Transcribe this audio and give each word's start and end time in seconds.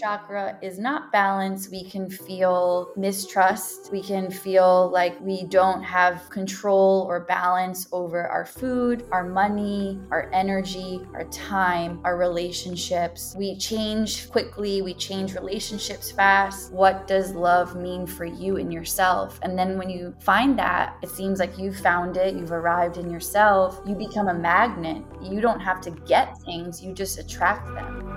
Chakra 0.00 0.58
is 0.62 0.78
not 0.78 1.12
balanced, 1.12 1.70
we 1.70 1.84
can 1.84 2.10
feel 2.10 2.92
mistrust. 2.96 3.90
We 3.92 4.02
can 4.02 4.30
feel 4.30 4.90
like 4.90 5.18
we 5.20 5.44
don't 5.44 5.82
have 5.82 6.28
control 6.30 7.06
or 7.08 7.20
balance 7.20 7.88
over 7.92 8.26
our 8.26 8.44
food, 8.44 9.04
our 9.10 9.24
money, 9.24 9.98
our 10.10 10.30
energy, 10.32 11.00
our 11.14 11.24
time, 11.24 12.00
our 12.04 12.16
relationships. 12.16 13.34
We 13.38 13.56
change 13.56 14.30
quickly, 14.30 14.82
we 14.82 14.94
change 14.94 15.34
relationships 15.34 16.10
fast. 16.10 16.72
What 16.72 17.06
does 17.06 17.32
love 17.32 17.76
mean 17.76 18.06
for 18.06 18.24
you 18.24 18.56
and 18.56 18.72
yourself? 18.72 19.38
And 19.42 19.58
then 19.58 19.78
when 19.78 19.90
you 19.90 20.14
find 20.20 20.58
that, 20.58 20.96
it 21.02 21.10
seems 21.10 21.38
like 21.38 21.58
you've 21.58 21.78
found 21.78 22.16
it, 22.16 22.34
you've 22.34 22.52
arrived 22.52 22.96
in 22.98 23.10
yourself, 23.10 23.80
you 23.86 23.94
become 23.94 24.28
a 24.28 24.34
magnet. 24.34 25.02
You 25.22 25.40
don't 25.40 25.60
have 25.60 25.80
to 25.82 25.90
get 25.90 26.38
things, 26.42 26.82
you 26.82 26.92
just 26.92 27.18
attract 27.18 27.66
them. 27.74 28.15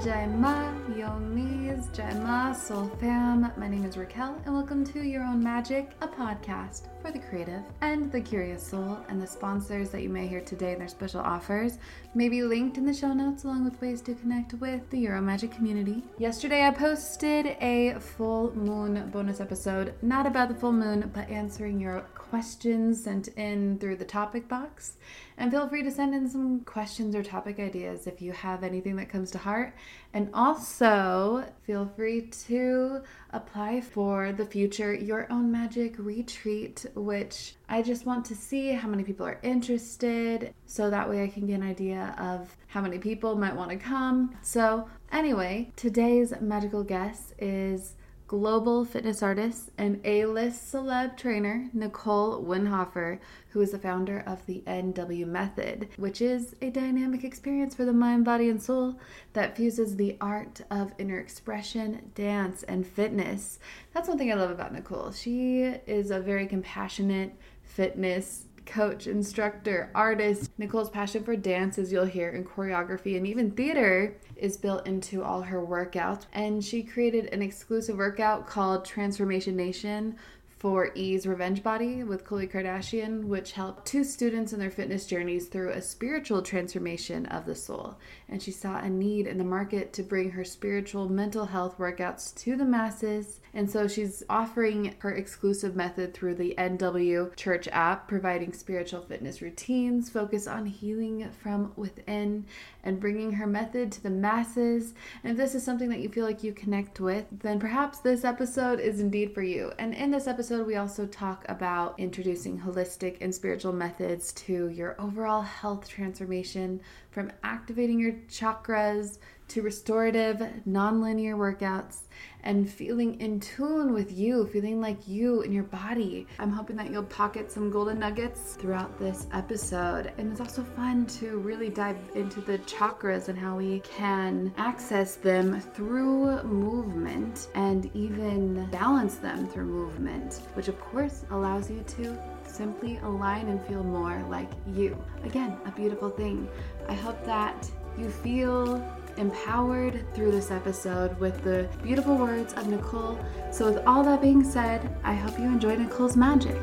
Jaima, 0.00 0.74
Yomis, 0.96 1.86
Jaima, 1.94 2.52
Soul 2.56 2.90
Fam. 2.98 3.52
My 3.56 3.68
name 3.68 3.84
is 3.84 3.96
Raquel, 3.96 4.36
and 4.44 4.52
welcome 4.52 4.84
to 4.86 5.02
Your 5.02 5.22
Own 5.22 5.40
Magic, 5.40 5.92
a 6.00 6.08
podcast 6.08 6.88
for 7.00 7.12
the 7.12 7.20
creative 7.20 7.62
and 7.80 8.10
the 8.10 8.20
curious 8.20 8.66
soul. 8.66 8.98
And 9.08 9.22
the 9.22 9.26
sponsors 9.26 9.90
that 9.90 10.02
you 10.02 10.08
may 10.08 10.26
hear 10.26 10.40
today 10.40 10.72
and 10.72 10.80
their 10.80 10.88
special 10.88 11.20
offers 11.20 11.78
may 12.12 12.28
be 12.28 12.42
linked 12.42 12.76
in 12.76 12.84
the 12.84 12.92
show 12.92 13.12
notes, 13.12 13.44
along 13.44 13.64
with 13.64 13.80
ways 13.80 14.00
to 14.02 14.14
connect 14.14 14.54
with 14.54 14.90
the 14.90 14.98
Your 14.98 15.14
Own 15.14 15.26
Magic 15.26 15.52
community. 15.52 16.02
Yesterday, 16.18 16.66
I 16.66 16.72
posted 16.72 17.56
a 17.60 17.94
full 18.00 18.52
moon 18.56 19.10
bonus 19.12 19.40
episode, 19.40 19.94
not 20.02 20.26
about 20.26 20.48
the 20.48 20.56
full 20.56 20.72
moon, 20.72 21.08
but 21.14 21.30
answering 21.30 21.78
your 21.78 22.04
questions 22.34 23.04
sent 23.04 23.28
in 23.28 23.78
through 23.78 23.94
the 23.94 24.04
topic 24.04 24.48
box. 24.48 24.96
And 25.38 25.52
feel 25.52 25.68
free 25.68 25.84
to 25.84 25.90
send 25.92 26.16
in 26.16 26.28
some 26.28 26.62
questions 26.62 27.14
or 27.14 27.22
topic 27.22 27.60
ideas 27.60 28.08
if 28.08 28.20
you 28.20 28.32
have 28.32 28.64
anything 28.64 28.96
that 28.96 29.08
comes 29.08 29.30
to 29.30 29.38
heart. 29.38 29.72
And 30.12 30.30
also, 30.34 31.44
feel 31.62 31.86
free 31.94 32.22
to 32.48 33.02
apply 33.30 33.82
for 33.82 34.32
the 34.32 34.44
future 34.44 34.92
Your 34.92 35.30
Own 35.30 35.52
Magic 35.52 35.94
retreat, 35.96 36.84
which 36.96 37.54
I 37.68 37.82
just 37.82 38.04
want 38.04 38.24
to 38.24 38.34
see 38.34 38.72
how 38.72 38.88
many 38.88 39.04
people 39.04 39.26
are 39.26 39.38
interested 39.44 40.52
so 40.66 40.90
that 40.90 41.08
way 41.08 41.22
I 41.22 41.28
can 41.28 41.46
get 41.46 41.60
an 41.60 41.62
idea 41.62 42.16
of 42.18 42.56
how 42.66 42.80
many 42.80 42.98
people 42.98 43.36
might 43.36 43.54
want 43.54 43.70
to 43.70 43.76
come. 43.76 44.36
So, 44.42 44.88
anyway, 45.12 45.70
today's 45.76 46.34
magical 46.40 46.82
guest 46.82 47.32
is 47.38 47.94
global 48.26 48.84
fitness 48.84 49.22
artist 49.22 49.70
and 49.76 50.00
A 50.04 50.24
list 50.26 50.72
celeb 50.72 51.16
trainer 51.16 51.68
Nicole 51.72 52.42
Winhoffer, 52.42 53.18
who 53.50 53.60
is 53.60 53.72
the 53.72 53.78
founder 53.78 54.22
of 54.26 54.44
the 54.46 54.62
NW 54.66 55.26
Method, 55.26 55.88
which 55.96 56.22
is 56.22 56.56
a 56.62 56.70
dynamic 56.70 57.22
experience 57.22 57.74
for 57.74 57.84
the 57.84 57.92
mind, 57.92 58.24
body, 58.24 58.48
and 58.48 58.62
soul 58.62 58.98
that 59.34 59.56
fuses 59.56 59.96
the 59.96 60.16
art 60.20 60.62
of 60.70 60.92
inner 60.98 61.18
expression, 61.18 62.10
dance, 62.14 62.62
and 62.62 62.86
fitness. 62.86 63.58
That's 63.92 64.08
one 64.08 64.18
thing 64.18 64.32
I 64.32 64.36
love 64.36 64.50
about 64.50 64.72
Nicole. 64.72 65.12
She 65.12 65.62
is 65.62 66.10
a 66.10 66.20
very 66.20 66.46
compassionate 66.46 67.36
fitness 67.62 68.46
coach, 68.66 69.06
instructor, 69.06 69.90
artist. 69.94 70.50
Nicole's 70.58 70.90
passion 70.90 71.22
for 71.22 71.36
dance, 71.36 71.78
as 71.78 71.92
you'll 71.92 72.04
hear 72.04 72.30
in 72.30 72.44
choreography 72.44 73.16
and 73.16 73.26
even 73.26 73.50
theater, 73.50 74.16
is 74.36 74.56
built 74.56 74.86
into 74.86 75.22
all 75.22 75.42
her 75.42 75.64
workouts. 75.64 76.26
And 76.32 76.64
she 76.64 76.82
created 76.82 77.32
an 77.32 77.42
exclusive 77.42 77.96
workout 77.96 78.46
called 78.46 78.84
Transformation 78.84 79.56
Nation 79.56 80.16
for 80.64 80.90
E's 80.94 81.26
Revenge 81.26 81.62
Body 81.62 82.04
with 82.04 82.24
Khloe 82.24 82.50
Kardashian, 82.50 83.24
which 83.24 83.52
helped 83.52 83.84
two 83.84 84.02
students 84.02 84.54
in 84.54 84.58
their 84.58 84.70
fitness 84.70 85.04
journeys 85.04 85.46
through 85.46 85.68
a 85.68 85.82
spiritual 85.82 86.40
transformation 86.40 87.26
of 87.26 87.44
the 87.44 87.54
soul. 87.54 87.98
And 88.30 88.42
she 88.42 88.50
saw 88.50 88.78
a 88.78 88.88
need 88.88 89.26
in 89.26 89.36
the 89.36 89.44
market 89.44 89.92
to 89.92 90.02
bring 90.02 90.30
her 90.30 90.42
spiritual 90.42 91.06
mental 91.06 91.44
health 91.44 91.76
workouts 91.76 92.34
to 92.36 92.56
the 92.56 92.64
masses. 92.64 93.40
And 93.52 93.70
so 93.70 93.86
she's 93.86 94.22
offering 94.30 94.94
her 95.00 95.12
exclusive 95.12 95.76
method 95.76 96.14
through 96.14 96.36
the 96.36 96.54
NW 96.56 97.36
Church 97.36 97.68
app, 97.70 98.08
providing 98.08 98.54
spiritual 98.54 99.02
fitness 99.02 99.42
routines 99.42 100.08
focused 100.08 100.48
on 100.48 100.64
healing 100.64 101.30
from 101.42 101.72
within 101.76 102.46
and 102.82 103.00
bringing 103.00 103.32
her 103.32 103.46
method 103.46 103.92
to 103.92 104.02
the 104.02 104.10
masses. 104.10 104.94
And 105.22 105.32
if 105.32 105.36
this 105.36 105.54
is 105.54 105.62
something 105.62 105.90
that 105.90 106.00
you 106.00 106.08
feel 106.08 106.24
like 106.24 106.42
you 106.42 106.54
connect 106.54 107.00
with, 107.00 107.26
then 107.30 107.60
perhaps 107.60 107.98
this 107.98 108.24
episode 108.24 108.80
is 108.80 108.98
indeed 108.98 109.34
for 109.34 109.42
you. 109.42 109.70
And 109.78 109.94
in 109.94 110.10
this 110.10 110.26
episode, 110.26 110.53
we 110.62 110.76
also 110.76 111.06
talk 111.06 111.44
about 111.48 111.98
introducing 111.98 112.58
holistic 112.58 113.16
and 113.20 113.34
spiritual 113.34 113.72
methods 113.72 114.32
to 114.34 114.68
your 114.68 114.94
overall 115.00 115.42
health 115.42 115.88
transformation 115.88 116.80
from 117.10 117.32
activating 117.42 117.98
your 117.98 118.12
chakras 118.28 119.18
to 119.48 119.62
restorative, 119.62 120.38
nonlinear 120.66 121.34
workouts 121.34 122.02
and 122.44 122.68
feeling 122.68 123.20
in 123.20 123.40
tune 123.40 123.92
with 123.92 124.12
you, 124.12 124.46
feeling 124.48 124.80
like 124.80 125.08
you 125.08 125.42
in 125.42 125.52
your 125.52 125.64
body. 125.64 126.26
I'm 126.38 126.50
hoping 126.50 126.76
that 126.76 126.90
you'll 126.90 127.04
pocket 127.04 127.50
some 127.50 127.70
golden 127.70 127.98
nuggets 127.98 128.54
throughout 128.54 128.98
this 128.98 129.26
episode. 129.32 130.12
And 130.18 130.30
it's 130.30 130.40
also 130.40 130.62
fun 130.62 131.06
to 131.06 131.38
really 131.38 131.70
dive 131.70 131.96
into 132.14 132.40
the 132.40 132.58
chakras 132.58 133.28
and 133.28 133.38
how 133.38 133.56
we 133.56 133.80
can 133.80 134.52
access 134.56 135.16
them 135.16 135.60
through 135.60 136.42
movement 136.42 137.48
and 137.54 137.90
even 137.94 138.66
balance 138.66 139.16
them 139.16 139.46
through 139.46 139.66
movement, 139.66 140.40
which 140.54 140.68
of 140.68 140.78
course 140.80 141.24
allows 141.30 141.70
you 141.70 141.82
to 141.96 142.18
simply 142.46 142.98
align 142.98 143.48
and 143.48 143.64
feel 143.66 143.82
more 143.82 144.22
like 144.28 144.50
you. 144.66 145.02
Again, 145.24 145.56
a 145.64 145.70
beautiful 145.70 146.10
thing. 146.10 146.48
I 146.88 146.94
hope 146.94 147.24
that 147.24 147.70
you 147.98 148.10
feel 148.10 148.84
empowered 149.16 150.04
through 150.14 150.30
this 150.30 150.50
episode 150.50 151.18
with 151.18 151.42
the 151.44 151.68
beautiful 151.82 152.16
words 152.16 152.52
of 152.54 152.68
Nicole. 152.68 153.18
So, 153.50 153.72
with 153.72 153.82
all 153.86 154.02
that 154.04 154.20
being 154.20 154.44
said, 154.44 154.96
I 155.02 155.14
hope 155.14 155.38
you 155.38 155.46
enjoy 155.46 155.76
Nicole's 155.76 156.16
magic. 156.16 156.56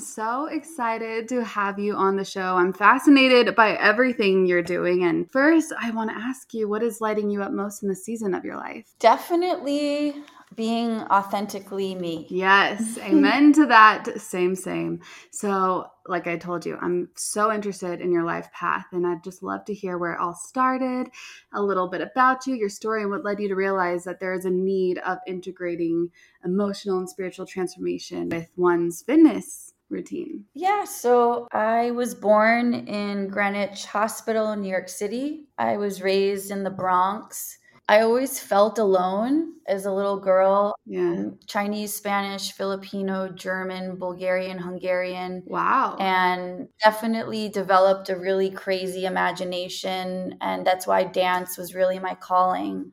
Am 0.00 0.06
so 0.06 0.46
excited 0.46 1.28
to 1.28 1.44
have 1.44 1.78
you 1.78 1.94
on 1.94 2.16
the 2.16 2.24
show. 2.24 2.56
I'm 2.56 2.72
fascinated 2.72 3.54
by 3.54 3.72
everything 3.76 4.46
you're 4.46 4.62
doing. 4.62 5.04
And 5.04 5.30
first, 5.30 5.74
I 5.78 5.90
want 5.90 6.08
to 6.08 6.16
ask 6.16 6.54
you 6.54 6.70
what 6.70 6.82
is 6.82 7.02
lighting 7.02 7.28
you 7.28 7.42
up 7.42 7.52
most 7.52 7.82
in 7.82 7.88
the 7.90 7.94
season 7.94 8.34
of 8.34 8.42
your 8.42 8.56
life? 8.56 8.86
Definitely 8.98 10.14
being 10.56 11.02
authentically 11.10 11.94
me. 11.94 12.26
Yes, 12.30 12.96
amen 13.02 13.52
to 13.52 13.66
that. 13.66 14.18
Same, 14.18 14.56
same. 14.56 15.00
So, 15.32 15.90
like 16.06 16.26
I 16.26 16.38
told 16.38 16.64
you, 16.64 16.78
I'm 16.80 17.10
so 17.14 17.52
interested 17.52 18.00
in 18.00 18.10
your 18.10 18.24
life 18.24 18.50
path, 18.54 18.86
and 18.92 19.06
I'd 19.06 19.22
just 19.22 19.42
love 19.42 19.66
to 19.66 19.74
hear 19.74 19.98
where 19.98 20.14
it 20.14 20.20
all 20.20 20.34
started, 20.34 21.10
a 21.52 21.62
little 21.62 21.90
bit 21.90 22.00
about 22.00 22.46
you, 22.46 22.54
your 22.54 22.70
story, 22.70 23.02
and 23.02 23.10
what 23.10 23.22
led 23.22 23.38
you 23.38 23.48
to 23.48 23.54
realize 23.54 24.04
that 24.04 24.18
there 24.18 24.32
is 24.32 24.46
a 24.46 24.50
need 24.50 24.96
of 24.98 25.18
integrating 25.26 26.08
emotional 26.42 26.98
and 26.98 27.08
spiritual 27.08 27.44
transformation 27.44 28.30
with 28.30 28.48
one's 28.56 29.02
fitness 29.02 29.74
routine. 29.90 30.44
Yeah, 30.54 30.84
so 30.84 31.46
I 31.52 31.90
was 31.92 32.14
born 32.14 32.74
in 32.74 33.28
Greenwich 33.28 33.84
Hospital 33.86 34.52
in 34.52 34.60
New 34.60 34.70
York 34.70 34.88
City. 34.88 35.48
I 35.58 35.76
was 35.76 36.02
raised 36.02 36.50
in 36.50 36.64
the 36.64 36.70
Bronx. 36.70 37.58
I 37.88 38.02
always 38.02 38.38
felt 38.38 38.78
alone 38.78 39.54
as 39.66 39.84
a 39.84 39.92
little 39.92 40.20
girl. 40.20 40.76
Yeah. 40.86 41.10
Um, 41.10 41.38
Chinese, 41.48 41.92
Spanish, 41.92 42.52
Filipino, 42.52 43.28
German, 43.30 43.96
Bulgarian, 43.96 44.58
Hungarian. 44.58 45.42
Wow. 45.44 45.96
And 45.98 46.68
definitely 46.80 47.48
developed 47.48 48.08
a 48.08 48.16
really 48.16 48.50
crazy 48.50 49.06
imagination. 49.06 50.36
And 50.40 50.64
that's 50.64 50.86
why 50.86 51.02
dance 51.02 51.58
was 51.58 51.74
really 51.74 51.98
my 51.98 52.14
calling. 52.14 52.92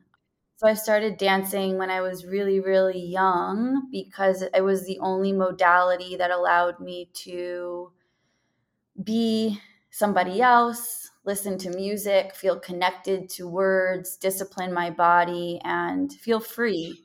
So 0.58 0.66
I 0.66 0.74
started 0.74 1.18
dancing 1.18 1.78
when 1.78 1.88
I 1.88 2.00
was 2.00 2.26
really, 2.26 2.58
really 2.58 2.98
young 2.98 3.88
because 3.92 4.42
it 4.42 4.60
was 4.60 4.84
the 4.84 4.98
only 4.98 5.32
modality 5.32 6.16
that 6.16 6.32
allowed 6.32 6.80
me 6.80 7.10
to 7.22 7.92
be 9.04 9.60
somebody 9.90 10.40
else, 10.42 11.10
listen 11.24 11.58
to 11.58 11.70
music, 11.70 12.34
feel 12.34 12.58
connected 12.58 13.28
to 13.30 13.46
words, 13.48 14.16
discipline 14.16 14.72
my 14.72 14.90
body, 14.90 15.60
and 15.64 16.12
feel 16.12 16.40
free. 16.40 17.04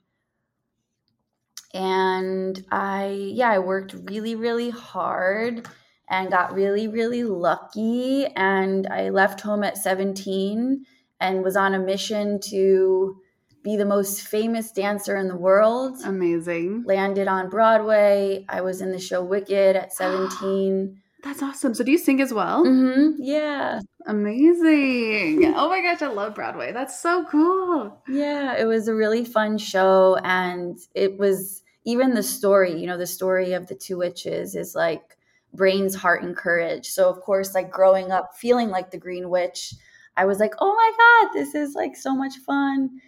And 1.76 2.64
I, 2.72 3.08
yeah, 3.34 3.52
I 3.52 3.60
worked 3.60 3.94
really, 4.10 4.36
really 4.36 4.72
hard 4.72 5.68
and 6.10 6.32
got 6.32 6.54
really, 6.54 6.88
really 6.88 7.24
lucky. 7.24 8.26
And 8.36 8.88
I 8.88 9.10
left 9.10 9.42
home 9.42 9.64
at 9.64 9.78
17 9.78 10.86
and 11.20 11.44
was 11.44 11.56
on 11.56 11.76
a 11.76 11.80
mission 11.80 12.40
to 12.50 13.22
be 13.64 13.78
the 13.78 13.86
most 13.86 14.22
famous 14.22 14.72
dancer 14.72 15.16
in 15.18 15.28
the 15.28 15.38
world. 15.38 15.98
Amazing. 16.06 16.84
Landed 16.86 17.28
on 17.28 17.50
Broadway. 17.50 18.46
I 18.50 18.62
was 18.62 18.82
in 18.82 18.92
the 18.92 19.00
show 19.00 19.24
Wicked 19.24 19.76
at 19.76 19.94
17. 19.96 21.00
That's 21.24 21.42
awesome. 21.42 21.74
So, 21.74 21.86
do 21.86 21.92
you 21.92 21.98
sing 21.98 22.20
as 22.22 22.34
well? 22.34 22.66
Mm-hmm. 22.66 23.22
Yeah. 23.24 23.80
Amazing. 24.06 25.54
Oh 25.56 25.70
my 25.70 25.82
gosh, 25.82 26.02
I 26.02 26.08
love 26.08 26.36
Broadway. 26.36 26.74
That's 26.74 27.02
so 27.02 27.24
cool. 27.26 28.02
Yeah, 28.10 28.58
it 28.58 28.66
was 28.66 28.90
a 28.90 28.94
really 28.94 29.24
fun 29.24 29.58
show. 29.58 30.18
And 30.24 30.78
it 30.94 31.18
was 31.18 31.64
even 31.86 32.14
the 32.14 32.24
story, 32.24 32.78
you 32.78 32.88
know, 32.88 32.98
the 32.98 33.08
story 33.08 33.54
of 33.54 33.68
the 33.68 33.76
two 33.76 33.98
witches 33.98 34.56
is 34.56 34.76
like 34.76 35.18
brains, 35.54 35.96
heart, 35.96 36.24
and 36.24 36.36
courage. 36.36 36.90
So, 36.90 37.10
of 37.10 37.22
course, 37.22 37.56
like 37.56 37.72
growing 37.72 38.12
up 38.12 38.36
feeling 38.36 38.70
like 38.70 38.92
the 38.92 38.98
Green 38.98 39.30
Witch, 39.30 39.74
I 40.18 40.26
was 40.26 40.40
like, 40.40 40.54
oh 40.60 40.76
my 40.76 40.92
God, 40.98 41.40
this 41.40 41.56
is 41.56 41.74
like 41.74 41.96
so 41.96 42.14
much 42.14 42.36
fun. 42.46 43.00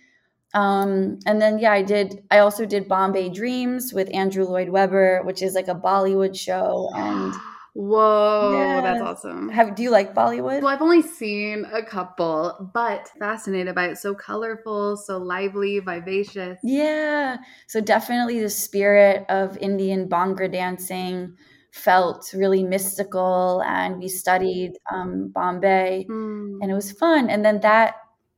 Um, 0.56 1.20
and 1.28 1.42
then 1.42 1.60
yeah, 1.60 1.74
I 1.74 1.82
did. 1.84 2.24
I 2.32 2.40
also 2.40 2.66
did 2.66 2.88
Bombay 2.88 3.30
Dreams 3.30 3.94
with 3.94 4.10
Andrew 4.14 4.46
Lloyd 4.46 4.70
Webber, 4.70 5.22
which 5.24 5.42
is 5.44 5.54
like 5.54 5.68
a 5.68 5.76
Bollywood 5.76 6.36
show, 6.36 6.90
and 6.96 7.34
Whoa, 7.76 8.54
Yes. 8.58 8.84
that's 8.84 9.02
awesome. 9.02 9.50
have 9.50 9.76
do 9.76 9.84
you 9.84 9.90
like 9.90 10.16
Bollywood? 10.16 10.62
Well, 10.62 10.68
I've 10.74 10.82
only 10.82 11.02
seen 11.02 11.66
a 11.74 11.84
couple, 11.84 12.72
but 12.74 13.12
fascinated 13.20 13.76
by 13.76 13.88
it. 13.90 13.98
So 13.98 14.16
colorful, 14.16 14.96
so 14.96 15.18
lively, 15.18 15.80
vivacious. 15.80 16.58
Yeah. 16.64 17.36
So 17.68 17.82
definitely 17.82 18.40
the 18.40 18.50
spirit 18.50 19.26
of 19.28 19.58
Indian 19.58 20.08
Bhangra 20.08 20.50
dancing 20.50 21.36
felt 21.72 22.34
really 22.34 22.64
mystical, 22.64 23.62
and 23.68 24.00
we 24.00 24.08
studied 24.08 24.72
um, 24.94 25.28
Bombay, 25.36 26.06
Mm. 26.10 26.60
and 26.62 26.72
it 26.72 26.74
was 26.74 26.94
fun. 26.94 27.30
And 27.30 27.44
then 27.44 27.60
that 27.60 27.96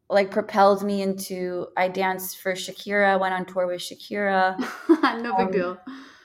like 0.09 0.31
propelled 0.31 0.83
me 0.83 1.01
into 1.01 1.67
I 1.75 1.87
danced 1.89 2.37
for 2.39 2.53
Shakira, 2.53 3.19
went 3.19 3.33
on 3.33 3.45
tour 3.45 3.67
with 3.67 3.81
Shakira. 3.81 4.57
no 5.21 5.35
big 5.37 5.47
Um, 5.47 5.51
deal. 5.51 5.77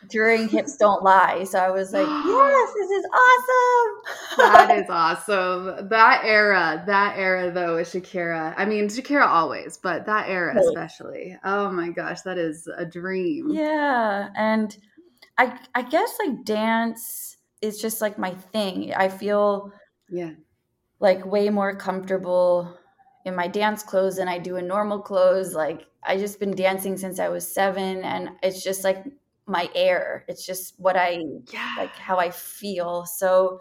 during 0.08 0.48
Hips 0.48 0.76
Don't 0.76 1.02
Lie. 1.02 1.44
So 1.44 1.58
I 1.58 1.70
was 1.70 1.92
like, 1.92 2.06
yes, 2.26 2.70
this 2.78 2.90
is 2.90 3.04
awesome. 3.12 4.52
That 4.52 4.70
is 4.78 4.86
awesome. 4.90 5.88
That 5.88 6.22
era, 6.24 6.82
that 6.86 7.14
era 7.18 7.50
though, 7.50 7.76
with 7.76 7.88
Shakira. 7.92 8.54
I 8.56 8.64
mean, 8.64 8.88
Shakira 8.88 9.26
always, 9.26 9.78
but 9.78 10.06
that 10.06 10.28
era 10.28 10.54
Right. 10.54 10.64
especially. 10.64 11.36
Oh 11.44 11.70
my 11.70 11.88
gosh, 11.90 12.22
that 12.22 12.38
is 12.38 12.68
a 12.76 12.84
dream. 12.86 13.50
yeah. 13.50 14.28
And 14.36 14.76
I 15.38 15.58
I 15.74 15.82
guess 15.82 16.16
like 16.24 16.44
dance 16.44 17.36
is 17.62 17.80
just 17.80 18.00
like 18.00 18.18
my 18.18 18.34
thing. 18.52 18.92
I 18.94 19.08
feel 19.08 19.72
Yeah. 20.08 20.32
like 21.00 21.24
way 21.26 21.48
more 21.50 21.74
comfortable 21.76 22.76
in 23.24 23.34
my 23.36 23.48
dance 23.48 23.82
clothes 23.82 24.16
than 24.16 24.28
I 24.28 24.38
do 24.38 24.56
in 24.56 24.66
normal 24.66 25.00
clothes. 25.00 25.54
Like 25.54 25.86
I 26.02 26.16
just 26.18 26.40
been 26.40 26.54
dancing 26.54 26.96
since 26.96 27.18
I 27.20 27.28
was 27.28 27.52
seven 27.52 28.02
and 28.04 28.30
it's 28.42 28.62
just 28.62 28.84
like 28.84 29.04
my 29.46 29.68
air. 29.74 30.24
It's 30.28 30.44
just 30.46 30.74
what 30.78 30.96
I 30.96 31.22
Yeah. 31.52 31.74
like 31.78 31.94
how 31.96 32.18
I 32.18 32.30
feel. 32.30 33.06
So 33.06 33.60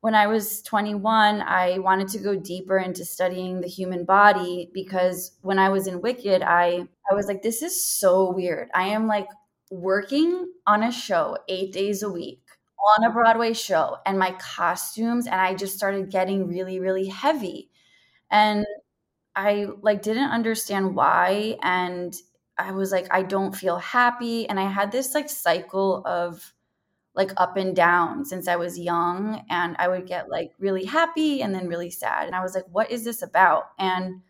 when 0.00 0.14
I 0.14 0.26
was 0.26 0.62
21, 0.62 1.42
I 1.42 1.78
wanted 1.78 2.08
to 2.08 2.18
go 2.18 2.36
deeper 2.36 2.78
into 2.78 3.04
studying 3.04 3.60
the 3.60 3.68
human 3.68 4.04
body 4.04 4.70
because 4.74 5.32
when 5.42 5.58
I 5.58 5.68
was 5.70 5.86
in 5.86 6.00
Wicked, 6.00 6.42
I 6.42 6.86
I 7.10 7.14
was 7.14 7.26
like 7.26 7.42
this 7.42 7.62
is 7.62 7.84
so 7.84 8.30
weird. 8.32 8.68
I 8.74 8.84
am 8.88 9.06
like 9.06 9.28
working 9.70 10.52
on 10.66 10.82
a 10.82 10.92
show 10.92 11.36
8 11.48 11.72
days 11.72 12.02
a 12.02 12.10
week 12.10 12.40
on 12.98 13.04
a 13.04 13.10
Broadway 13.12 13.52
show 13.52 13.96
and 14.06 14.18
my 14.18 14.32
costumes 14.38 15.26
and 15.26 15.40
I 15.40 15.54
just 15.54 15.76
started 15.76 16.10
getting 16.10 16.46
really 16.46 16.78
really 16.80 17.06
heavy. 17.08 17.70
And 18.30 18.66
I 19.36 19.68
like 19.82 20.02
didn't 20.02 20.30
understand 20.30 20.96
why 20.96 21.58
and 21.62 22.14
I 22.58 22.72
was 22.72 22.90
like 22.90 23.06
I 23.10 23.22
don't 23.22 23.54
feel 23.54 23.76
happy 23.76 24.48
and 24.48 24.58
I 24.58 24.68
had 24.68 24.90
this 24.90 25.14
like 25.14 25.28
cycle 25.28 26.02
of 26.06 26.54
like 27.14 27.32
up 27.36 27.56
and 27.56 27.76
down 27.76 28.24
since 28.24 28.48
I 28.48 28.56
was 28.56 28.78
young 28.78 29.44
and 29.50 29.76
I 29.78 29.88
would 29.88 30.06
get 30.06 30.30
like 30.30 30.52
really 30.58 30.86
happy 30.86 31.42
and 31.42 31.54
then 31.54 31.68
really 31.68 31.90
sad 31.90 32.26
and 32.26 32.34
I 32.34 32.42
was 32.42 32.54
like 32.54 32.64
what 32.70 32.90
is 32.90 33.04
this 33.04 33.22
about 33.22 33.64
and 33.78 34.22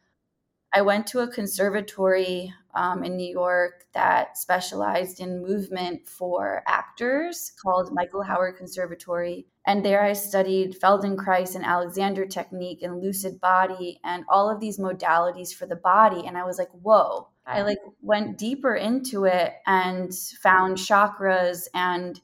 I 0.72 0.82
went 0.82 1.06
to 1.08 1.20
a 1.20 1.28
conservatory 1.28 2.52
um, 2.74 3.02
in 3.02 3.16
New 3.16 3.30
York 3.32 3.86
that 3.94 4.36
specialized 4.36 5.20
in 5.20 5.42
movement 5.42 6.06
for 6.06 6.62
actors 6.66 7.52
called 7.62 7.94
Michael 7.94 8.22
Howard 8.22 8.56
Conservatory. 8.58 9.46
And 9.66 9.84
there 9.84 10.02
I 10.02 10.12
studied 10.12 10.80
Feldenkrais 10.80 11.56
and 11.56 11.64
Alexander 11.64 12.24
technique 12.24 12.82
and 12.82 13.02
lucid 13.02 13.40
body 13.40 14.00
and 14.04 14.24
all 14.28 14.48
of 14.48 14.60
these 14.60 14.78
modalities 14.78 15.52
for 15.52 15.66
the 15.66 15.76
body. 15.76 16.24
And 16.24 16.38
I 16.38 16.44
was 16.44 16.56
like, 16.56 16.70
whoa. 16.70 17.28
I 17.44 17.62
like 17.62 17.78
went 18.00 18.38
deeper 18.38 18.74
into 18.74 19.24
it 19.24 19.52
and 19.66 20.12
found 20.42 20.78
chakras 20.78 21.68
and 21.74 22.20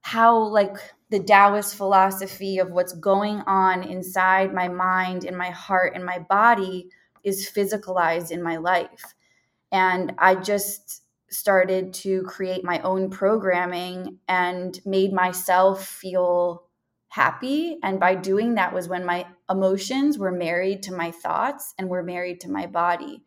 how 0.00 0.38
like 0.38 0.76
the 1.10 1.22
Taoist 1.22 1.74
philosophy 1.76 2.58
of 2.58 2.70
what's 2.70 2.94
going 2.94 3.40
on 3.46 3.82
inside 3.82 4.54
my 4.54 4.68
mind 4.68 5.24
and 5.24 5.36
my 5.36 5.50
heart 5.50 5.94
and 5.94 6.04
my 6.04 6.18
body 6.20 6.88
is 7.22 7.50
physicalized 7.50 8.30
in 8.30 8.42
my 8.42 8.56
life. 8.56 9.14
And 9.72 10.14
I 10.18 10.36
just 10.36 11.02
started 11.28 11.92
to 11.92 12.22
create 12.22 12.64
my 12.64 12.80
own 12.80 13.10
programming 13.10 14.18
and 14.28 14.80
made 14.86 15.12
myself 15.12 15.86
feel 15.86 16.65
happy. 17.16 17.78
And 17.82 17.98
by 17.98 18.14
doing 18.14 18.54
that 18.54 18.74
was 18.74 18.88
when 18.88 19.04
my 19.04 19.26
emotions 19.48 20.18
were 20.18 20.30
married 20.32 20.82
to 20.84 20.92
my 20.94 21.10
thoughts 21.10 21.74
and 21.78 21.88
were 21.88 22.02
married 22.02 22.40
to 22.42 22.50
my 22.50 22.66
body. 22.66 23.24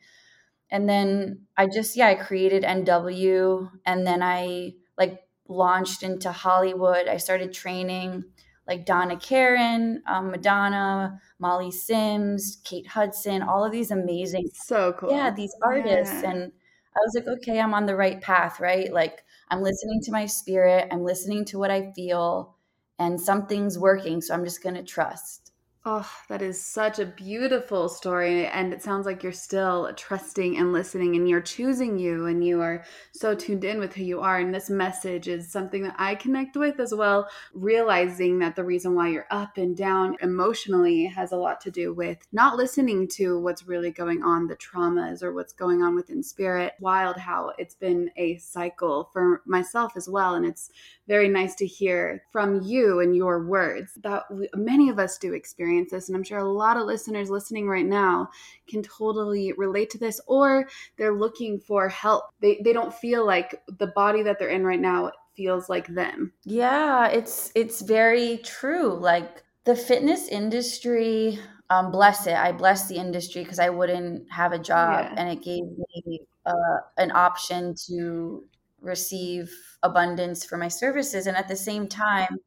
And 0.69 0.88
then 0.88 1.48
I 1.58 1.67
just, 1.67 1.96
yeah, 1.98 2.08
I 2.08 2.15
created 2.15 2.63
NW 2.63 3.72
and 3.86 4.05
then 4.05 4.22
I 4.22 4.74
like 4.98 5.22
launched 5.48 6.03
into 6.03 6.31
Hollywood. 6.31 7.08
I 7.08 7.17
started 7.17 7.51
training 7.51 8.24
like 8.67 8.86
Donna 8.86 9.17
Karan, 9.17 10.03
um, 10.05 10.29
Madonna, 10.29 11.19
Molly 11.39 11.72
Sims, 11.72 12.62
Kate 12.63 12.86
Hudson, 12.86 13.41
all 13.41 13.65
of 13.65 13.72
these 13.72 13.89
amazing, 13.89 14.48
So 14.53 14.93
cool. 14.93 15.10
yeah, 15.12 15.31
these 15.31 15.55
artists. 15.63 16.22
Yeah. 16.22 16.29
And 16.31 16.51
I 16.96 17.00
was 17.03 17.13
like, 17.15 17.27
okay, 17.39 17.60
I'm 17.60 17.74
on 17.74 17.88
the 17.88 17.96
right 17.96 18.22
path, 18.22 18.60
right? 18.60 18.93
Like 18.93 19.24
I'm 19.50 19.63
listening 19.63 20.01
to 20.03 20.12
my 20.12 20.27
spirit, 20.27 20.88
I'm 20.91 21.03
listening 21.03 21.46
to 21.46 21.58
what 21.58 21.72
I 21.72 21.91
feel, 21.96 22.55
and 22.99 23.19
something's 23.19 23.79
working. 23.79 24.21
So 24.21 24.33
I'm 24.33 24.45
just 24.45 24.61
going 24.61 24.75
to 24.75 24.83
trust. 24.83 25.47
Oh, 25.85 26.11
that 26.27 26.41
is 26.41 26.61
such 26.61 26.99
a 26.99 27.05
beautiful 27.05 27.87
story. 27.87 28.45
And 28.45 28.73
it 28.73 28.83
sounds 28.83 29.05
like 29.05 29.23
you're 29.23 29.31
still 29.31 29.89
trusting 29.95 30.57
and 30.57 30.73
listening, 30.73 31.15
and 31.15 31.27
you're 31.27 31.39
choosing 31.39 31.97
you, 31.97 32.25
and 32.25 32.43
you 32.43 32.59
are 32.59 32.83
so 33.13 33.33
tuned 33.33 33.63
in 33.63 33.79
with 33.79 33.95
who 33.95 34.03
you 34.03 34.19
are. 34.19 34.39
And 34.39 34.53
this 34.53 34.69
message 34.69 35.29
is 35.29 35.49
something 35.49 35.83
that 35.83 35.95
I 35.97 36.15
connect 36.15 36.57
with 36.57 36.81
as 36.81 36.93
well, 36.93 37.29
realizing 37.53 38.39
that 38.39 38.57
the 38.57 38.65
reason 38.65 38.93
why 38.93 39.07
you're 39.07 39.25
up 39.31 39.57
and 39.57 39.75
down 39.75 40.17
emotionally 40.21 41.05
has 41.05 41.31
a 41.31 41.37
lot 41.37 41.61
to 41.61 41.71
do 41.71 41.93
with 41.93 42.17
not 42.33 42.57
listening 42.57 43.07
to 43.13 43.39
what's 43.39 43.65
really 43.65 43.89
going 43.89 44.21
on, 44.21 44.47
the 44.47 44.57
traumas 44.57 45.23
or 45.23 45.33
what's 45.33 45.53
going 45.53 45.81
on 45.81 45.95
within 45.95 46.21
spirit. 46.21 46.73
Wild 46.81 47.15
how 47.15 47.53
it's 47.57 47.75
been 47.75 48.11
a 48.17 48.35
cycle 48.37 49.09
for 49.13 49.41
myself 49.45 49.93
as 49.95 50.09
well. 50.09 50.35
And 50.35 50.45
it's 50.45 50.69
very 51.09 51.27
nice 51.27 51.55
to 51.55 51.65
hear 51.65 52.23
from 52.31 52.61
you 52.61 52.99
and 52.99 53.15
your 53.15 53.43
words 53.45 53.97
that 54.03 54.23
many 54.53 54.89
of 54.89 54.99
us 54.99 55.17
do 55.17 55.33
experience 55.33 55.89
this. 55.89 56.07
And 56.07 56.15
I'm 56.15 56.23
sure 56.23 56.37
a 56.37 56.47
lot 56.47 56.77
of 56.77 56.85
listeners 56.85 57.31
listening 57.31 57.67
right 57.67 57.85
now 57.85 58.29
can 58.69 58.83
totally 58.83 59.51
relate 59.53 59.89
to 59.89 59.97
this, 59.97 60.21
or 60.27 60.69
they're 60.97 61.17
looking 61.17 61.59
for 61.59 61.89
help. 61.89 62.25
They, 62.41 62.61
they 62.63 62.73
don't 62.73 62.93
feel 62.93 63.25
like 63.25 63.59
the 63.79 63.87
body 63.87 64.21
that 64.21 64.37
they're 64.37 64.49
in 64.49 64.63
right 64.63 64.79
now 64.79 65.11
feels 65.35 65.67
like 65.67 65.87
them. 65.87 66.31
Yeah, 66.45 67.07
it's 67.07 67.51
it's 67.55 67.81
very 67.81 68.37
true. 68.43 68.93
Like 68.93 69.43
the 69.65 69.75
fitness 69.75 70.27
industry, 70.27 71.39
um, 71.71 71.91
bless 71.91 72.27
it. 72.27 72.35
I 72.35 72.51
bless 72.51 72.87
the 72.87 72.97
industry 72.97 73.43
because 73.43 73.59
I 73.59 73.69
wouldn't 73.69 74.31
have 74.31 74.51
a 74.51 74.59
job, 74.59 75.05
yeah. 75.05 75.15
and 75.17 75.29
it 75.29 75.41
gave 75.43 75.63
me 75.63 76.21
uh, 76.45 76.79
an 76.97 77.11
option 77.11 77.73
to 77.87 78.43
receive 78.81 79.51
abundance 79.83 80.45
for 80.45 80.57
my 80.57 80.67
services. 80.67 81.27
And 81.27 81.38
at 81.38 81.48
the 81.48 81.55
same 81.55 81.88
time, 81.88 82.38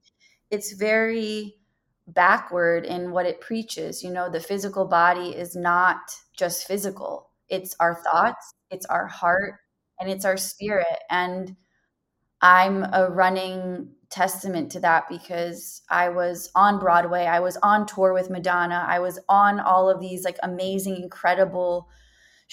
it's 0.51 0.73
very 0.73 1.57
backward 2.09 2.85
in 2.85 3.12
what 3.12 3.27
it 3.27 3.41
preaches. 3.41 4.03
You 4.03 4.11
know, 4.11 4.31
the 4.31 4.41
physical 4.41 4.87
body 4.87 5.31
is 5.31 5.57
not 5.57 5.99
just 6.37 6.67
physical, 6.67 7.31
it's 7.49 7.77
our 7.81 7.95
thoughts, 7.95 8.55
it's 8.71 8.87
our 8.87 9.07
heart, 9.07 9.55
and 10.01 10.11
it's 10.11 10.25
our 10.25 10.37
spirit. 10.37 10.99
And 11.11 11.57
I'm 12.41 12.85
a 12.93 13.09
running 13.09 13.91
testament 14.11 14.71
to 14.73 14.81
that 14.81 15.09
because 15.09 15.83
I 15.89 16.09
was 16.11 16.51
on 16.55 16.79
Broadway, 16.79 17.25
I 17.25 17.41
was 17.41 17.57
on 17.62 17.87
tour 17.87 18.12
with 18.12 18.31
Madonna, 18.31 18.85
I 18.87 18.99
was 18.99 19.19
on 19.29 19.61
all 19.61 19.89
of 19.89 20.01
these 20.01 20.25
like 20.25 20.39
amazing, 20.43 20.97
incredible 20.97 21.89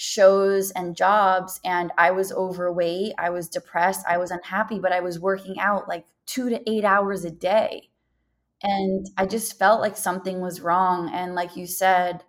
shows 0.00 0.70
and 0.70 0.96
jobs 0.96 1.60
and 1.62 1.92
I 1.98 2.10
was 2.10 2.32
overweight, 2.32 3.12
I 3.18 3.28
was 3.28 3.50
depressed, 3.50 4.06
I 4.08 4.16
was 4.16 4.30
unhappy, 4.30 4.78
but 4.78 4.92
I 4.92 5.00
was 5.00 5.20
working 5.20 5.60
out 5.60 5.88
like 5.88 6.06
2 6.24 6.48
to 6.48 6.70
8 6.70 6.84
hours 6.84 7.26
a 7.26 7.30
day. 7.30 7.90
And 8.62 9.06
I 9.18 9.26
just 9.26 9.58
felt 9.58 9.80
like 9.80 9.96
something 9.96 10.40
was 10.40 10.60
wrong 10.62 11.10
and 11.12 11.34
like 11.34 11.56
you 11.56 11.66
said, 11.66 12.24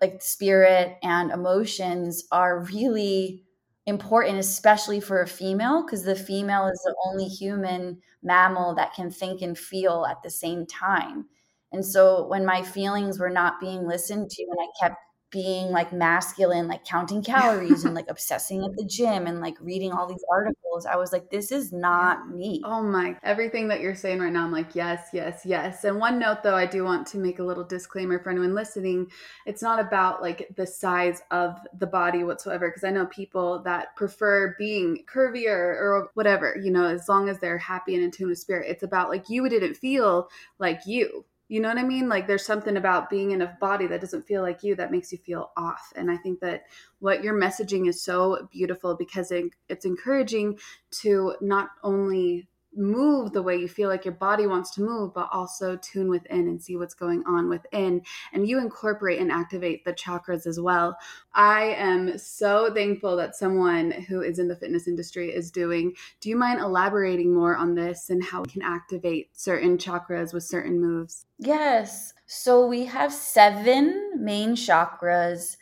like 0.00 0.22
spirit 0.22 0.98
and 1.02 1.30
emotions 1.32 2.24
are 2.32 2.60
really 2.64 3.44
important 3.86 4.38
especially 4.38 5.00
for 5.00 5.22
a 5.22 5.26
female 5.28 5.82
because 5.84 6.04
the 6.04 6.16
female 6.16 6.66
is 6.66 6.80
the 6.84 6.94
only 7.06 7.26
human 7.26 8.00
mammal 8.22 8.74
that 8.74 8.94
can 8.94 9.10
think 9.10 9.42
and 9.42 9.58
feel 9.58 10.06
at 10.10 10.22
the 10.22 10.30
same 10.30 10.66
time. 10.66 11.26
And 11.72 11.84
so 11.84 12.26
when 12.28 12.44
my 12.46 12.62
feelings 12.62 13.18
were 13.18 13.30
not 13.30 13.60
being 13.60 13.86
listened 13.86 14.30
to 14.30 14.42
and 14.42 14.58
I 14.60 14.88
kept 14.88 14.96
being 15.30 15.70
like 15.70 15.92
masculine, 15.92 16.68
like 16.68 16.84
counting 16.84 17.22
calories 17.22 17.84
and 17.84 17.94
like 17.94 18.06
obsessing 18.10 18.64
at 18.64 18.74
the 18.76 18.84
gym 18.84 19.26
and 19.26 19.40
like 19.40 19.54
reading 19.60 19.92
all 19.92 20.06
these 20.06 20.24
articles, 20.30 20.86
I 20.86 20.96
was 20.96 21.12
like, 21.12 21.30
this 21.30 21.52
is 21.52 21.72
not 21.72 22.28
me. 22.30 22.62
Oh 22.64 22.82
my, 22.82 23.16
everything 23.22 23.68
that 23.68 23.80
you're 23.80 23.94
saying 23.94 24.20
right 24.20 24.32
now, 24.32 24.44
I'm 24.44 24.52
like, 24.52 24.74
yes, 24.74 25.08
yes, 25.12 25.42
yes. 25.44 25.84
And 25.84 25.98
one 25.98 26.18
note 26.18 26.42
though, 26.42 26.54
I 26.54 26.66
do 26.66 26.84
want 26.84 27.06
to 27.08 27.18
make 27.18 27.38
a 27.38 27.44
little 27.44 27.64
disclaimer 27.64 28.18
for 28.18 28.30
anyone 28.30 28.54
listening. 28.54 29.10
It's 29.46 29.62
not 29.62 29.80
about 29.80 30.22
like 30.22 30.48
the 30.56 30.66
size 30.66 31.20
of 31.30 31.56
the 31.78 31.86
body 31.86 32.24
whatsoever, 32.24 32.68
because 32.68 32.84
I 32.84 32.90
know 32.90 33.06
people 33.06 33.62
that 33.64 33.94
prefer 33.96 34.54
being 34.58 35.04
curvier 35.12 35.48
or 35.48 36.10
whatever, 36.14 36.56
you 36.62 36.70
know, 36.70 36.86
as 36.86 37.08
long 37.08 37.28
as 37.28 37.38
they're 37.38 37.58
happy 37.58 37.94
and 37.94 38.04
in 38.04 38.10
tune 38.10 38.28
with 38.28 38.38
spirit. 38.38 38.70
It's 38.70 38.82
about 38.82 39.10
like 39.10 39.28
you 39.28 39.48
didn't 39.48 39.74
feel 39.74 40.28
like 40.58 40.80
you 40.86 41.24
you 41.48 41.60
know 41.60 41.68
what 41.68 41.78
I 41.78 41.82
mean? 41.82 42.08
Like 42.08 42.26
there's 42.26 42.44
something 42.44 42.76
about 42.76 43.08
being 43.08 43.30
in 43.30 43.42
a 43.42 43.56
body 43.60 43.86
that 43.86 44.00
doesn't 44.00 44.26
feel 44.26 44.42
like 44.42 44.62
you 44.62 44.74
that 44.76 44.92
makes 44.92 45.10
you 45.10 45.18
feel 45.18 45.50
off. 45.56 45.92
And 45.96 46.10
I 46.10 46.16
think 46.16 46.40
that 46.40 46.64
what 46.98 47.24
you're 47.24 47.38
messaging 47.38 47.88
is 47.88 48.02
so 48.02 48.48
beautiful 48.52 48.94
because 48.94 49.30
it, 49.30 49.46
it's 49.68 49.86
encouraging 49.86 50.58
to 51.02 51.34
not 51.40 51.70
only 51.82 52.48
move 52.78 53.32
the 53.32 53.42
way 53.42 53.56
you 53.56 53.68
feel 53.68 53.88
like 53.88 54.04
your 54.04 54.14
body 54.14 54.46
wants 54.46 54.70
to 54.70 54.82
move, 54.82 55.12
but 55.12 55.28
also 55.32 55.76
tune 55.76 56.08
within 56.08 56.48
and 56.48 56.62
see 56.62 56.76
what's 56.76 56.94
going 56.94 57.24
on 57.26 57.48
within. 57.48 58.00
And 58.32 58.48
you 58.48 58.58
incorporate 58.58 59.18
and 59.18 59.32
activate 59.32 59.84
the 59.84 59.92
chakras 59.92 60.46
as 60.46 60.60
well. 60.60 60.96
I 61.34 61.74
am 61.76 62.16
so 62.16 62.72
thankful 62.72 63.16
that 63.16 63.36
someone 63.36 63.90
who 63.90 64.22
is 64.22 64.38
in 64.38 64.48
the 64.48 64.56
fitness 64.56 64.86
industry 64.86 65.30
is 65.30 65.50
doing. 65.50 65.94
Do 66.20 66.28
you 66.28 66.36
mind 66.36 66.60
elaborating 66.60 67.34
more 67.34 67.56
on 67.56 67.74
this 67.74 68.10
and 68.10 68.22
how 68.22 68.42
we 68.42 68.48
can 68.50 68.62
activate 68.62 69.36
certain 69.36 69.76
chakras 69.76 70.32
with 70.32 70.44
certain 70.44 70.80
moves? 70.80 71.26
Yes. 71.38 72.14
So 72.26 72.66
we 72.66 72.84
have 72.84 73.12
seven 73.12 74.12
main 74.16 74.50
chakras, 74.50 75.56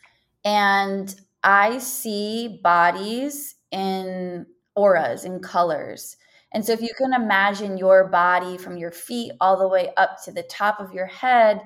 and 0.44 1.14
I 1.42 1.78
see 1.78 2.60
bodies 2.62 3.54
in 3.70 4.46
auras, 4.74 5.24
in 5.24 5.40
colors. 5.40 6.16
And 6.52 6.64
so 6.64 6.72
if 6.72 6.80
you 6.80 6.90
can 6.96 7.12
imagine 7.12 7.76
your 7.76 8.08
body 8.08 8.56
from 8.56 8.76
your 8.76 8.92
feet 8.92 9.32
all 9.40 9.58
the 9.58 9.68
way 9.68 9.92
up 9.96 10.22
to 10.24 10.32
the 10.32 10.42
top 10.42 10.80
of 10.80 10.92
your 10.92 11.06
head, 11.06 11.60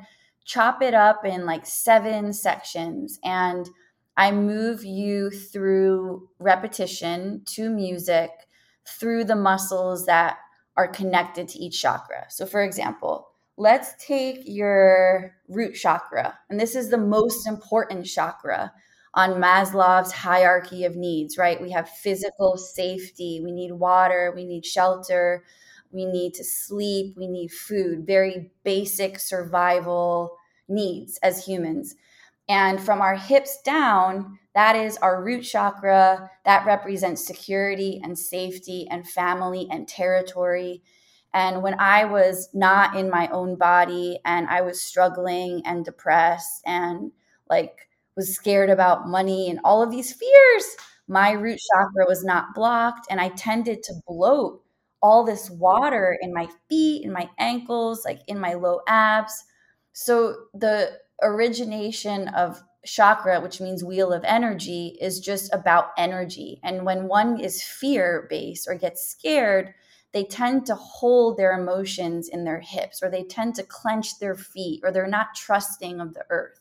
chop 0.44 0.82
it 0.82 0.94
up 0.94 1.24
in 1.24 1.46
like 1.46 1.66
seven 1.66 2.32
sections. 2.32 3.18
And 3.22 3.68
I 4.16 4.32
move 4.32 4.84
you 4.84 5.30
through 5.30 6.28
repetition 6.38 7.42
to 7.46 7.70
music 7.70 8.30
through 8.98 9.24
the 9.24 9.36
muscles 9.36 10.06
that 10.06 10.38
are 10.76 10.88
connected 10.88 11.48
to 11.48 11.58
each 11.58 11.80
chakra. 11.80 12.26
So, 12.28 12.46
for 12.46 12.62
example, 12.62 13.28
let's 13.56 13.92
take 14.04 14.42
your 14.44 15.34
root 15.48 15.74
chakra, 15.74 16.38
and 16.48 16.58
this 16.58 16.74
is 16.74 16.90
the 16.90 16.98
most 16.98 17.46
important 17.46 18.06
chakra 18.06 18.72
on 19.14 19.34
Maslow's 19.34 20.12
hierarchy 20.12 20.84
of 20.84 20.96
needs, 20.96 21.36
right? 21.36 21.60
We 21.60 21.70
have 21.72 21.88
physical 21.88 22.56
safety, 22.56 23.40
we 23.42 23.52
need 23.52 23.72
water, 23.72 24.32
we 24.34 24.44
need 24.44 24.64
shelter, 24.64 25.44
we 25.90 26.04
need 26.04 26.34
to 26.34 26.44
sleep, 26.44 27.16
we 27.16 27.26
need 27.26 27.48
food, 27.50 28.06
very 28.06 28.50
basic 28.64 29.18
survival 29.18 30.36
needs 30.68 31.18
as 31.22 31.44
humans. 31.44 31.96
And 32.48 32.80
from 32.80 33.00
our 33.00 33.16
hips 33.16 33.60
down, 33.62 34.38
that 34.54 34.74
is 34.74 34.96
our 34.98 35.22
root 35.22 35.42
chakra. 35.42 36.30
That 36.44 36.66
represents 36.66 37.24
security 37.24 38.00
and 38.02 38.18
safety 38.18 38.88
and 38.90 39.08
family 39.08 39.68
and 39.70 39.86
territory. 39.86 40.82
And 41.32 41.62
when 41.62 41.78
I 41.78 42.04
was 42.04 42.48
not 42.52 42.96
in 42.96 43.08
my 43.08 43.28
own 43.28 43.54
body 43.54 44.18
and 44.24 44.48
I 44.48 44.62
was 44.62 44.80
struggling 44.80 45.62
and 45.64 45.84
depressed 45.84 46.62
and 46.66 47.12
like 47.48 47.88
was 48.16 48.34
scared 48.34 48.70
about 48.70 49.08
money 49.08 49.50
and 49.50 49.60
all 49.64 49.82
of 49.82 49.90
these 49.90 50.12
fears, 50.12 50.76
my 51.08 51.32
root 51.32 51.58
chakra 51.72 52.06
was 52.08 52.24
not 52.24 52.54
blocked. 52.54 53.06
And 53.10 53.20
I 53.20 53.30
tended 53.30 53.82
to 53.84 53.94
bloat 54.06 54.62
all 55.02 55.24
this 55.24 55.50
water 55.50 56.16
in 56.20 56.32
my 56.32 56.48
feet, 56.68 57.04
in 57.04 57.12
my 57.12 57.28
ankles, 57.38 58.04
like 58.04 58.20
in 58.26 58.38
my 58.38 58.54
low 58.54 58.80
abs. 58.86 59.44
So 59.92 60.36
the 60.54 60.98
origination 61.22 62.28
of 62.28 62.62
chakra, 62.84 63.40
which 63.40 63.60
means 63.60 63.84
wheel 63.84 64.12
of 64.12 64.24
energy, 64.24 64.96
is 65.00 65.20
just 65.20 65.52
about 65.52 65.90
energy. 65.98 66.60
And 66.62 66.84
when 66.84 67.08
one 67.08 67.40
is 67.40 67.62
fear 67.62 68.26
based 68.30 68.68
or 68.68 68.74
gets 68.74 69.06
scared, 69.08 69.74
they 70.12 70.24
tend 70.24 70.66
to 70.66 70.74
hold 70.74 71.36
their 71.36 71.52
emotions 71.58 72.28
in 72.28 72.44
their 72.44 72.60
hips 72.60 73.02
or 73.02 73.10
they 73.10 73.22
tend 73.24 73.54
to 73.56 73.62
clench 73.62 74.18
their 74.18 74.34
feet 74.34 74.80
or 74.82 74.90
they're 74.90 75.06
not 75.06 75.34
trusting 75.36 76.00
of 76.00 76.14
the 76.14 76.24
earth. 76.30 76.59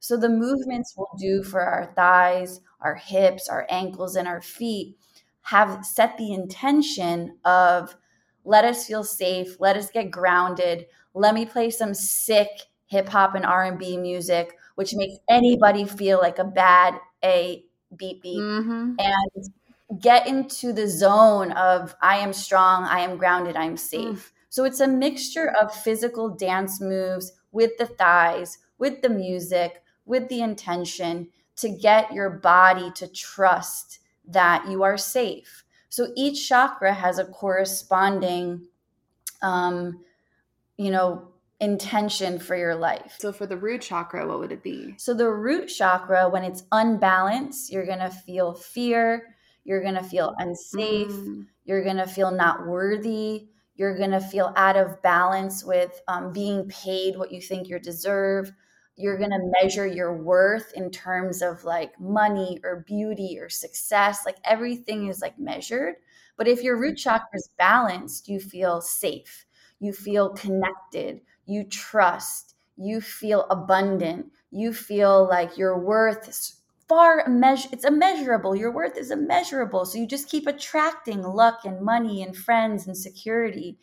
So 0.00 0.16
the 0.16 0.28
movements 0.28 0.94
we'll 0.96 1.08
do 1.18 1.42
for 1.42 1.60
our 1.60 1.92
thighs, 1.94 2.60
our 2.80 2.94
hips, 2.94 3.48
our 3.48 3.66
ankles, 3.68 4.16
and 4.16 4.28
our 4.28 4.40
feet 4.40 4.96
have 5.42 5.84
set 5.84 6.16
the 6.16 6.32
intention 6.32 7.38
of 7.44 7.96
let 8.44 8.64
us 8.64 8.86
feel 8.86 9.04
safe, 9.04 9.60
let 9.60 9.76
us 9.76 9.90
get 9.90 10.10
grounded, 10.10 10.86
let 11.14 11.34
me 11.34 11.44
play 11.44 11.70
some 11.70 11.94
sick 11.94 12.48
hip 12.86 13.08
hop 13.08 13.34
and 13.34 13.44
R&B 13.44 13.96
music 13.96 14.56
which 14.78 14.94
makes 14.94 15.16
anybody 15.28 15.84
feel 15.84 16.18
like 16.18 16.38
a 16.38 16.44
bad 16.44 16.94
A 17.24 17.64
beep 17.96 18.22
beep 18.22 18.40
mm-hmm. 18.40 18.94
and 18.96 20.00
get 20.00 20.28
into 20.28 20.72
the 20.72 20.86
zone 20.86 21.50
of 21.50 21.96
I 22.00 22.18
am 22.18 22.32
strong, 22.32 22.84
I 22.84 23.00
am 23.00 23.16
grounded, 23.16 23.56
I'm 23.56 23.76
safe. 23.76 24.28
Mm. 24.28 24.32
So 24.50 24.64
it's 24.64 24.78
a 24.78 24.86
mixture 24.86 25.52
of 25.60 25.74
physical 25.74 26.28
dance 26.28 26.80
moves 26.80 27.32
with 27.50 27.76
the 27.76 27.86
thighs, 27.86 28.58
with 28.78 29.02
the 29.02 29.08
music, 29.08 29.82
with 30.08 30.28
the 30.28 30.40
intention 30.40 31.28
to 31.56 31.68
get 31.68 32.12
your 32.12 32.30
body 32.30 32.90
to 32.92 33.06
trust 33.08 34.00
that 34.26 34.68
you 34.68 34.82
are 34.82 34.96
safe. 34.96 35.64
So 35.88 36.08
each 36.16 36.48
chakra 36.48 36.92
has 36.92 37.18
a 37.18 37.24
corresponding, 37.24 38.66
um, 39.42 40.00
you 40.76 40.90
know, 40.90 41.28
intention 41.60 42.38
for 42.38 42.56
your 42.56 42.74
life. 42.74 43.16
So 43.18 43.32
for 43.32 43.46
the 43.46 43.56
root 43.56 43.82
chakra, 43.82 44.26
what 44.26 44.38
would 44.38 44.52
it 44.52 44.62
be? 44.62 44.94
So 44.96 45.14
the 45.14 45.28
root 45.28 45.66
chakra, 45.66 46.28
when 46.28 46.44
it's 46.44 46.64
unbalanced, 46.72 47.72
you're 47.72 47.86
going 47.86 47.98
to 47.98 48.10
feel 48.10 48.54
fear, 48.54 49.34
you're 49.64 49.82
going 49.82 49.96
to 49.96 50.02
feel 50.02 50.34
unsafe, 50.38 51.10
mm. 51.10 51.46
you're 51.64 51.82
going 51.82 51.96
to 51.96 52.06
feel 52.06 52.30
not 52.30 52.66
worthy, 52.66 53.48
you're 53.74 53.96
going 53.96 54.12
to 54.12 54.20
feel 54.20 54.52
out 54.56 54.76
of 54.76 55.02
balance 55.02 55.64
with 55.64 56.00
um, 56.08 56.32
being 56.32 56.68
paid 56.68 57.16
what 57.16 57.32
you 57.32 57.40
think 57.40 57.68
you 57.68 57.78
deserve. 57.78 58.52
You're 58.98 59.16
going 59.16 59.30
to 59.30 59.52
measure 59.62 59.86
your 59.86 60.12
worth 60.12 60.72
in 60.74 60.90
terms 60.90 61.40
of 61.40 61.62
like 61.62 61.98
money 62.00 62.58
or 62.64 62.84
beauty 62.86 63.38
or 63.40 63.48
success. 63.48 64.26
Like 64.26 64.38
everything 64.44 65.06
is 65.06 65.22
like 65.22 65.38
measured. 65.38 65.94
But 66.36 66.48
if 66.48 66.62
your 66.62 66.76
root 66.76 66.96
mm-hmm. 66.96 67.10
chakra 67.10 67.28
is 67.34 67.50
balanced, 67.56 68.28
you 68.28 68.40
feel 68.40 68.80
safe, 68.80 69.46
you 69.78 69.92
feel 69.92 70.30
connected, 70.30 71.20
you 71.46 71.62
trust, 71.62 72.56
you 72.76 73.00
feel 73.00 73.46
abundant, 73.50 74.32
you 74.50 74.72
feel 74.72 75.28
like 75.28 75.56
your 75.56 75.78
worth 75.78 76.28
is 76.28 76.54
far 76.88 77.28
measure 77.28 77.68
it's 77.70 77.84
immeasurable 77.84 78.56
your 78.56 78.72
worth 78.72 78.96
is 78.96 79.10
immeasurable 79.10 79.84
so 79.84 79.98
you 79.98 80.06
just 80.06 80.26
keep 80.26 80.46
attracting 80.46 81.22
luck 81.22 81.60
and 81.66 81.82
money 81.82 82.22
and 82.22 82.34
friends 82.34 82.86
and 82.86 82.96
security. 82.96 83.78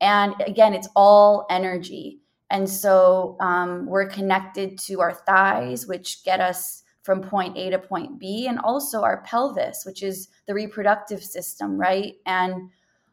And 0.00 0.34
again 0.46 0.72
it's 0.74 0.88
all 0.94 1.46
energy 1.50 2.20
and 2.50 2.68
so 2.68 3.36
um, 3.40 3.86
we're 3.86 4.08
connected 4.08 4.78
to 4.78 5.00
our 5.00 5.12
thighs 5.12 5.86
which 5.86 6.22
get 6.24 6.40
us 6.40 6.82
from 7.02 7.20
point 7.20 7.56
a 7.56 7.70
to 7.70 7.78
point 7.78 8.18
b 8.18 8.46
and 8.48 8.58
also 8.60 9.02
our 9.02 9.22
pelvis 9.22 9.84
which 9.84 10.02
is 10.02 10.28
the 10.46 10.54
reproductive 10.54 11.22
system 11.22 11.78
right? 11.78 12.14
And 12.26 12.70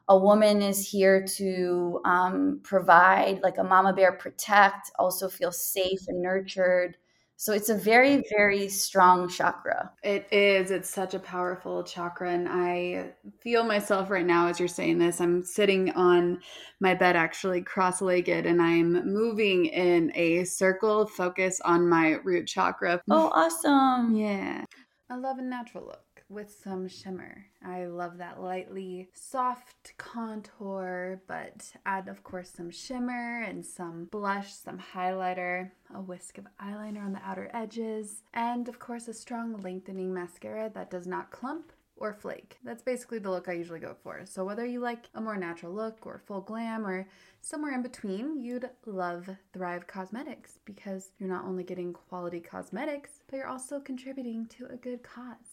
a 0.09 0.17
woman 0.17 0.61
is 0.61 0.87
here 0.87 1.25
to 1.25 2.01
um, 2.03 2.59
provide 2.63 3.41
like 3.41 3.57
a 3.57 3.63
mama 3.63 3.93
bear 3.93 4.11
protect 4.11 4.91
also 4.99 5.29
feel 5.29 5.51
safe 5.51 5.99
and 6.07 6.21
nurtured 6.21 6.97
so 7.43 7.51
it's 7.51 7.67
a 7.67 7.75
very, 7.75 8.23
very 8.29 8.69
strong 8.69 9.27
chakra. 9.27 9.91
It 10.01 10.29
is. 10.31 10.71
It's 10.71 10.89
such 10.89 11.13
a 11.13 11.19
powerful 11.19 11.83
chakra. 11.83 12.31
And 12.31 12.47
I 12.47 13.11
feel 13.41 13.65
myself 13.65 14.09
right 14.09 14.25
now 14.25 14.47
as 14.47 14.59
you're 14.59 14.69
saying 14.69 14.99
this. 14.99 15.19
I'm 15.19 15.43
sitting 15.43 15.91
on 15.91 16.39
my 16.79 16.93
bed, 16.93 17.17
actually 17.17 17.61
cross 17.61 18.01
legged, 18.01 18.45
and 18.45 18.61
I'm 18.61 19.11
moving 19.11 19.65
in 19.65 20.13
a 20.15 20.45
circle 20.45 21.05
focus 21.05 21.59
on 21.65 21.89
my 21.89 22.11
root 22.23 22.47
chakra. 22.47 23.01
Oh, 23.09 23.29
awesome. 23.33 24.15
Yeah. 24.15 24.63
I 25.09 25.17
love 25.17 25.37
a 25.37 25.41
natural 25.41 25.83
look 25.83 26.12
with 26.29 26.53
some 26.63 26.87
shimmer. 26.87 27.45
I 27.63 27.85
love 27.85 28.17
that 28.17 28.41
lightly 28.41 29.09
soft 29.13 29.93
contour, 29.97 31.21
but 31.27 31.71
add, 31.85 32.07
of 32.07 32.23
course, 32.23 32.49
some 32.49 32.71
shimmer 32.71 33.43
and 33.43 33.65
some 33.65 34.05
blush, 34.05 34.53
some 34.53 34.79
highlighter, 34.93 35.71
a 35.93 36.01
whisk 36.01 36.37
of 36.37 36.47
eyeliner 36.61 37.03
on 37.03 37.13
the 37.13 37.21
outer 37.23 37.49
edges, 37.53 38.23
and, 38.33 38.67
of 38.67 38.79
course, 38.79 39.07
a 39.07 39.13
strong 39.13 39.57
lengthening 39.61 40.13
mascara 40.13 40.71
that 40.73 40.89
does 40.89 41.07
not 41.07 41.31
clump 41.31 41.71
or 41.95 42.13
flake. 42.13 42.57
That's 42.63 42.81
basically 42.83 43.19
the 43.19 43.31
look 43.31 43.47
I 43.47 43.53
usually 43.53 43.79
go 43.79 43.95
for. 44.03 44.21
So, 44.25 44.43
whether 44.43 44.65
you 44.65 44.79
like 44.79 45.09
a 45.13 45.21
more 45.21 45.37
natural 45.37 45.73
look 45.73 46.05
or 46.05 46.21
full 46.25 46.41
glam 46.41 46.85
or 46.85 47.07
somewhere 47.41 47.73
in 47.73 47.81
between, 47.81 48.41
you'd 48.41 48.69
love 48.85 49.29
Thrive 49.53 49.87
Causemetics 49.87 50.59
because 50.65 51.11
you're 51.17 51.29
not 51.29 51.45
only 51.45 51.63
getting 51.63 51.93
quality 51.93 52.39
cosmetics, 52.39 53.21
but 53.27 53.37
you're 53.37 53.47
also 53.47 53.79
contributing 53.79 54.47
to 54.47 54.65
a 54.65 54.75
good 54.75 55.03
cause. 55.03 55.52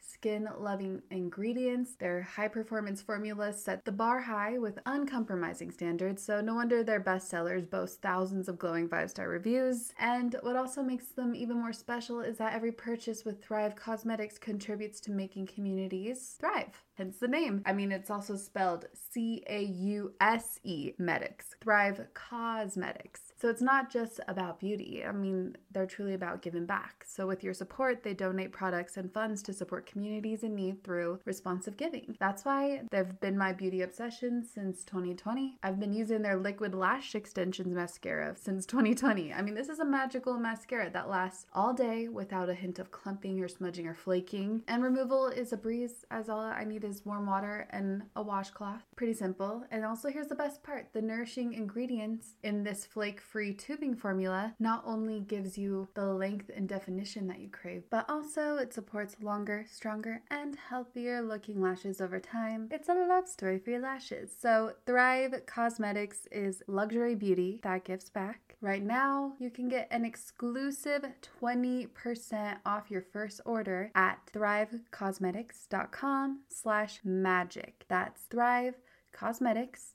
skin 0.13 0.47
loving 0.57 1.01
ingredients. 1.09 1.95
Their 1.95 2.21
high 2.21 2.47
performance 2.47 3.01
formulas 3.01 3.63
set 3.63 3.85
the 3.85 3.91
bar 3.91 4.19
high 4.21 4.57
with 4.57 4.79
uncompromising 4.85 5.71
standards, 5.71 6.23
so 6.23 6.41
no 6.41 6.55
wonder 6.55 6.83
their 6.83 7.01
bestsellers 7.01 7.69
boast 7.69 8.01
thousands 8.01 8.47
of 8.47 8.59
glowing 8.59 8.87
five 8.87 9.09
star 9.09 9.29
reviews. 9.29 9.93
And 9.99 10.35
what 10.41 10.55
also 10.55 10.81
makes 10.83 11.07
them 11.07 11.35
even 11.35 11.57
more 11.57 11.73
special 11.73 12.21
is 12.21 12.37
that 12.37 12.53
every 12.53 12.71
purchase 12.71 13.25
with 13.25 13.43
Thrive 13.43 13.75
Causemetics 13.75 14.39
contributes 14.39 14.99
to 15.01 15.11
making 15.11 15.47
communities 15.47 16.37
thrive 16.39 16.83
hence 17.01 17.17
the 17.17 17.27
name. 17.27 17.63
I 17.65 17.73
mean, 17.73 17.91
it's 17.91 18.11
also 18.11 18.35
spelled 18.35 18.85
C 18.93 19.43
A 19.47 19.63
U 19.63 20.13
S 20.21 20.59
E 20.63 20.93
Medics, 20.99 21.55
Thrive 21.59 22.05
Causemetics. 22.13 23.31
So 23.39 23.49
it's 23.49 23.61
not 23.61 23.91
just 23.91 24.19
about 24.27 24.59
beauty. 24.59 25.03
I 25.03 25.11
mean, 25.11 25.57
they're 25.71 25.87
truly 25.87 26.13
about 26.13 26.43
giving 26.43 26.67
back. 26.67 27.03
So 27.07 27.25
with 27.25 27.43
your 27.43 27.55
support, 27.55 28.03
they 28.03 28.13
donate 28.13 28.51
products 28.51 28.97
and 28.97 29.11
funds 29.11 29.41
to 29.43 29.53
support 29.53 29.87
communities 29.87 30.00
in 30.05 30.55
need 30.55 30.83
through 30.83 31.19
responsive 31.25 31.77
giving. 31.77 32.15
That's 32.19 32.45
why 32.45 32.81
they've 32.91 33.19
been 33.19 33.37
my 33.37 33.53
beauty 33.53 33.81
obsession 33.81 34.43
since 34.43 34.83
2020. 34.83 35.57
I've 35.63 35.79
been 35.79 35.93
using 35.93 36.21
their 36.21 36.37
liquid 36.37 36.73
lash 36.73 37.15
extensions 37.15 37.73
mascara 37.73 38.35
since 38.35 38.65
2020. 38.65 39.33
I 39.33 39.41
mean, 39.41 39.53
this 39.53 39.69
is 39.69 39.79
a 39.79 39.85
magical 39.85 40.37
mascara 40.37 40.89
that 40.91 41.09
lasts 41.09 41.45
all 41.53 41.73
day 41.73 42.07
without 42.07 42.49
a 42.49 42.53
hint 42.53 42.79
of 42.79 42.91
clumping 42.91 43.41
or 43.41 43.47
smudging 43.47 43.87
or 43.87 43.95
flaking. 43.95 44.63
And 44.67 44.83
removal 44.83 45.27
is 45.27 45.53
a 45.53 45.57
breeze 45.57 46.05
as 46.09 46.29
all 46.29 46.39
I 46.39 46.63
need 46.63 46.83
is 46.83 47.05
warm 47.05 47.27
water 47.27 47.67
and 47.71 48.03
a 48.15 48.21
washcloth. 48.21 48.81
Pretty 48.95 49.13
simple. 49.13 49.63
And 49.71 49.85
also 49.85 50.09
here's 50.09 50.27
the 50.27 50.35
best 50.35 50.63
part. 50.63 50.87
The 50.93 51.01
nourishing 51.01 51.53
ingredients 51.53 52.35
in 52.43 52.63
this 52.63 52.85
flake 52.85 53.21
free 53.21 53.53
tubing 53.53 53.95
formula 53.95 54.53
not 54.59 54.83
only 54.85 55.19
gives 55.19 55.57
you 55.57 55.87
the 55.93 56.05
length 56.05 56.49
and 56.55 56.67
definition 56.67 57.27
that 57.27 57.39
you 57.39 57.49
crave, 57.49 57.83
but 57.89 58.09
also 58.09 58.57
it 58.57 58.73
supports 58.73 59.15
longer, 59.21 59.65
stronger, 59.81 60.21
and 60.29 60.55
healthier 60.69 61.23
looking 61.23 61.59
lashes 61.59 61.99
over 61.99 62.19
time. 62.19 62.67
It's 62.69 62.87
a 62.87 62.93
love 62.93 63.27
story 63.27 63.57
for 63.57 63.71
your 63.71 63.79
lashes. 63.79 64.29
So, 64.39 64.73
Thrive 64.85 65.33
Causemetics 65.47 66.27
is 66.31 66.61
luxury 66.67 67.15
beauty 67.15 67.59
that 67.63 67.83
gives 67.83 68.11
back. 68.11 68.57
Right 68.61 68.83
now, 68.83 69.33
you 69.39 69.49
can 69.49 69.69
get 69.69 69.87
an 69.89 70.05
exclusive 70.05 71.03
20% 71.41 72.57
off 72.63 72.91
your 72.91 73.01
first 73.01 73.41
order 73.43 73.89
at 73.95 74.19
thrivecausemetics.com 74.31 76.41
slash 76.47 76.99
magic. 77.03 77.85
That's 77.89 78.21
Thrive 78.25 78.75
Cosmetics, 79.11 79.93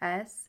Causemetics, 0.00 0.48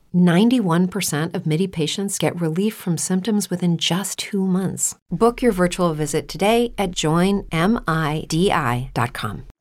91% 0.15 1.35
of 1.35 1.45
MIDI 1.45 1.67
patients 1.67 2.17
get 2.17 2.39
relief 2.39 2.73
from 2.73 2.97
symptoms 2.97 3.49
within 3.49 3.77
just 3.77 4.19
two 4.19 4.45
months. 4.45 4.95
Book 5.09 5.41
your 5.41 5.51
virtual 5.51 5.93
visit 5.93 6.27
today 6.27 6.73
at 6.77 6.91
joinmidi.com. 6.91 7.47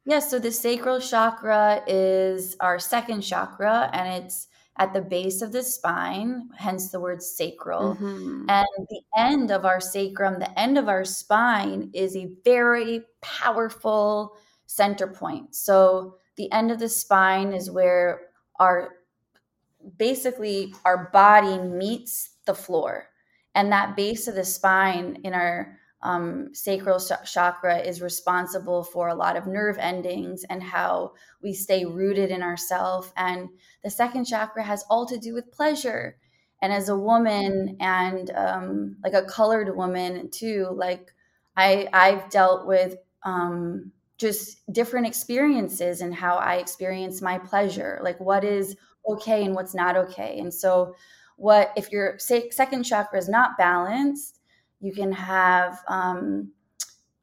Yes, 0.06 0.24
yeah, 0.24 0.28
so 0.28 0.38
the 0.38 0.50
sacral 0.50 1.00
chakra 1.00 1.82
is 1.86 2.56
our 2.60 2.78
second 2.78 3.20
chakra 3.20 3.90
and 3.92 4.24
it's 4.24 4.48
at 4.80 4.94
the 4.94 5.02
base 5.02 5.42
of 5.42 5.52
the 5.52 5.62
spine, 5.62 6.48
hence 6.56 6.90
the 6.90 6.98
word 6.98 7.22
sacral. 7.22 7.94
Mm-hmm. 7.96 8.46
And 8.48 8.66
the 8.88 9.02
end 9.16 9.50
of 9.50 9.66
our 9.66 9.80
sacrum, 9.80 10.38
the 10.38 10.58
end 10.58 10.78
of 10.78 10.88
our 10.88 11.04
spine, 11.04 11.90
is 11.92 12.16
a 12.16 12.30
very 12.44 13.02
powerful 13.20 14.36
center 14.66 15.06
point. 15.06 15.54
So 15.54 16.16
the 16.36 16.50
end 16.50 16.70
of 16.70 16.78
the 16.78 16.88
spine 16.88 17.52
is 17.52 17.70
where 17.70 18.22
our 18.58 18.94
basically 19.98 20.74
our 20.84 21.10
body 21.12 21.58
meets 21.58 22.36
the 22.46 22.54
floor. 22.54 23.08
And 23.54 23.72
that 23.72 23.96
base 23.96 24.28
of 24.28 24.34
the 24.34 24.44
spine 24.44 25.18
in 25.24 25.34
our 25.34 25.76
um, 26.02 26.54
sacral 26.54 27.00
chakra 27.24 27.78
is 27.78 28.00
responsible 28.00 28.84
for 28.84 29.08
a 29.08 29.14
lot 29.14 29.36
of 29.36 29.46
nerve 29.46 29.76
endings 29.78 30.44
and 30.44 30.62
how 30.62 31.12
we 31.42 31.52
stay 31.52 31.84
rooted 31.84 32.30
in 32.30 32.42
ourself. 32.42 33.12
And 33.16 33.48
the 33.84 33.90
second 33.90 34.24
chakra 34.24 34.62
has 34.62 34.84
all 34.88 35.04
to 35.06 35.18
do 35.18 35.34
with 35.34 35.52
pleasure. 35.52 36.16
And 36.62 36.72
as 36.72 36.88
a 36.88 36.96
woman 36.96 37.76
and 37.80 38.30
um, 38.30 38.96
like 39.02 39.14
a 39.14 39.24
colored 39.24 39.74
woman 39.76 40.30
too 40.30 40.68
like 40.72 41.12
i 41.56 41.88
i've 41.92 42.28
dealt 42.30 42.66
with 42.66 42.96
um, 43.24 43.92
just 44.18 44.70
different 44.72 45.06
experiences 45.06 46.00
and 46.02 46.14
how 46.14 46.36
i 46.36 46.56
experience 46.56 47.22
my 47.22 47.38
pleasure. 47.38 48.00
Like 48.02 48.20
what 48.20 48.44
is 48.44 48.76
okay 49.08 49.44
and 49.44 49.54
what's 49.54 49.74
not 49.74 49.96
okay. 49.96 50.38
And 50.38 50.52
so, 50.52 50.94
what 51.36 51.72
if 51.76 51.90
your 51.90 52.18
second 52.18 52.84
chakra 52.84 53.18
is 53.18 53.28
not 53.28 53.56
balanced? 53.56 54.40
You 54.80 54.92
can 54.92 55.12
have 55.12 55.80
um, 55.88 56.52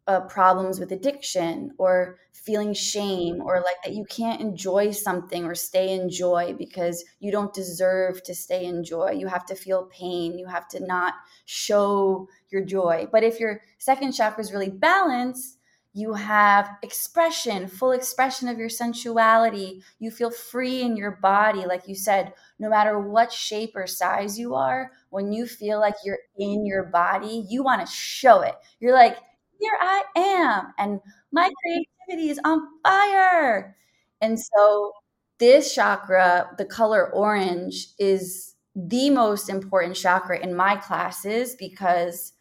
uh, 0.07 0.21
problems 0.21 0.79
with 0.79 0.91
addiction 0.91 1.71
or 1.77 2.17
feeling 2.31 2.73
shame 2.73 3.41
or 3.41 3.57
like 3.57 3.75
that 3.83 3.93
you 3.93 4.05
can't 4.05 4.39
enjoy 4.39 4.89
something 4.89 5.43
or 5.43 5.53
stay 5.53 5.93
in 5.93 6.09
joy 6.09 6.55
because 6.57 7.03
you 7.19 7.29
don't 7.29 7.53
deserve 7.53 8.23
to 8.23 8.33
stay 8.33 8.65
in 8.65 8.83
joy. 8.83 9.11
You 9.11 9.27
have 9.27 9.45
to 9.47 9.55
feel 9.55 9.89
pain. 9.91 10.39
You 10.39 10.47
have 10.47 10.67
to 10.69 10.85
not 10.85 11.13
show 11.45 12.29
your 12.49 12.63
joy. 12.63 13.07
But 13.11 13.23
if 13.23 13.39
your 13.39 13.61
second 13.79 14.13
chakra 14.13 14.41
is 14.41 14.53
really 14.53 14.69
balanced, 14.69 15.56
you 15.97 16.13
have 16.13 16.69
expression, 16.83 17.67
full 17.67 17.91
expression 17.91 18.47
of 18.47 18.59
your 18.59 18.69
sensuality. 18.69 19.81
You 19.97 20.11
feel 20.11 20.29
free 20.29 20.83
in 20.83 20.95
your 20.95 21.17
body. 21.23 21.65
Like 21.65 21.87
you 21.87 21.95
said, 21.95 22.33
no 22.59 22.69
matter 22.69 22.99
what 22.99 23.31
shape 23.33 23.71
or 23.75 23.87
size 23.87 24.37
you 24.37 24.53
are, 24.53 24.91
when 25.09 25.33
you 25.33 25.47
feel 25.47 25.79
like 25.79 25.95
you're 26.05 26.19
in 26.37 26.67
your 26.67 26.83
body, 26.83 27.43
you 27.49 27.63
want 27.63 27.81
to 27.81 27.91
show 27.91 28.41
it. 28.41 28.53
You're 28.79 28.93
like, 28.93 29.17
here 29.59 29.73
I 29.81 30.03
am, 30.15 30.71
and 30.77 30.99
my 31.31 31.49
creativity 31.63 32.29
is 32.29 32.39
on 32.45 32.61
fire. 32.83 33.75
And 34.21 34.39
so, 34.39 34.91
this 35.39 35.73
chakra, 35.73 36.51
the 36.59 36.65
color 36.65 37.11
orange, 37.11 37.87
is 37.97 38.53
the 38.75 39.09
most 39.09 39.49
important 39.49 39.95
chakra 39.95 40.37
in 40.39 40.55
my 40.55 40.75
classes 40.75 41.55
because 41.55 42.33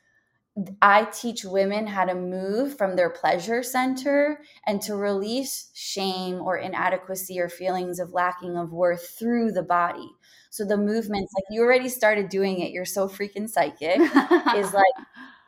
I 0.81 1.05
teach 1.05 1.45
women 1.45 1.87
how 1.87 2.07
to 2.07 2.15
move 2.15 2.79
from 2.79 2.97
their 2.97 3.11
pleasure 3.11 3.63
center 3.63 4.41
and 4.67 4.81
to 4.83 4.97
release 4.97 5.71
shame 5.75 6.37
or 6.41 6.57
inadequacy 6.57 7.39
or 7.39 7.51
feelings 7.51 7.99
of 7.99 8.15
lacking 8.15 8.57
of 8.57 8.73
worth 8.73 9.17
through 9.19 9.53
the 9.53 9.63
body. 9.63 10.11
So 10.49 10.65
the 10.65 10.79
movements, 10.79 11.33
like 11.37 11.45
you 11.51 11.61
already 11.61 11.91
started 11.91 12.31
doing 12.31 12.61
it, 12.61 12.73
you're 12.73 12.87
so 12.87 13.07
freaking 13.07 13.49
psychic, 13.49 14.01
is 14.57 14.73
like 14.73 14.95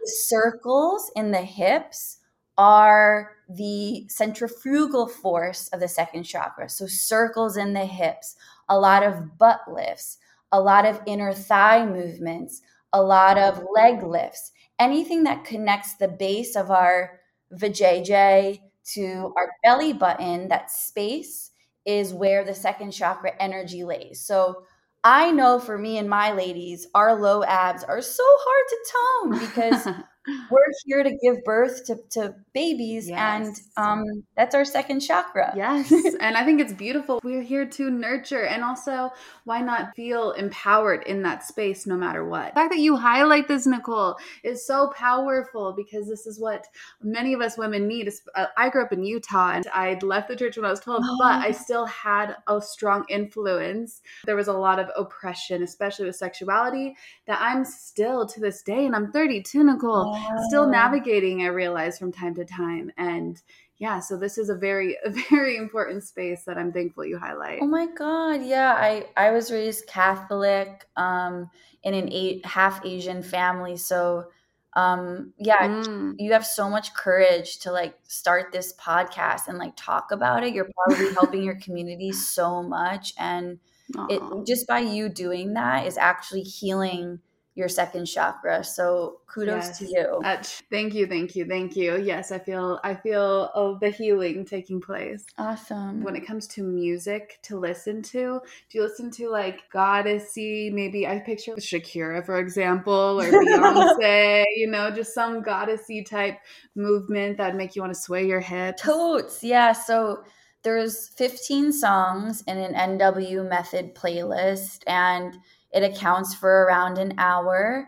circles 0.04 1.10
in 1.16 1.30
the 1.30 1.42
hips 1.42 2.18
are 2.58 3.36
the 3.48 4.04
centrifugal 4.08 5.06
force 5.06 5.68
of 5.68 5.80
the 5.80 5.88
second 5.88 6.24
chakra. 6.24 6.68
So, 6.68 6.86
circles 6.86 7.56
in 7.56 7.72
the 7.72 7.86
hips, 7.86 8.36
a 8.68 8.78
lot 8.78 9.02
of 9.02 9.38
butt 9.38 9.60
lifts, 9.72 10.18
a 10.52 10.60
lot 10.60 10.84
of 10.84 11.00
inner 11.06 11.32
thigh 11.32 11.86
movements, 11.86 12.60
a 12.92 13.02
lot 13.02 13.38
of 13.38 13.64
leg 13.74 14.02
lifts, 14.02 14.50
anything 14.78 15.24
that 15.24 15.44
connects 15.44 15.94
the 15.94 16.08
base 16.08 16.56
of 16.56 16.70
our 16.70 17.20
vajayjay 17.54 18.60
to 18.94 19.32
our 19.36 19.50
belly 19.62 19.92
button, 19.92 20.48
that 20.48 20.70
space 20.70 21.50
is 21.84 22.12
where 22.12 22.44
the 22.44 22.54
second 22.54 22.90
chakra 22.92 23.32
energy 23.40 23.84
lays. 23.84 24.20
So, 24.20 24.64
I 25.04 25.30
know 25.30 25.60
for 25.60 25.78
me 25.78 25.96
and 25.98 26.10
my 26.10 26.32
ladies, 26.32 26.88
our 26.94 27.14
low 27.18 27.44
abs 27.44 27.84
are 27.84 28.02
so 28.02 28.24
hard 28.26 28.66
to 28.68 28.78
tone 28.92 29.48
because 29.48 29.88
we're 30.50 30.60
here 30.84 31.02
to 31.02 31.16
give 31.22 31.42
birth 31.44 31.84
to, 31.86 31.96
to 32.10 32.34
babies 32.52 33.08
yes. 33.08 33.18
and 33.18 33.56
um, 33.76 34.04
that's 34.36 34.54
our 34.54 34.64
second 34.64 35.00
chakra 35.00 35.52
yes 35.56 35.92
and 36.20 36.36
i 36.36 36.44
think 36.44 36.60
it's 36.60 36.72
beautiful 36.72 37.20
we're 37.22 37.42
here 37.42 37.66
to 37.66 37.90
nurture 37.90 38.44
and 38.44 38.62
also 38.64 39.10
why 39.44 39.60
not 39.60 39.94
feel 39.94 40.32
empowered 40.32 41.02
in 41.04 41.22
that 41.22 41.44
space 41.44 41.86
no 41.86 41.96
matter 41.96 42.24
what 42.24 42.54
the 42.54 42.60
fact 42.60 42.70
that 42.70 42.80
you 42.80 42.96
highlight 42.96 43.48
this 43.48 43.66
nicole 43.66 44.16
is 44.44 44.66
so 44.66 44.92
powerful 44.96 45.72
because 45.72 46.08
this 46.08 46.26
is 46.26 46.40
what 46.40 46.66
many 47.02 47.32
of 47.32 47.40
us 47.40 47.56
women 47.58 47.86
need 47.86 48.10
uh, 48.34 48.46
i 48.56 48.68
grew 48.68 48.82
up 48.82 48.92
in 48.92 49.02
utah 49.02 49.52
and 49.52 49.66
I'd 49.74 50.02
left 50.02 50.28
the 50.28 50.36
church 50.36 50.56
when 50.56 50.66
i 50.66 50.70
was 50.70 50.80
12 50.80 51.02
oh. 51.04 51.16
but 51.18 51.34
i 51.44 51.48
oh. 51.48 51.52
still 51.52 51.86
had 51.86 52.36
a 52.46 52.60
strong 52.60 53.04
influence 53.08 54.02
there 54.24 54.36
was 54.36 54.48
a 54.48 54.52
lot 54.52 54.78
of 54.78 54.90
oppression 54.96 55.62
especially 55.62 56.06
with 56.06 56.16
sexuality 56.16 56.96
that 57.26 57.38
i'm 57.40 57.64
still 57.64 58.26
to 58.26 58.40
this 58.40 58.62
day 58.62 58.86
and 58.86 58.94
i'm 58.94 59.12
32 59.12 59.64
nicole 59.64 60.17
still 60.48 60.66
navigating, 60.66 61.42
I 61.42 61.46
realize 61.46 61.98
from 61.98 62.12
time 62.12 62.34
to 62.36 62.44
time. 62.44 62.90
And 62.96 63.40
yeah, 63.78 64.00
so 64.00 64.16
this 64.16 64.38
is 64.38 64.48
a 64.48 64.54
very, 64.54 64.96
a 65.04 65.10
very 65.10 65.56
important 65.56 66.04
space 66.04 66.44
that 66.44 66.58
I'm 66.58 66.72
thankful 66.72 67.04
you 67.04 67.18
highlight. 67.18 67.60
Oh 67.62 67.66
my 67.66 67.86
God. 67.86 68.42
Yeah. 68.42 68.74
I, 68.74 69.06
I 69.16 69.30
was 69.30 69.50
raised 69.50 69.86
Catholic 69.86 70.86
um, 70.96 71.50
in 71.82 71.94
an 71.94 72.08
eight, 72.12 72.44
half 72.44 72.84
Asian 72.84 73.22
family. 73.22 73.76
So 73.76 74.26
um 74.74 75.32
yeah 75.38 75.66
mm. 75.66 76.14
you 76.18 76.32
have 76.32 76.44
so 76.44 76.68
much 76.68 76.92
courage 76.92 77.58
to 77.58 77.72
like 77.72 77.98
start 78.04 78.52
this 78.52 78.74
podcast 78.74 79.48
and 79.48 79.56
like 79.56 79.72
talk 79.76 80.10
about 80.12 80.44
it 80.44 80.52
you're 80.52 80.68
probably 80.86 81.12
helping 81.14 81.42
your 81.42 81.56
community 81.56 82.12
so 82.12 82.62
much 82.62 83.14
and 83.18 83.58
Aww. 83.94 84.10
it 84.10 84.46
just 84.46 84.66
by 84.66 84.80
you 84.80 85.08
doing 85.08 85.54
that 85.54 85.86
is 85.86 85.96
actually 85.96 86.42
healing 86.42 87.18
your 87.58 87.68
second 87.68 88.06
chakra. 88.06 88.62
So 88.62 89.18
kudos 89.26 89.66
yes. 89.66 89.78
to 89.78 89.84
you. 89.86 90.20
Uh, 90.24 90.40
thank 90.70 90.94
you, 90.94 91.08
thank 91.08 91.34
you, 91.34 91.44
thank 91.44 91.74
you. 91.74 92.00
Yes, 92.00 92.30
I 92.30 92.38
feel 92.38 92.78
I 92.84 92.94
feel 92.94 93.76
the 93.80 93.90
healing 93.90 94.44
taking 94.44 94.80
place. 94.80 95.26
Awesome. 95.36 96.04
When 96.04 96.14
it 96.14 96.24
comes 96.24 96.46
to 96.48 96.62
music 96.62 97.40
to 97.42 97.58
listen 97.58 98.00
to, 98.02 98.40
do 98.70 98.78
you 98.78 98.84
listen 98.84 99.10
to 99.10 99.28
like 99.28 99.70
goddessy? 99.74 100.72
Maybe 100.72 101.04
I 101.06 101.18
picture 101.18 101.56
Shakira, 101.56 102.24
for 102.24 102.38
example, 102.38 103.20
or 103.20 103.24
Beyonce. 103.32 104.44
you 104.54 104.70
know, 104.70 104.92
just 104.92 105.12
some 105.12 105.42
goddessy 105.42 106.06
type 106.08 106.38
movement 106.76 107.38
that 107.38 107.56
make 107.56 107.74
you 107.74 107.82
want 107.82 107.92
to 107.92 108.00
sway 108.00 108.24
your 108.24 108.40
hips. 108.40 108.82
Totes, 108.82 109.42
yeah. 109.42 109.72
So 109.72 110.22
there's 110.62 111.08
15 111.08 111.72
songs 111.72 112.44
in 112.46 112.56
an 112.56 112.98
NW 112.98 113.48
Method 113.48 113.96
playlist, 113.96 114.82
and 114.86 115.36
it 115.72 115.82
accounts 115.82 116.34
for 116.34 116.64
around 116.64 116.98
an 116.98 117.14
hour. 117.18 117.86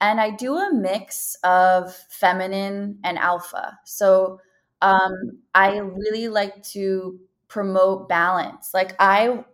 And 0.00 0.20
I 0.20 0.30
do 0.30 0.56
a 0.56 0.72
mix 0.72 1.36
of 1.44 1.94
feminine 2.10 2.98
and 3.04 3.18
alpha. 3.18 3.78
So 3.84 4.40
um, 4.80 5.12
I 5.54 5.78
really 5.78 6.28
like 6.28 6.62
to 6.70 7.18
promote 7.48 8.08
balance. 8.08 8.70
Like 8.74 8.94
I 8.98 9.44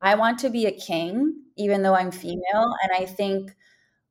I 0.00 0.14
want 0.14 0.38
to 0.40 0.50
be 0.50 0.66
a 0.66 0.72
king, 0.72 1.34
even 1.56 1.82
though 1.82 1.94
I'm 1.94 2.10
female. 2.12 2.74
And 2.82 2.92
I 2.96 3.04
think 3.04 3.54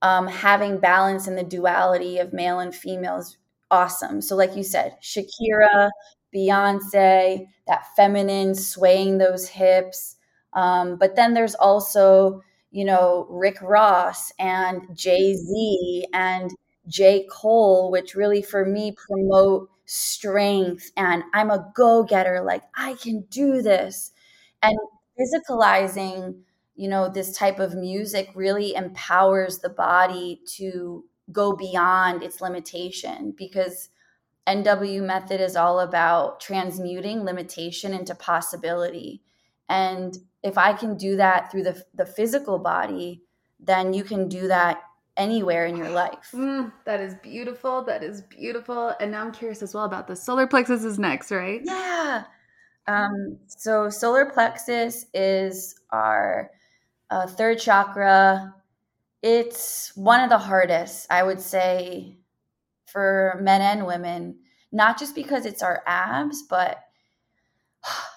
um, 0.01 0.27
having 0.27 0.79
balance 0.79 1.27
in 1.27 1.35
the 1.35 1.43
duality 1.43 2.19
of 2.19 2.33
male 2.33 2.59
and 2.59 2.73
female 2.75 3.17
is 3.17 3.37
awesome. 3.71 4.21
So, 4.21 4.35
like 4.35 4.55
you 4.55 4.63
said, 4.63 4.97
Shakira, 5.01 5.89
Beyonce, 6.35 7.47
that 7.67 7.95
feminine 7.95 8.53
swaying 8.55 9.17
those 9.17 9.47
hips. 9.47 10.15
Um, 10.53 10.97
but 10.97 11.15
then 11.15 11.33
there's 11.33 11.55
also 11.55 12.41
you 12.71 12.85
know, 12.85 13.27
Rick 13.29 13.61
Ross 13.61 14.31
and 14.39 14.81
Jay 14.95 15.33
Z 15.35 16.05
and 16.13 16.51
J. 16.87 17.27
Cole, 17.31 17.91
which 17.91 18.15
really 18.15 18.41
for 18.41 18.65
me 18.65 18.93
promote 19.07 19.69
strength 19.85 20.91
and 20.97 21.23
I'm 21.33 21.49
a 21.49 21.71
go 21.75 22.03
getter, 22.03 22.41
like 22.41 22.63
I 22.75 22.95
can 22.95 23.21
do 23.29 23.61
this. 23.61 24.11
And 24.61 24.77
physicalizing, 25.19 26.39
you 26.75 26.87
know, 26.89 27.09
this 27.09 27.35
type 27.37 27.59
of 27.59 27.75
music 27.75 28.29
really 28.35 28.75
empowers 28.75 29.59
the 29.59 29.69
body 29.69 30.41
to 30.55 31.05
go 31.31 31.55
beyond 31.55 32.23
its 32.23 32.41
limitation 32.41 33.33
because 33.37 33.89
NW 34.47 35.03
method 35.03 35.41
is 35.41 35.55
all 35.55 35.79
about 35.81 36.39
transmuting 36.39 37.23
limitation 37.23 37.93
into 37.93 38.15
possibility. 38.15 39.21
And 39.67 40.17
if 40.43 40.57
I 40.57 40.73
can 40.73 40.97
do 40.97 41.15
that 41.17 41.51
through 41.51 41.63
the, 41.63 41.83
the 41.95 42.05
physical 42.05 42.59
body, 42.59 43.23
then 43.59 43.93
you 43.93 44.03
can 44.03 44.27
do 44.29 44.47
that 44.47 44.81
anywhere 45.17 45.65
in 45.65 45.75
your 45.75 45.89
life. 45.89 46.29
Mm, 46.33 46.71
that 46.85 47.01
is 47.01 47.15
beautiful. 47.15 47.83
That 47.83 48.03
is 48.03 48.21
beautiful. 48.21 48.93
And 48.99 49.11
now 49.11 49.21
I'm 49.21 49.31
curious 49.31 49.61
as 49.61 49.73
well 49.73 49.85
about 49.85 50.07
the 50.07 50.15
solar 50.15 50.47
plexus 50.47 50.83
is 50.83 50.99
next, 50.99 51.31
right? 51.31 51.61
Yeah. 51.63 52.23
Um, 52.87 53.37
so 53.47 53.89
solar 53.89 54.27
plexus 54.27 55.05
is 55.13 55.75
our 55.91 56.51
uh, 57.09 57.27
third 57.27 57.59
chakra. 57.59 58.53
It's 59.23 59.91
one 59.95 60.21
of 60.21 60.29
the 60.29 60.37
hardest, 60.37 61.07
I 61.09 61.23
would 61.23 61.41
say, 61.41 62.17
for 62.85 63.39
men 63.41 63.61
and 63.61 63.85
women, 63.85 64.37
not 64.71 64.99
just 64.99 65.15
because 65.15 65.45
it's 65.45 65.63
our 65.63 65.83
abs, 65.87 66.43
but 66.43 66.79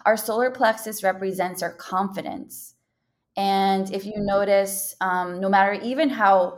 our 0.05 0.17
solar 0.17 0.51
plexus 0.51 1.03
represents 1.03 1.63
our 1.63 1.73
confidence. 1.73 2.75
And 3.37 3.93
if 3.93 4.05
you 4.05 4.15
notice, 4.17 4.95
um, 5.01 5.41
no 5.41 5.49
matter 5.49 5.73
even 5.73 6.09
how 6.09 6.57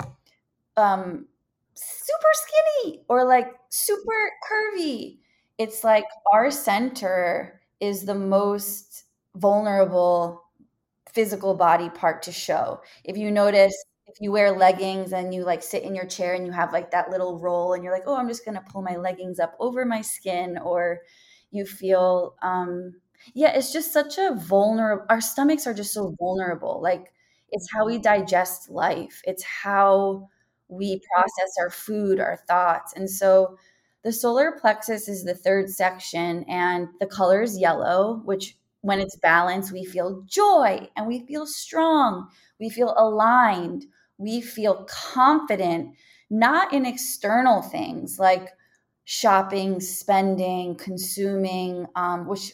um, 0.76 1.26
super 1.74 2.32
skinny 2.32 3.04
or 3.08 3.24
like 3.24 3.52
super 3.68 4.30
curvy, 4.50 5.18
it's 5.58 5.84
like 5.84 6.04
our 6.32 6.50
center 6.50 7.60
is 7.80 8.04
the 8.04 8.14
most 8.14 9.04
vulnerable 9.36 10.42
physical 11.12 11.54
body 11.54 11.90
part 11.90 12.22
to 12.22 12.32
show. 12.32 12.80
If 13.04 13.16
you 13.16 13.30
notice, 13.30 13.74
if 14.06 14.16
you 14.20 14.32
wear 14.32 14.50
leggings 14.50 15.12
and 15.12 15.34
you 15.34 15.44
like 15.44 15.62
sit 15.62 15.82
in 15.82 15.94
your 15.94 16.06
chair 16.06 16.34
and 16.34 16.46
you 16.46 16.52
have 16.52 16.72
like 16.72 16.90
that 16.90 17.10
little 17.10 17.38
roll 17.38 17.74
and 17.74 17.84
you're 17.84 17.92
like, 17.92 18.04
oh, 18.06 18.16
I'm 18.16 18.28
just 18.28 18.44
going 18.44 18.56
to 18.56 18.64
pull 18.72 18.82
my 18.82 18.96
leggings 18.96 19.38
up 19.38 19.54
over 19.58 19.84
my 19.84 20.00
skin, 20.00 20.58
or 20.58 21.00
you 21.50 21.66
feel 21.66 22.34
um, 22.42 22.94
Yeah, 23.34 23.52
it's 23.56 23.72
just 23.72 23.92
such 23.92 24.18
a 24.18 24.34
vulnerable 24.34 25.04
our 25.08 25.20
stomachs 25.20 25.66
are 25.66 25.74
just 25.74 25.92
so 25.92 26.14
vulnerable. 26.18 26.80
Like 26.82 27.12
it's 27.50 27.68
how 27.72 27.86
we 27.86 27.98
digest 27.98 28.70
life. 28.70 29.22
It's 29.24 29.42
how 29.44 30.28
we 30.68 31.00
process 31.12 31.52
our 31.60 31.70
food, 31.70 32.20
our 32.20 32.38
thoughts. 32.48 32.92
And 32.94 33.08
so 33.10 33.58
the 34.02 34.12
solar 34.12 34.52
plexus 34.60 35.08
is 35.08 35.24
the 35.24 35.34
third 35.34 35.70
section 35.70 36.44
and 36.48 36.88
the 37.00 37.06
color 37.06 37.42
is 37.42 37.58
yellow, 37.58 38.20
which 38.24 38.56
when 38.80 38.98
it's 39.00 39.16
balanced, 39.16 39.72
we 39.72 39.84
feel 39.84 40.22
joy 40.26 40.88
and 40.96 41.06
we 41.06 41.20
feel 41.26 41.46
strong. 41.46 42.28
We 42.58 42.68
feel 42.68 42.94
aligned. 42.96 43.86
We 44.18 44.40
feel 44.40 44.84
confident, 44.88 45.94
not 46.30 46.72
in 46.72 46.84
external 46.86 47.62
things 47.62 48.18
like 48.18 48.48
shopping, 49.04 49.80
spending, 49.80 50.74
consuming, 50.76 51.86
um, 51.96 52.26
which 52.26 52.52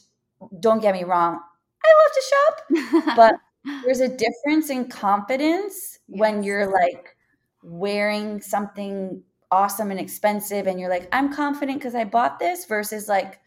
don't 0.60 0.80
get 0.80 0.94
me 0.94 1.04
wrong, 1.04 1.38
I 1.84 1.94
love 2.02 2.12
to 2.14 3.04
shop, 3.04 3.16
but 3.16 3.34
there's 3.84 4.00
a 4.00 4.08
difference 4.08 4.70
in 4.70 4.88
confidence 4.88 5.98
yes. 6.08 6.20
when 6.20 6.42
you're 6.42 6.70
like 6.70 7.16
wearing 7.62 8.40
something 8.40 9.22
awesome 9.50 9.90
and 9.90 10.00
expensive 10.00 10.66
and 10.66 10.78
you're 10.78 10.90
like, 10.90 11.08
I'm 11.12 11.32
confident 11.32 11.78
because 11.78 11.94
I 11.94 12.04
bought 12.04 12.38
this 12.38 12.64
versus 12.66 13.08
like, 13.08 13.40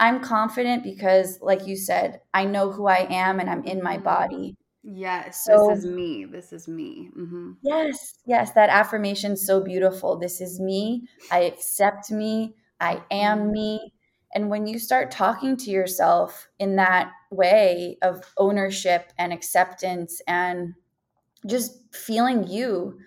I'm 0.00 0.20
confident 0.20 0.82
because, 0.82 1.38
like 1.40 1.66
you 1.66 1.76
said, 1.76 2.20
I 2.32 2.44
know 2.44 2.70
who 2.70 2.86
I 2.86 3.06
am 3.10 3.38
and 3.38 3.48
I'm 3.48 3.62
in 3.64 3.82
my 3.82 3.96
body. 3.96 4.56
Yes, 4.82 5.44
so, 5.44 5.68
this 5.70 5.78
is 5.78 5.86
me. 5.86 6.26
This 6.26 6.52
is 6.52 6.68
me. 6.68 7.10
Mm-hmm. 7.16 7.52
Yes, 7.62 8.18
yes, 8.26 8.50
that 8.52 8.68
affirmation 8.68 9.32
is 9.32 9.46
so 9.46 9.62
beautiful. 9.62 10.18
This 10.18 10.40
is 10.40 10.60
me. 10.60 11.08
I 11.30 11.40
accept 11.40 12.10
me. 12.10 12.54
I 12.80 13.02
am 13.10 13.38
mm-hmm. 13.38 13.52
me. 13.52 13.92
And 14.34 14.50
when 14.50 14.66
you 14.66 14.78
start 14.78 15.10
talking 15.10 15.56
to 15.58 15.70
yourself 15.70 16.48
in 16.58 16.76
that 16.76 17.12
way 17.30 17.98
of 18.02 18.22
ownership 18.38 19.12
and 19.18 19.32
acceptance 19.32 20.20
and 20.26 20.74
just 21.46 21.78
feeling 21.94 22.46
you, 22.46 22.98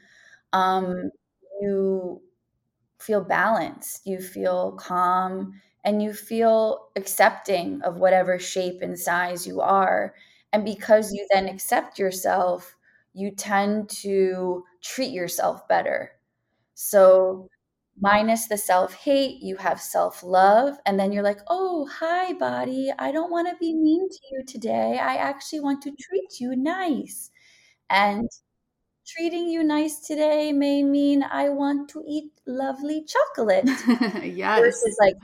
um, 0.54 1.12
you 1.62 2.22
feel 3.00 3.22
balanced, 3.24 4.06
you 4.06 4.20
feel 4.20 4.74
calm, 4.74 5.62
and 5.86 6.02
you 6.04 6.13
feel 6.13 6.90
accepting 6.96 7.82
of 7.84 7.98
whatever 7.98 8.40
shape 8.40 8.82
and 8.82 9.00
size 9.00 9.48
you 9.48 9.62
are. 9.62 10.13
And 10.54 10.66
because 10.66 11.13
you 11.13 11.28
then 11.32 11.48
accept 11.48 12.00
yourself, 12.00 12.76
you 13.13 13.32
tend 13.32 13.90
to 13.90 14.63
treat 14.82 15.12
yourself 15.12 15.68
better. 15.68 16.12
So, 16.76 17.50
minus 18.00 18.48
the 18.48 18.58
self 18.58 18.94
hate, 18.94 19.42
you 19.42 19.58
have 19.58 19.82
self 19.82 20.24
love. 20.24 20.78
And 20.86 21.00
then 21.00 21.12
you're 21.12 21.24
like, 21.24 21.42
oh, 21.48 21.88
hi, 21.92 22.34
body. 22.34 22.92
I 23.00 23.12
don't 23.12 23.32
want 23.32 23.50
to 23.50 23.56
be 23.60 23.74
mean 23.74 24.10
to 24.10 24.20
you 24.32 24.44
today. 24.46 25.00
I 25.02 25.16
actually 25.16 25.62
want 25.62 25.82
to 25.84 25.92
treat 26.00 26.40
you 26.40 26.56
nice. 26.56 27.32
And 27.90 28.30
treating 29.08 29.50
you 29.50 29.64
nice 29.64 30.00
today 30.00 30.52
may 30.54 30.84
mean 30.84 31.24
I 31.24 31.50
want 31.50 31.90
to 31.92 32.04
eat 32.08 32.32
lovely 32.48 33.06
chocolate. 33.06 33.66
yes. 34.24 34.60
Versus 34.60 34.98
like, 35.02 35.16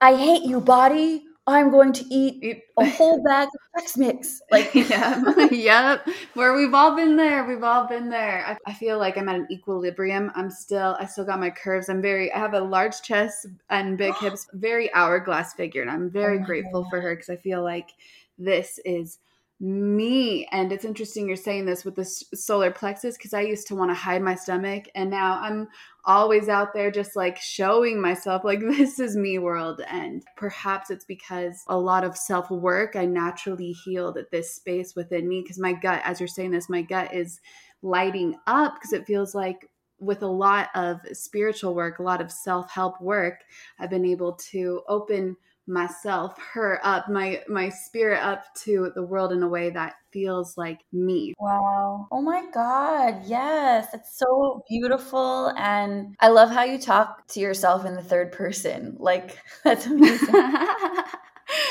I 0.00 0.16
hate 0.16 0.44
you, 0.44 0.60
body. 0.60 1.24
I'm 1.48 1.70
going 1.70 1.94
to 1.94 2.04
eat 2.14 2.62
a 2.78 2.84
whole 2.90 3.22
bag 3.22 3.48
of 3.48 3.82
Chex 3.82 3.96
Mix. 3.96 4.42
Like, 4.50 4.74
yeah, 4.74 5.22
yep. 5.50 6.06
Where 6.34 6.54
we've 6.54 6.74
all 6.74 6.94
been 6.94 7.16
there. 7.16 7.44
We've 7.44 7.64
all 7.64 7.88
been 7.88 8.10
there. 8.10 8.44
I, 8.46 8.70
I, 8.70 8.74
feel 8.74 8.98
like 8.98 9.16
I'm 9.16 9.30
at 9.30 9.36
an 9.36 9.48
equilibrium. 9.50 10.30
I'm 10.34 10.50
still, 10.50 10.96
I 11.00 11.06
still 11.06 11.24
got 11.24 11.40
my 11.40 11.48
curves. 11.48 11.88
I'm 11.88 12.02
very, 12.02 12.30
I 12.32 12.38
have 12.38 12.52
a 12.52 12.60
large 12.60 13.00
chest 13.00 13.46
and 13.70 13.96
big 13.96 14.14
hips, 14.20 14.46
very 14.52 14.92
hourglass 14.92 15.54
figure. 15.54 15.80
And 15.80 15.90
I'm 15.90 16.10
very 16.10 16.38
oh 16.38 16.44
grateful 16.44 16.82
God. 16.82 16.90
for 16.90 17.00
her 17.00 17.14
because 17.14 17.30
I 17.30 17.36
feel 17.36 17.62
like 17.62 17.92
this 18.38 18.78
is 18.84 19.18
me 19.60 20.46
and 20.52 20.70
it's 20.70 20.84
interesting 20.84 21.26
you're 21.26 21.36
saying 21.36 21.66
this 21.66 21.84
with 21.84 21.96
the 21.96 22.04
solar 22.04 22.70
plexus 22.70 23.16
because 23.16 23.34
i 23.34 23.40
used 23.40 23.66
to 23.66 23.74
want 23.74 23.90
to 23.90 23.94
hide 23.94 24.22
my 24.22 24.34
stomach 24.36 24.84
and 24.94 25.10
now 25.10 25.36
i'm 25.42 25.66
always 26.04 26.48
out 26.48 26.72
there 26.72 26.92
just 26.92 27.16
like 27.16 27.36
showing 27.36 28.00
myself 28.00 28.44
like 28.44 28.60
this 28.76 29.00
is 29.00 29.16
me 29.16 29.36
world 29.36 29.80
and 29.90 30.22
perhaps 30.36 30.90
it's 30.90 31.04
because 31.04 31.64
a 31.66 31.76
lot 31.76 32.04
of 32.04 32.16
self 32.16 32.48
work 32.52 32.94
i 32.94 33.04
naturally 33.04 33.72
healed 33.72 34.16
at 34.16 34.30
this 34.30 34.54
space 34.54 34.94
within 34.94 35.28
me 35.28 35.42
because 35.42 35.58
my 35.58 35.72
gut 35.72 36.00
as 36.04 36.20
you're 36.20 36.28
saying 36.28 36.52
this 36.52 36.68
my 36.68 36.82
gut 36.82 37.12
is 37.12 37.40
lighting 37.82 38.36
up 38.46 38.74
because 38.74 38.92
it 38.92 39.06
feels 39.06 39.34
like 39.34 39.68
with 39.98 40.22
a 40.22 40.26
lot 40.26 40.68
of 40.76 41.00
spiritual 41.12 41.74
work 41.74 41.98
a 41.98 42.02
lot 42.04 42.20
of 42.20 42.30
self 42.30 42.70
help 42.70 43.00
work 43.00 43.40
i've 43.80 43.90
been 43.90 44.06
able 44.06 44.34
to 44.34 44.82
open 44.86 45.36
myself 45.68 46.36
her 46.54 46.80
up 46.82 47.08
my 47.08 47.42
my 47.48 47.68
spirit 47.68 48.22
up 48.22 48.42
to 48.54 48.90
the 48.94 49.02
world 49.02 49.32
in 49.32 49.42
a 49.42 49.48
way 49.48 49.70
that 49.70 49.94
feels 50.10 50.56
like 50.56 50.80
me. 50.92 51.34
Wow. 51.38 52.08
Oh 52.10 52.22
my 52.22 52.46
god. 52.52 53.22
Yes. 53.26 53.88
That's 53.92 54.18
so 54.18 54.62
beautiful. 54.68 55.52
And 55.56 56.16
i 56.20 56.28
love 56.28 56.50
how 56.50 56.64
you 56.64 56.78
talk 56.78 57.26
to 57.28 57.40
yourself 57.40 57.84
in 57.84 57.94
the 57.94 58.02
third 58.02 58.32
person. 58.32 58.96
Like 58.98 59.38
that's 59.64 59.86
amazing. 59.86 60.34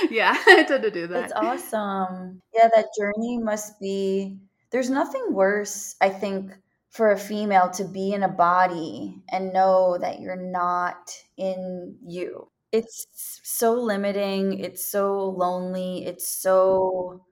Yeah 0.10 0.36
i 0.47 0.63
tend 0.63 0.83
to 0.83 0.91
do 0.91 1.07
that. 1.07 1.29
That's 1.29 1.33
awesome. 1.33 2.41
Yeah 2.53 2.69
that 2.73 2.88
journey 2.97 3.38
must 3.38 3.79
be 3.79 4.38
there's 4.71 4.89
nothing 4.89 5.33
worse 5.33 5.95
i 6.01 6.10
think 6.10 6.51
for 6.89 7.12
a 7.12 7.17
female 7.17 7.69
to 7.69 7.86
be 7.86 8.13
in 8.13 8.23
a 8.23 8.27
body 8.27 9.21
and 9.29 9.53
know 9.53 9.97
that 9.99 10.19
you're 10.19 10.36
not 10.36 11.12
in 11.38 11.95
you 12.05 12.49
it's 12.77 13.39
so 13.43 13.73
limiting, 13.73 14.59
it's 14.59 14.85
so 14.85 15.29
lonely, 15.29 16.05
it's 16.05 16.27
so 16.27 17.25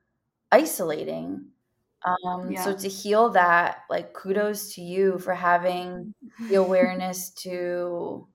isolating. 0.51 1.45
Um, 2.03 2.51
yeah. 2.51 2.63
so 2.63 2.75
to 2.75 2.87
heal 2.87 3.29
that, 3.31 3.79
like 3.89 4.13
kudos 4.13 4.75
to 4.75 4.81
you 4.81 5.17
for 5.19 5.33
having 5.33 6.13
the 6.49 6.55
awareness 6.65 7.31
to 7.41 8.27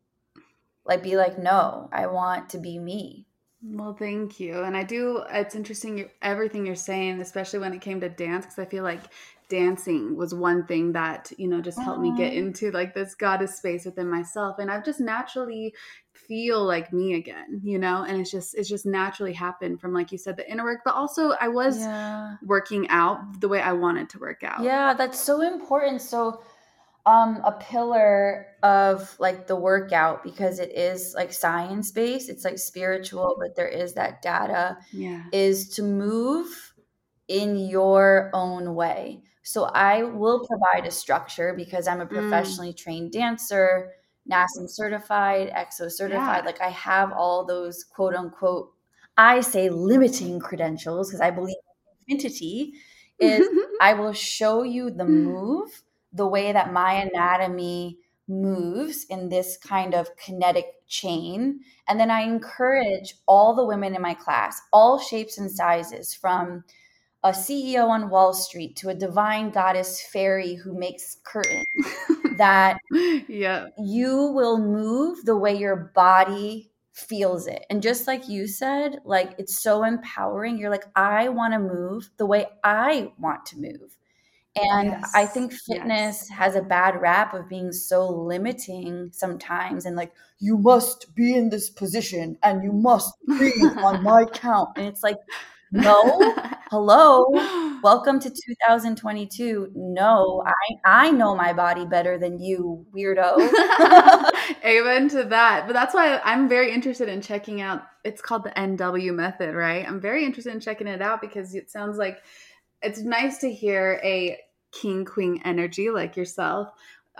like 0.84 1.02
be 1.02 1.16
like, 1.16 1.38
no, 1.38 1.88
I 1.92 2.06
want 2.06 2.50
to 2.50 2.58
be 2.58 2.78
me. 2.78 3.26
Well, 3.62 3.94
thank 3.94 4.40
you. 4.40 4.62
And 4.62 4.76
I 4.76 4.84
do, 4.84 5.22
it's 5.30 5.54
interesting 5.54 6.08
everything 6.22 6.64
you're 6.64 6.74
saying, 6.74 7.20
especially 7.20 7.58
when 7.58 7.74
it 7.74 7.82
came 7.82 8.00
to 8.00 8.08
dance, 8.08 8.46
because 8.46 8.58
I 8.58 8.64
feel 8.64 8.84
like 8.84 9.02
dancing 9.50 10.16
was 10.16 10.34
one 10.34 10.64
thing 10.66 10.92
that, 10.92 11.30
you 11.36 11.48
know, 11.48 11.60
just 11.60 11.78
helped 11.78 12.00
me 12.00 12.16
get 12.16 12.32
into 12.32 12.70
like 12.70 12.94
this 12.94 13.14
goddess 13.14 13.56
space 13.56 13.84
within 13.84 14.08
myself. 14.08 14.58
And 14.58 14.70
I've 14.70 14.84
just 14.84 15.00
naturally 15.00 15.74
feel 16.14 16.64
like 16.64 16.92
me 16.92 17.14
again, 17.14 17.60
you 17.62 17.78
know? 17.78 18.04
And 18.04 18.18
it's 18.18 18.30
just, 18.30 18.54
it's 18.54 18.68
just 18.68 18.86
naturally 18.86 19.34
happened 19.34 19.80
from, 19.80 19.92
like 19.92 20.12
you 20.12 20.16
said, 20.16 20.36
the 20.38 20.50
inner 20.50 20.64
work, 20.64 20.80
but 20.84 20.94
also 20.94 21.32
I 21.40 21.48
was 21.48 21.80
yeah. 21.80 22.36
working 22.42 22.88
out 22.88 23.40
the 23.40 23.48
way 23.48 23.60
I 23.60 23.72
wanted 23.72 24.08
to 24.10 24.18
work 24.18 24.42
out. 24.42 24.62
Yeah, 24.62 24.94
that's 24.94 25.20
so 25.20 25.42
important. 25.42 26.00
So, 26.00 26.40
um 27.06 27.40
a 27.44 27.52
pillar 27.52 28.46
of 28.62 29.18
like 29.18 29.46
the 29.46 29.56
workout 29.56 30.22
because 30.22 30.58
it 30.58 30.70
is 30.76 31.14
like 31.16 31.32
science 31.32 31.90
based 31.90 32.28
it's 32.28 32.44
like 32.44 32.58
spiritual 32.58 33.36
but 33.38 33.56
there 33.56 33.66
is 33.66 33.94
that 33.94 34.20
data 34.20 34.76
yeah 34.92 35.22
is 35.32 35.70
to 35.70 35.82
move 35.82 36.74
in 37.28 37.56
your 37.56 38.30
own 38.34 38.74
way 38.74 39.22
so 39.42 39.64
i 39.64 40.02
will 40.02 40.46
provide 40.46 40.86
a 40.86 40.90
structure 40.90 41.54
because 41.56 41.86
i'm 41.86 42.00
a 42.00 42.06
mm. 42.06 42.10
professionally 42.10 42.72
mm. 42.72 42.76
trained 42.76 43.12
dancer 43.12 43.92
NASM 44.30 44.68
certified 44.68 45.50
exo 45.50 45.90
certified 45.90 46.42
yeah. 46.42 46.46
like 46.46 46.60
i 46.60 46.68
have 46.68 47.12
all 47.12 47.44
those 47.44 47.84
quote 47.84 48.14
unquote 48.14 48.72
i 49.16 49.40
say 49.40 49.68
limiting 49.70 50.38
credentials 50.38 51.08
because 51.08 51.20
i 51.20 51.30
believe 51.30 51.56
infinity 52.06 52.74
is 53.18 53.48
i 53.80 53.94
will 53.94 54.12
show 54.12 54.62
you 54.62 54.90
the 54.90 55.04
move 55.04 55.82
the 56.12 56.26
way 56.26 56.52
that 56.52 56.72
my 56.72 56.92
anatomy 56.92 57.98
moves 58.30 59.04
in 59.04 59.28
this 59.28 59.56
kind 59.56 59.94
of 59.94 60.16
kinetic 60.16 60.66
chain. 60.86 61.60
And 61.88 61.98
then 61.98 62.10
I 62.10 62.20
encourage 62.20 63.14
all 63.26 63.54
the 63.54 63.64
women 63.64 63.94
in 63.94 64.02
my 64.02 64.14
class, 64.14 64.60
all 64.72 64.98
shapes 64.98 65.38
and 65.38 65.50
sizes, 65.50 66.14
from 66.14 66.64
a 67.22 67.30
CEO 67.30 67.88
on 67.88 68.08
Wall 68.08 68.32
Street 68.32 68.76
to 68.76 68.88
a 68.88 68.94
divine 68.94 69.50
goddess 69.50 70.00
fairy 70.00 70.54
who 70.54 70.78
makes 70.78 71.18
curtains, 71.24 71.66
that 72.38 72.78
yeah. 73.28 73.66
you 73.78 74.32
will 74.34 74.58
move 74.58 75.24
the 75.24 75.36
way 75.36 75.54
your 75.54 75.92
body 75.94 76.70
feels 76.92 77.46
it. 77.46 77.64
And 77.70 77.82
just 77.82 78.06
like 78.06 78.28
you 78.28 78.46
said, 78.46 79.00
like 79.04 79.34
it's 79.38 79.62
so 79.62 79.84
empowering. 79.84 80.58
You're 80.58 80.70
like, 80.70 80.86
I 80.96 81.28
want 81.28 81.52
to 81.52 81.58
move 81.58 82.10
the 82.16 82.26
way 82.26 82.46
I 82.64 83.12
want 83.18 83.44
to 83.46 83.58
move. 83.58 83.96
And 84.56 84.88
yes, 84.88 85.12
I 85.14 85.26
think 85.26 85.52
fitness 85.52 86.26
yes. 86.28 86.28
has 86.30 86.56
a 86.56 86.62
bad 86.62 87.00
rap 87.00 87.34
of 87.34 87.48
being 87.48 87.70
so 87.70 88.08
limiting 88.08 89.10
sometimes 89.12 89.86
and 89.86 89.94
like, 89.94 90.12
you 90.40 90.58
must 90.58 91.14
be 91.14 91.34
in 91.34 91.50
this 91.50 91.70
position 91.70 92.36
and 92.42 92.64
you 92.64 92.72
must 92.72 93.14
breathe 93.26 93.78
on 93.78 94.02
my 94.02 94.24
count. 94.24 94.70
And 94.76 94.86
it's 94.86 95.04
like, 95.04 95.18
no, 95.72 96.34
hello, 96.70 97.26
welcome 97.82 98.18
to 98.20 98.30
2022. 98.30 99.70
No, 99.74 100.42
I 100.46 100.52
I 100.84 101.10
know 101.10 101.34
my 101.36 101.52
body 101.52 101.84
better 101.86 102.18
than 102.18 102.38
you, 102.40 102.84
weirdo. 102.96 103.36
Amen 104.64 105.08
to 105.10 105.24
that. 105.24 105.64
But 105.66 105.72
that's 105.74 105.94
why 105.94 106.20
I'm 106.24 106.48
very 106.48 106.72
interested 106.72 107.08
in 107.08 107.20
checking 107.20 107.60
out. 107.60 107.82
It's 108.04 108.20
called 108.20 108.44
the 108.44 108.50
NW 108.50 109.14
method, 109.14 109.54
right? 109.54 109.86
I'm 109.86 110.00
very 110.00 110.24
interested 110.24 110.52
in 110.54 110.60
checking 110.60 110.86
it 110.88 111.02
out 111.02 111.20
because 111.20 111.54
it 111.54 111.70
sounds 111.70 111.98
like 111.98 112.18
it's 112.82 113.00
nice 113.00 113.38
to 113.38 113.52
hear 113.52 114.00
a 114.02 114.38
king 114.72 115.04
queen 115.04 115.40
energy 115.44 115.90
like 115.90 116.16
yourself 116.16 116.68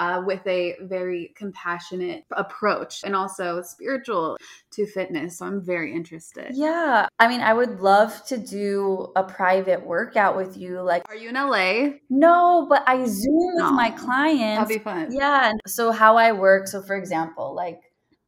uh, 0.01 0.23
with 0.25 0.45
a 0.47 0.77
very 0.81 1.33
compassionate 1.37 2.25
approach 2.33 3.05
and 3.05 3.15
also 3.15 3.61
spiritual 3.61 4.39
to 4.71 4.87
fitness. 4.87 5.39
So 5.39 5.47
I'm 5.47 5.61
very 5.61 5.95
interested. 5.95 6.53
Yeah. 6.55 7.07
I 7.19 7.29
mean, 7.29 7.43
I 7.43 7.53
would 7.53 7.81
love 7.81 8.25
to 8.29 8.39
do 8.39 9.13
a 9.15 9.23
private 9.23 9.85
workout 9.85 10.39
with 10.39 10.57
you. 10.57 10.81
Like, 10.81 11.03
are 11.11 11.15
you 11.15 11.29
in 11.29 11.35
LA? 11.35 11.99
No, 12.09 12.67
but 12.69 12.83
I 12.87 13.05
Zoom 13.05 13.57
with 13.57 13.73
my 13.73 13.91
clients. 13.91 14.71
That'll 14.71 14.79
be 14.79 14.83
fun. 14.83 15.13
Yeah. 15.13 15.53
So, 15.67 15.93
how 15.93 16.17
I 16.17 16.33
work. 16.33 16.67
So, 16.67 16.81
for 16.81 16.97
example, 16.97 17.55
like, 17.55 17.81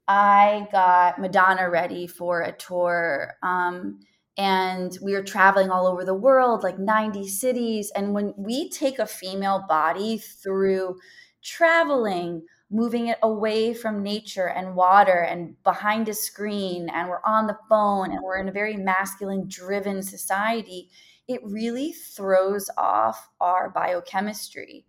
I 0.07 0.69
got 0.73 1.19
Madonna 1.21 1.71
ready 1.71 2.07
for 2.07 2.43
a 2.43 2.53
tour. 2.53 3.33
Um, 3.43 4.01
and 4.37 4.97
we 5.03 5.15
were 5.15 5.23
traveling 5.23 5.71
all 5.71 5.87
over 5.87 6.05
the 6.05 6.15
world, 6.15 6.63
like 6.63 6.79
90 6.79 7.29
cities. 7.29 7.91
And 7.95 8.13
when 8.13 8.35
we 8.37 8.69
take 8.69 8.99
a 8.99 9.07
female 9.07 9.65
body 9.69 10.19
through 10.19 10.99
traveling, 11.43 12.43
moving 12.71 13.09
it 13.09 13.19
away 13.23 13.75
from 13.75 14.03
nature 14.03 14.49
and 14.49 14.75
water 14.75 15.27
and 15.29 15.61
behind 15.63 16.09
a 16.09 16.15
screen, 16.15 16.89
and 16.91 17.09
we're 17.09 17.25
on 17.25 17.47
the 17.47 17.59
phone 17.69 18.13
and 18.13 18.21
we're 18.23 18.39
in 18.39 18.49
a 18.49 18.53
very 18.53 18.77
masculine 18.77 19.47
driven 19.49 20.03
society, 20.03 20.91
it 21.29 21.41
really 21.45 21.93
throws 21.93 22.69
off 22.79 23.29
our 23.41 23.71
biochemistry. 23.71 24.85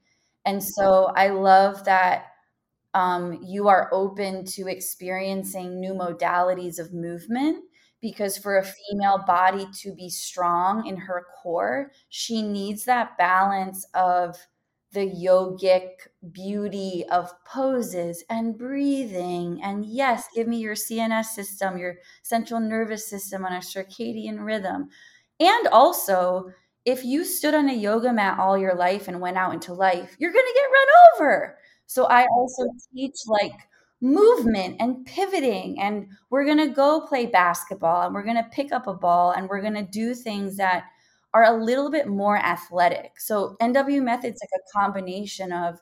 And 0.45 0.63
so 0.63 1.11
I 1.15 1.29
love 1.29 1.83
that 1.85 2.25
um, 2.93 3.39
you 3.43 3.67
are 3.67 3.89
open 3.91 4.45
to 4.45 4.67
experiencing 4.67 5.79
new 5.79 5.93
modalities 5.93 6.79
of 6.79 6.93
movement 6.93 7.63
because 8.01 8.37
for 8.37 8.57
a 8.57 8.65
female 8.65 9.23
body 9.25 9.65
to 9.81 9.93
be 9.93 10.09
strong 10.09 10.85
in 10.85 10.97
her 10.97 11.25
core, 11.41 11.91
she 12.09 12.41
needs 12.41 12.83
that 12.83 13.17
balance 13.17 13.85
of 13.93 14.37
the 14.93 15.09
yogic 15.09 15.89
beauty 16.31 17.03
of 17.11 17.31
poses 17.45 18.23
and 18.29 18.57
breathing. 18.57 19.61
And 19.63 19.85
yes, 19.85 20.27
give 20.33 20.47
me 20.47 20.57
your 20.57 20.75
CNS 20.75 21.25
system, 21.25 21.77
your 21.77 21.95
central 22.21 22.59
nervous 22.59 23.07
system 23.07 23.45
on 23.45 23.53
a 23.53 23.57
circadian 23.57 24.43
rhythm. 24.45 24.89
And 25.39 25.67
also, 25.67 26.51
if 26.85 27.03
you 27.03 27.25
stood 27.25 27.53
on 27.53 27.69
a 27.69 27.73
yoga 27.73 28.13
mat 28.13 28.39
all 28.39 28.57
your 28.57 28.75
life 28.75 29.07
and 29.07 29.19
went 29.19 29.37
out 29.37 29.53
into 29.53 29.73
life, 29.73 30.15
you're 30.19 30.33
going 30.33 30.45
to 30.45 30.53
get 30.53 30.71
run 30.71 30.87
over. 31.15 31.57
So 31.87 32.05
I 32.05 32.25
also 32.27 32.63
teach 32.93 33.15
like 33.27 33.53
movement 34.01 34.75
and 34.79 35.05
pivoting 35.05 35.79
and 35.79 36.07
we're 36.29 36.43
going 36.43 36.57
to 36.57 36.67
go 36.67 37.01
play 37.07 37.25
basketball 37.25 38.05
and 38.05 38.13
we're 38.13 38.23
going 38.23 38.35
to 38.35 38.49
pick 38.51 38.73
up 38.73 38.85
a 38.85 38.93
ball 38.93 39.31
and 39.31 39.47
we're 39.47 39.61
going 39.61 39.73
to 39.73 39.83
do 39.83 40.13
things 40.13 40.57
that 40.57 40.83
are 41.33 41.43
a 41.43 41.63
little 41.63 41.89
bit 41.89 42.07
more 42.07 42.37
athletic. 42.37 43.19
So 43.19 43.55
NW 43.61 44.03
methods 44.03 44.41
like 44.41 44.49
a 44.55 44.79
combination 44.79 45.51
of 45.51 45.79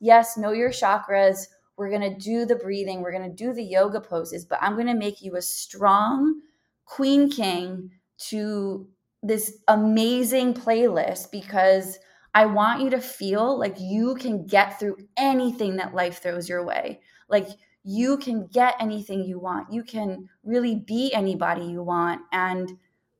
yes, 0.00 0.36
know 0.36 0.52
your 0.52 0.70
chakras. 0.70 1.46
We're 1.76 1.90
going 1.90 2.12
to 2.12 2.18
do 2.18 2.44
the 2.44 2.56
breathing, 2.56 3.02
we're 3.02 3.12
going 3.12 3.30
to 3.30 3.36
do 3.36 3.52
the 3.52 3.62
yoga 3.62 4.00
poses, 4.00 4.44
but 4.44 4.58
I'm 4.60 4.74
going 4.74 4.88
to 4.88 4.94
make 4.94 5.22
you 5.22 5.36
a 5.36 5.42
strong 5.42 6.40
queen 6.86 7.30
king 7.30 7.90
to 8.30 8.88
this 9.22 9.58
amazing 9.68 10.54
playlist 10.54 11.30
because 11.30 11.98
I 12.34 12.46
want 12.46 12.82
you 12.82 12.90
to 12.90 13.00
feel 13.00 13.58
like 13.58 13.76
you 13.78 14.16
can 14.16 14.46
get 14.46 14.78
through 14.78 14.96
anything 15.16 15.76
that 15.76 15.94
life 15.94 16.20
throws 16.22 16.48
your 16.48 16.64
way. 16.64 17.00
Like 17.28 17.48
you 17.84 18.18
can 18.18 18.46
get 18.48 18.74
anything 18.80 19.24
you 19.24 19.38
want. 19.38 19.72
You 19.72 19.82
can 19.82 20.28
really 20.44 20.76
be 20.76 21.12
anybody 21.12 21.64
you 21.64 21.82
want 21.82 22.22
and 22.32 22.76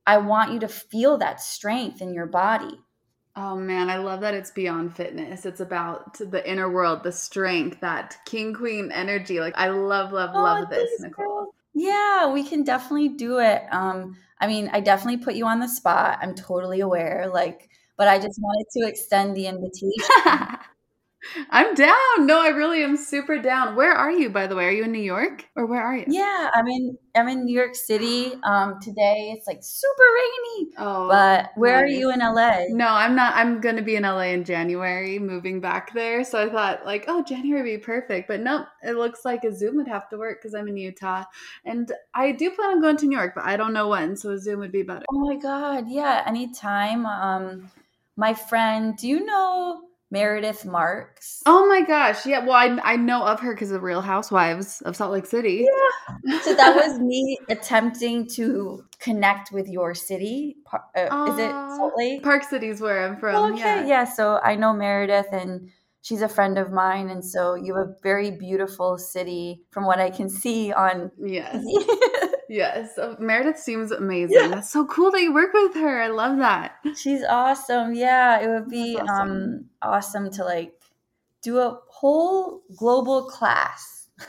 I 0.09 0.17
want 0.17 0.51
you 0.53 0.59
to 0.61 0.67
feel 0.67 1.19
that 1.19 1.39
strength 1.39 2.01
in 2.01 2.15
your 2.15 2.25
body. 2.25 2.79
Oh 3.35 3.55
man, 3.55 3.91
I 3.91 3.97
love 3.97 4.21
that 4.21 4.33
it's 4.33 4.49
beyond 4.49 4.95
fitness. 4.95 5.45
It's 5.45 5.59
about 5.59 6.17
the 6.17 6.41
inner 6.49 6.67
world, 6.67 7.03
the 7.03 7.11
strength, 7.11 7.79
that 7.81 8.17
king 8.25 8.55
queen 8.55 8.91
energy. 8.91 9.39
Like 9.39 9.53
I 9.55 9.69
love, 9.69 10.11
love, 10.11 10.31
oh, 10.33 10.41
love 10.41 10.69
this, 10.71 10.99
Nicole. 10.99 11.53
Yeah, 11.75 12.33
we 12.33 12.43
can 12.43 12.63
definitely 12.63 13.09
do 13.09 13.37
it. 13.37 13.61
Um, 13.69 14.17
I 14.41 14.47
mean, 14.47 14.71
I 14.73 14.79
definitely 14.79 15.23
put 15.23 15.35
you 15.35 15.45
on 15.45 15.59
the 15.59 15.67
spot. 15.67 16.17
I'm 16.23 16.33
totally 16.33 16.79
aware. 16.79 17.29
Like, 17.31 17.69
but 17.95 18.07
I 18.07 18.17
just 18.17 18.39
wanted 18.41 18.65
to 18.77 18.87
extend 18.89 19.37
the 19.37 19.45
invitation. 19.45 19.93
I'm 21.49 21.73
down. 21.75 21.95
No, 22.19 22.41
I 22.41 22.49
really 22.49 22.83
am 22.83 22.97
super 22.97 23.39
down. 23.39 23.75
Where 23.75 23.93
are 23.93 24.11
you, 24.11 24.29
by 24.29 24.47
the 24.47 24.55
way? 24.55 24.65
Are 24.65 24.71
you 24.71 24.83
in 24.83 24.91
New 24.91 25.01
York 25.01 25.45
or 25.55 25.65
where 25.65 25.81
are 25.81 25.97
you? 25.97 26.05
Yeah, 26.07 26.49
I'm 26.53 26.67
in 26.67 26.97
I'm 27.15 27.27
in 27.27 27.45
New 27.45 27.55
York 27.55 27.75
City. 27.75 28.33
Um, 28.43 28.79
today 28.81 29.33
it's 29.35 29.47
like 29.47 29.59
super 29.61 30.03
rainy. 30.15 30.71
Oh, 30.77 31.07
but 31.07 31.51
where 31.55 31.81
nice. 31.81 31.83
are 31.83 31.99
you 31.99 32.11
in 32.11 32.19
LA? 32.19 32.65
No, 32.69 32.87
I'm 32.87 33.15
not. 33.15 33.35
I'm 33.35 33.59
gonna 33.61 33.81
be 33.81 33.95
in 33.95 34.03
LA 34.03 34.29
in 34.29 34.43
January, 34.43 35.19
moving 35.19 35.59
back 35.59 35.93
there. 35.93 36.23
So 36.23 36.41
I 36.41 36.49
thought 36.49 36.85
like, 36.85 37.05
oh, 37.07 37.23
January 37.23 37.61
would 37.61 37.79
be 37.79 37.83
perfect. 37.83 38.27
But 38.27 38.41
nope, 38.41 38.67
it 38.83 38.93
looks 38.93 39.25
like 39.25 39.43
a 39.43 39.53
Zoom 39.55 39.77
would 39.77 39.87
have 39.87 40.09
to 40.09 40.17
work 40.17 40.41
because 40.41 40.53
I'm 40.53 40.67
in 40.67 40.77
Utah, 40.77 41.23
and 41.65 41.91
I 42.13 42.31
do 42.31 42.51
plan 42.51 42.71
on 42.71 42.81
going 42.81 42.97
to 42.97 43.07
New 43.07 43.17
York, 43.17 43.33
but 43.35 43.45
I 43.45 43.57
don't 43.57 43.73
know 43.73 43.87
when. 43.89 44.15
So 44.15 44.31
a 44.31 44.39
Zoom 44.39 44.59
would 44.59 44.71
be 44.71 44.83
better. 44.83 45.05
Oh 45.11 45.19
my 45.19 45.35
god, 45.35 45.85
yeah, 45.87 46.23
anytime. 46.25 47.05
Um, 47.05 47.71
my 48.15 48.33
friend, 48.33 48.97
do 48.97 49.07
you 49.07 49.25
know? 49.25 49.88
Meredith 50.11 50.65
Marks. 50.65 51.41
Oh 51.45 51.67
my 51.67 51.81
gosh. 51.81 52.25
Yeah. 52.25 52.39
Well, 52.39 52.53
I, 52.53 52.79
I 52.83 52.95
know 52.95 53.23
of 53.23 53.39
her 53.41 53.53
because 53.53 53.71
of 53.71 53.83
Real 53.83 54.01
Housewives 54.01 54.81
of 54.81 54.95
Salt 54.95 55.11
Lake 55.11 55.25
City. 55.27 55.67
Yeah. 56.25 56.39
So 56.41 56.55
that 56.55 56.75
was 56.75 56.99
me 56.99 57.37
attempting 57.49 58.27
to 58.29 58.83
connect 58.99 59.51
with 59.51 59.67
your 59.67 59.93
city. 59.93 60.57
Uh, 60.95 61.31
is 61.31 61.37
it 61.37 61.51
Salt 61.51 61.93
Lake? 61.95 62.23
Park 62.23 62.43
City 62.43 62.69
is 62.69 62.81
where 62.81 63.07
I'm 63.07 63.17
from. 63.17 63.53
okay. 63.53 63.59
Yeah. 63.59 63.85
yeah. 63.85 64.03
So 64.05 64.39
I 64.43 64.55
know 64.55 64.73
Meredith 64.73 65.27
and 65.31 65.69
she's 66.01 66.21
a 66.21 66.29
friend 66.29 66.57
of 66.57 66.71
mine. 66.71 67.09
And 67.09 67.23
so 67.23 67.53
you 67.53 67.75
have 67.75 67.87
a 67.89 67.95
very 68.01 68.31
beautiful 68.31 68.97
city 68.97 69.61
from 69.69 69.85
what 69.85 69.99
I 69.99 70.09
can 70.09 70.29
see 70.29 70.73
on. 70.73 71.11
Yes. 71.19 71.63
Yes, 72.49 72.97
oh, 72.97 73.15
Meredith 73.19 73.59
seems 73.59 73.91
amazing. 73.91 74.35
Yeah. 74.35 74.47
That's 74.47 74.71
so 74.71 74.83
cool 74.87 75.11
that 75.11 75.21
you 75.21 75.31
work 75.31 75.53
with 75.53 75.75
her. 75.75 76.01
I 76.01 76.07
love 76.07 76.39
that. 76.39 76.77
She's 76.95 77.23
awesome. 77.23 77.93
Yeah, 77.93 78.41
it 78.41 78.47
would 78.47 78.69
be 78.69 78.97
awesome. 78.97 79.29
um 79.29 79.65
awesome 79.83 80.31
to 80.31 80.43
like 80.43 80.73
do 81.43 81.59
a 81.59 81.79
whole 81.87 82.63
global 82.75 83.25
class. 83.25 84.09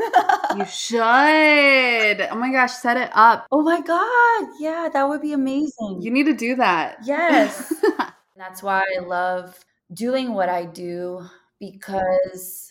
you 0.57 0.67
should. 0.67 1.01
Oh 1.01 2.37
my 2.37 2.53
gosh, 2.53 2.75
set 2.75 2.99
it 2.99 3.11
up. 3.15 3.47
Oh 3.51 3.63
my 3.63 3.81
god. 3.81 4.49
Yeah, 4.61 4.91
that 4.93 5.09
would 5.09 5.23
be 5.23 5.33
amazing. 5.33 6.01
You 6.03 6.11
need 6.11 6.27
to 6.27 6.35
do 6.35 6.57
that. 6.57 6.99
Yes. 7.03 7.73
That's 8.37 8.63
why 8.63 8.85
I 8.99 9.01
love 9.01 9.59
doing 9.93 10.35
what 10.35 10.51
I 10.51 10.67
do 10.67 11.25
because 11.59 12.70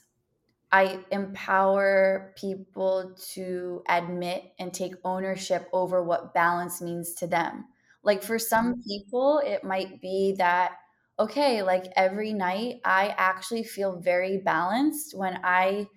I 0.71 0.99
empower 1.11 2.33
people 2.37 3.15
to 3.33 3.83
admit 3.89 4.51
and 4.59 4.73
take 4.73 4.93
ownership 5.03 5.67
over 5.73 6.03
what 6.03 6.33
balance 6.33 6.81
means 6.81 7.13
to 7.15 7.27
them. 7.27 7.65
Like 8.03 8.21
for 8.23 8.37
some 8.37 8.73
mm-hmm. 8.73 8.81
people, 8.87 9.41
it 9.43 9.63
might 9.63 10.01
be 10.01 10.35
that, 10.37 10.73
okay, 11.17 11.63
like 11.63 11.85
every 11.95 12.33
night 12.33 12.81
I 12.85 13.15
actually 13.17 13.63
feel 13.63 13.99
very 13.99 14.37
balanced 14.37 15.17
when 15.17 15.39
I 15.43 15.87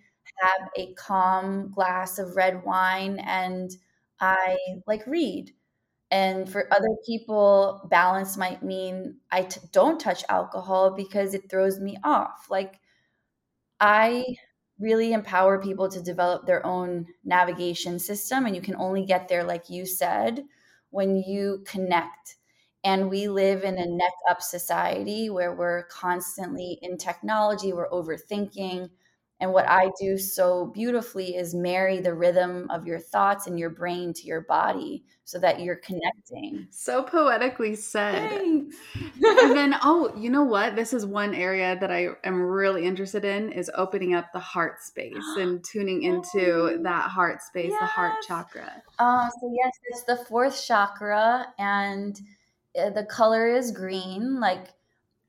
have 0.40 0.68
a 0.76 0.94
calm 0.94 1.70
glass 1.70 2.18
of 2.18 2.36
red 2.36 2.64
wine 2.64 3.18
and 3.18 3.70
I 4.20 4.56
like 4.86 5.06
read. 5.06 5.52
And 6.10 6.48
for 6.50 6.72
other 6.72 6.94
people, 7.06 7.86
balance 7.90 8.36
might 8.36 8.62
mean 8.62 9.16
I 9.30 9.42
t- 9.44 9.60
don't 9.72 9.98
touch 10.00 10.24
alcohol 10.28 10.90
because 10.90 11.34
it 11.34 11.50
throws 11.50 11.80
me 11.80 11.96
off. 12.04 12.46
Like 12.50 12.80
I 13.80 14.24
really 14.78 15.12
empower 15.12 15.62
people 15.62 15.88
to 15.88 16.02
develop 16.02 16.46
their 16.46 16.64
own 16.66 17.06
navigation 17.24 17.98
system. 17.98 18.46
And 18.46 18.56
you 18.56 18.62
can 18.62 18.76
only 18.76 19.04
get 19.04 19.28
there, 19.28 19.44
like 19.44 19.70
you 19.70 19.86
said, 19.86 20.44
when 20.90 21.16
you 21.16 21.62
connect. 21.66 22.36
And 22.84 23.08
we 23.08 23.28
live 23.28 23.62
in 23.62 23.78
a 23.78 23.86
neck 23.86 24.12
up 24.28 24.42
society 24.42 25.30
where 25.30 25.54
we're 25.54 25.84
constantly 25.84 26.78
in 26.82 26.98
technology, 26.98 27.72
we're 27.72 27.90
overthinking, 27.90 28.90
and 29.42 29.52
what 29.52 29.68
I 29.68 29.90
do 30.00 30.16
so 30.18 30.66
beautifully 30.66 31.34
is 31.34 31.52
marry 31.52 31.98
the 31.98 32.14
rhythm 32.14 32.70
of 32.70 32.86
your 32.86 33.00
thoughts 33.00 33.48
and 33.48 33.58
your 33.58 33.70
brain 33.70 34.12
to 34.12 34.22
your 34.22 34.42
body 34.42 35.02
so 35.24 35.36
that 35.40 35.58
you're 35.58 35.80
connecting. 35.84 36.68
So 36.70 37.02
poetically 37.02 37.74
said. 37.74 38.40
and 38.40 38.72
then, 39.20 39.74
oh, 39.82 40.14
you 40.16 40.30
know 40.30 40.44
what? 40.44 40.76
This 40.76 40.92
is 40.92 41.04
one 41.04 41.34
area 41.34 41.76
that 41.80 41.90
I 41.90 42.10
am 42.22 42.40
really 42.40 42.86
interested 42.86 43.24
in 43.24 43.50
is 43.50 43.68
opening 43.74 44.14
up 44.14 44.26
the 44.32 44.38
heart 44.38 44.80
space 44.80 45.16
and 45.36 45.64
tuning 45.64 46.04
into 46.04 46.78
that 46.84 47.10
heart 47.10 47.42
space, 47.42 47.70
yes. 47.70 47.80
the 47.80 47.86
heart 47.86 48.14
chakra. 48.24 48.80
Uh, 49.00 49.28
so, 49.40 49.52
yes, 49.52 49.72
it's 49.86 50.04
the 50.04 50.24
fourth 50.28 50.64
chakra, 50.64 51.48
and 51.58 52.20
uh, 52.78 52.90
the 52.90 53.06
color 53.06 53.48
is 53.48 53.72
green. 53.72 54.38
Like, 54.38 54.68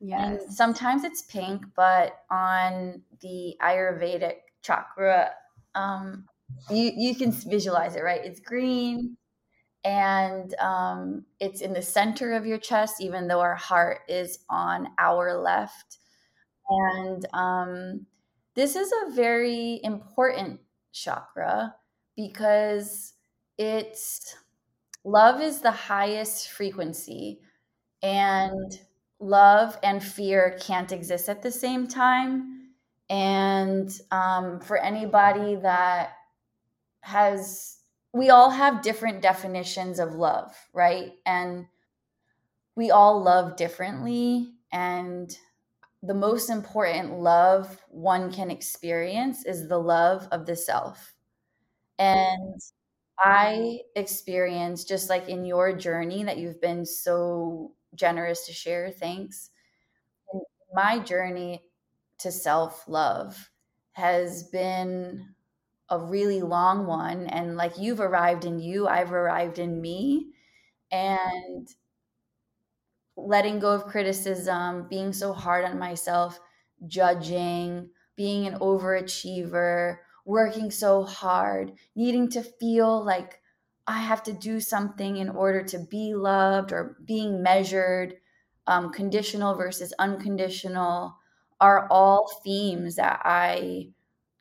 Yes. 0.04 0.42
And 0.42 0.52
sometimes 0.52 1.02
it's 1.02 1.22
pink, 1.22 1.64
but 1.74 2.24
on 2.30 3.00
the 3.24 3.56
Ayurvedic 3.62 4.36
chakra 4.62 5.32
um, 5.76 6.26
you 6.70 6.92
you 6.96 7.16
can 7.16 7.32
visualize 7.32 7.96
it, 7.96 8.04
right? 8.04 8.22
It's 8.24 8.40
green, 8.40 9.16
and 9.84 10.54
um, 10.60 11.26
it's 11.40 11.60
in 11.60 11.72
the 11.74 11.82
center 11.82 12.32
of 12.34 12.46
your 12.46 12.58
chest, 12.58 13.00
even 13.00 13.28
though 13.28 13.40
our 13.40 13.54
heart 13.56 14.00
is 14.08 14.40
on 14.50 14.88
our 14.98 15.36
left. 15.36 15.98
And 16.68 17.26
um, 17.34 18.06
this 18.54 18.76
is 18.76 18.92
a 18.92 19.12
very 19.12 19.80
important 19.82 20.60
chakra 20.92 21.74
because 22.16 23.14
it's 23.58 24.36
love 25.04 25.40
is 25.40 25.60
the 25.60 25.70
highest 25.70 26.50
frequency, 26.50 27.40
and 28.02 28.80
love 29.20 29.78
and 29.82 30.02
fear 30.02 30.58
can't 30.60 30.92
exist 30.92 31.28
at 31.28 31.42
the 31.42 31.50
same 31.52 31.86
time. 31.88 32.63
And 33.10 33.90
um, 34.10 34.60
for 34.60 34.78
anybody 34.78 35.56
that 35.56 36.12
has, 37.00 37.78
we 38.12 38.30
all 38.30 38.50
have 38.50 38.82
different 38.82 39.22
definitions 39.22 39.98
of 39.98 40.14
love, 40.14 40.54
right? 40.72 41.12
And 41.26 41.66
we 42.76 42.90
all 42.90 43.22
love 43.22 43.56
differently. 43.56 44.54
And 44.72 45.36
the 46.02 46.14
most 46.14 46.50
important 46.50 47.20
love 47.20 47.82
one 47.88 48.32
can 48.32 48.50
experience 48.50 49.44
is 49.44 49.68
the 49.68 49.78
love 49.78 50.28
of 50.32 50.46
the 50.46 50.56
self. 50.56 51.14
And 51.98 52.60
I 53.18 53.80
experienced, 53.94 54.88
just 54.88 55.08
like 55.08 55.28
in 55.28 55.44
your 55.44 55.72
journey 55.76 56.24
that 56.24 56.38
you've 56.38 56.60
been 56.60 56.84
so 56.84 57.72
generous 57.94 58.46
to 58.46 58.52
share, 58.52 58.90
thanks. 58.90 59.50
My 60.72 60.98
journey 60.98 61.62
to 62.18 62.32
self 62.32 62.88
love 62.88 63.50
has 63.92 64.44
been 64.44 65.34
a 65.90 65.98
really 66.00 66.42
long 66.42 66.86
one. 66.86 67.26
And 67.28 67.56
like 67.56 67.78
you've 67.78 68.00
arrived 68.00 68.44
in 68.44 68.60
you, 68.60 68.88
I've 68.88 69.12
arrived 69.12 69.58
in 69.58 69.80
me. 69.80 70.34
And 70.92 71.68
letting 73.16 73.60
go 73.60 73.72
of 73.72 73.86
criticism, 73.86 74.88
being 74.88 75.12
so 75.12 75.32
hard 75.32 75.64
on 75.64 75.78
myself, 75.78 76.40
judging, 76.86 77.90
being 78.16 78.46
an 78.46 78.58
overachiever, 78.58 79.98
working 80.24 80.70
so 80.70 81.04
hard, 81.04 81.72
needing 81.94 82.28
to 82.30 82.42
feel 82.42 83.04
like 83.04 83.40
I 83.86 83.98
have 84.00 84.22
to 84.24 84.32
do 84.32 84.60
something 84.60 85.16
in 85.16 85.28
order 85.28 85.62
to 85.64 85.78
be 85.78 86.14
loved 86.14 86.72
or 86.72 86.96
being 87.04 87.42
measured, 87.42 88.16
um, 88.66 88.90
conditional 88.92 89.54
versus 89.54 89.92
unconditional, 89.98 91.16
are 91.60 91.86
all 91.90 92.30
themes 92.44 92.96
that 92.96 93.20
I 93.24 93.90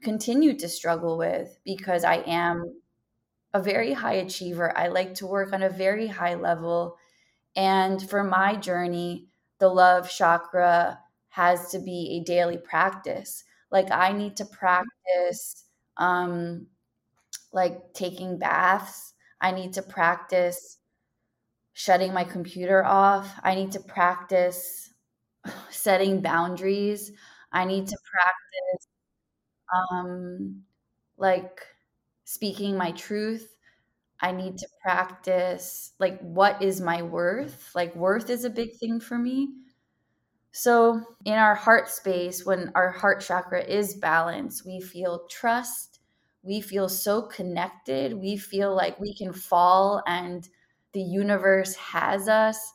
continue 0.03 0.57
to 0.59 0.70
struggle 0.70 1.18
with 1.18 1.57
because 1.66 2.03
I 2.03 2.18
am 2.28 2.82
a 3.53 3.61
very 3.61 3.93
high 3.93 4.16
achiever. 4.16 4.76
I 4.78 4.88
like 4.88 5.14
to 5.16 5.28
work 5.28 5.53
on 5.53 5.64
a 5.64 5.70
very 5.70 6.07
high 6.07 6.36
level. 6.36 6.97
And 7.55 8.07
for 8.09 8.24
my 8.24 8.55
journey, 8.55 9.28
the 9.59 9.70
love 9.70 10.09
chakra 10.09 10.99
has 11.30 11.72
to 11.72 11.80
be 11.80 12.20
a 12.22 12.26
daily 12.26 12.57
practice. 12.57 13.43
Like 13.72 13.91
I 13.91 14.14
need 14.14 14.38
to 14.38 14.45
practice 14.45 15.66
um 15.97 16.68
like 17.53 17.93
taking 17.93 18.38
baths. 18.39 19.14
I 19.41 19.51
need 19.51 19.74
to 19.74 19.82
practice 19.82 20.78
shutting 21.74 22.14
my 22.14 22.24
computer 22.24 22.84
off. 22.86 23.34
I 23.43 23.55
need 23.55 23.72
to 23.74 23.80
practice 23.80 24.83
setting 25.70 26.22
boundaries. 26.22 27.12
I 27.52 27.66
need 27.66 27.88
to 27.88 27.98
practice 28.12 28.88
um 29.74 30.64
like 31.18 31.62
speaking 32.26 32.78
my 32.78 32.91
truth. 32.94 33.48
I 34.22 34.32
need 34.34 34.58
to 34.60 34.68
practice 34.84 35.94
like 36.00 36.20
what 36.22 36.62
is 36.64 36.82
my 36.82 37.02
worth? 37.04 37.72
Like 37.76 37.96
worth 37.96 38.30
is 38.30 38.46
a 38.46 38.50
big 38.52 38.78
thing 38.80 39.00
for 39.02 39.18
me. 39.18 39.50
So, 40.52 41.02
in 41.26 41.34
our 41.34 41.56
heart 41.56 41.89
space, 41.89 42.46
when 42.46 42.72
our 42.76 42.91
heart 42.91 43.22
chakra 43.22 43.64
is 43.64 43.96
balanced, 43.96 44.66
we 44.66 44.80
feel 44.80 45.26
trust, 45.28 46.00
we 46.44 46.62
feel 46.62 46.88
so 46.89 47.24
connected, 47.24 48.14
we 48.14 48.38
feel 48.38 48.76
like 48.76 49.00
we 49.00 49.16
can 49.16 49.34
fall 49.34 50.04
and 50.06 50.48
the 50.94 51.02
universe 51.02 51.76
has 51.76 52.28
us. 52.30 52.74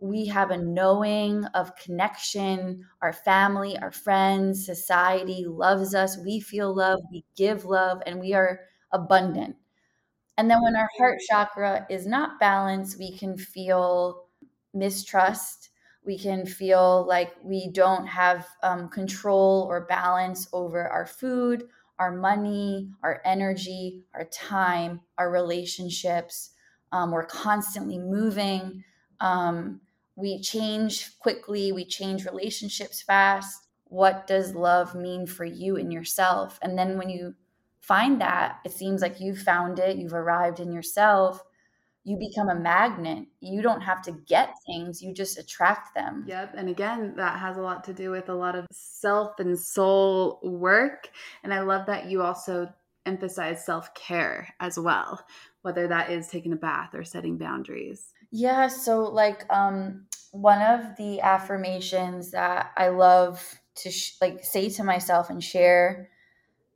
We 0.00 0.26
have 0.26 0.50
a 0.50 0.56
knowing 0.56 1.44
of 1.54 1.74
connection. 1.76 2.86
Our 3.02 3.12
family, 3.12 3.76
our 3.78 3.90
friends, 3.90 4.64
society 4.64 5.44
loves 5.46 5.94
us. 5.94 6.18
We 6.18 6.40
feel 6.40 6.74
love, 6.74 7.00
we 7.10 7.24
give 7.36 7.64
love, 7.64 8.02
and 8.06 8.20
we 8.20 8.32
are 8.34 8.60
abundant. 8.92 9.56
And 10.36 10.50
then 10.50 10.62
when 10.62 10.76
our 10.76 10.88
heart 10.98 11.18
chakra 11.28 11.86
is 11.90 12.06
not 12.06 12.38
balanced, 12.38 12.98
we 12.98 13.16
can 13.16 13.36
feel 13.36 14.26
mistrust 14.74 15.70
we 16.04 16.16
can 16.16 16.46
feel 16.46 17.04
like 17.06 17.34
we 17.42 17.68
don't 17.70 18.06
have 18.06 18.46
um, 18.62 18.88
control 18.88 19.66
or 19.68 19.84
balance 19.84 20.48
over 20.54 20.88
our 20.88 21.04
food, 21.04 21.64
our 21.98 22.10
money, 22.12 22.88
our 23.02 23.20
energy, 23.26 24.04
our 24.14 24.24
time, 24.24 25.02
our 25.18 25.30
relationships. 25.30 26.52
Um, 26.92 27.10
we're 27.10 27.26
constantly 27.26 27.98
moving. 27.98 28.84
Um, 29.20 29.82
we 30.18 30.40
change 30.40 31.18
quickly, 31.18 31.72
we 31.72 31.84
change 31.84 32.24
relationships 32.24 33.02
fast. 33.02 33.68
What 33.84 34.26
does 34.26 34.54
love 34.54 34.94
mean 34.94 35.26
for 35.26 35.44
you 35.44 35.76
and 35.76 35.92
yourself? 35.92 36.58
And 36.60 36.76
then 36.76 36.98
when 36.98 37.08
you 37.08 37.34
find 37.80 38.20
that, 38.20 38.58
it 38.64 38.72
seems 38.72 39.00
like 39.00 39.20
you've 39.20 39.38
found 39.38 39.78
it, 39.78 39.96
you've 39.96 40.12
arrived 40.14 40.60
in 40.60 40.72
yourself 40.72 41.42
you 42.08 42.16
become 42.16 42.48
a 42.48 42.54
magnet. 42.54 43.26
You 43.40 43.60
don't 43.60 43.82
have 43.82 44.00
to 44.02 44.12
get 44.12 44.54
things, 44.66 45.02
you 45.02 45.12
just 45.12 45.38
attract 45.38 45.94
them. 45.94 46.24
Yep. 46.26 46.54
And 46.56 46.68
again, 46.70 47.14
that 47.16 47.38
has 47.38 47.58
a 47.58 47.60
lot 47.60 47.84
to 47.84 47.92
do 47.92 48.10
with 48.10 48.30
a 48.30 48.34
lot 48.34 48.56
of 48.56 48.66
self 48.72 49.38
and 49.38 49.58
soul 49.58 50.40
work. 50.42 51.10
And 51.44 51.52
I 51.52 51.60
love 51.60 51.86
that 51.86 52.06
you 52.06 52.22
also 52.22 52.72
emphasize 53.04 53.64
self 53.64 53.92
care 53.94 54.54
as 54.58 54.78
well, 54.78 55.22
whether 55.62 55.86
that 55.88 56.10
is 56.10 56.28
taking 56.28 56.54
a 56.54 56.56
bath 56.56 56.94
or 56.94 57.04
setting 57.04 57.36
boundaries. 57.36 58.14
Yeah. 58.30 58.68
So, 58.68 59.02
like, 59.02 59.44
um, 59.50 60.06
one 60.32 60.62
of 60.62 60.96
the 60.96 61.20
affirmations 61.20 62.30
that 62.32 62.72
I 62.76 62.88
love 62.88 63.42
to 63.76 63.90
sh- 63.90 64.14
like 64.20 64.44
say 64.44 64.68
to 64.70 64.84
myself 64.84 65.30
and 65.30 65.42
share 65.42 66.08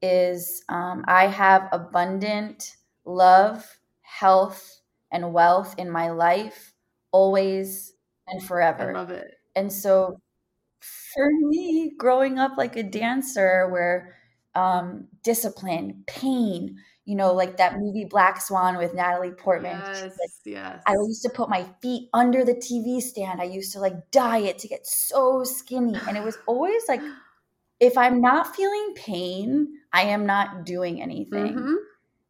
is 0.02 0.64
um, 0.68 1.04
I 1.08 1.26
have 1.28 1.68
abundant 1.72 2.76
love, 3.04 3.66
health, 4.02 4.80
and 5.12 5.32
wealth 5.32 5.74
in 5.78 5.90
my 5.90 6.10
life 6.10 6.72
always 7.12 7.94
and 8.26 8.42
forever. 8.42 8.90
I 8.92 8.94
love 8.94 9.10
it. 9.10 9.34
And 9.56 9.72
so 9.72 10.18
for 11.14 11.30
me, 11.30 11.92
growing 11.98 12.38
up 12.38 12.52
like 12.56 12.76
a 12.76 12.82
dancer 12.82 13.68
where 13.70 14.16
um, 14.54 15.08
discipline, 15.22 16.04
pain, 16.06 16.76
you 17.04 17.16
know, 17.16 17.32
like 17.32 17.56
that 17.56 17.78
movie 17.78 18.04
Black 18.04 18.40
Swan 18.40 18.76
with 18.76 18.94
Natalie 18.94 19.32
Portman. 19.32 19.80
Yes, 19.84 20.02
like, 20.02 20.30
yes. 20.44 20.82
I 20.86 20.92
used 20.92 21.22
to 21.22 21.30
put 21.30 21.48
my 21.48 21.66
feet 21.80 22.08
under 22.12 22.44
the 22.44 22.54
TV 22.54 23.00
stand. 23.00 23.40
I 23.40 23.44
used 23.44 23.72
to 23.72 23.80
like 23.80 24.10
diet 24.10 24.58
to 24.58 24.68
get 24.68 24.86
so 24.86 25.42
skinny. 25.44 25.96
And 26.06 26.16
it 26.16 26.22
was 26.22 26.38
always 26.46 26.82
like, 26.88 27.00
if 27.80 27.98
I'm 27.98 28.20
not 28.20 28.54
feeling 28.54 28.94
pain, 28.94 29.68
I 29.92 30.02
am 30.02 30.26
not 30.26 30.64
doing 30.64 31.02
anything. 31.02 31.54
Mm-hmm. 31.54 31.74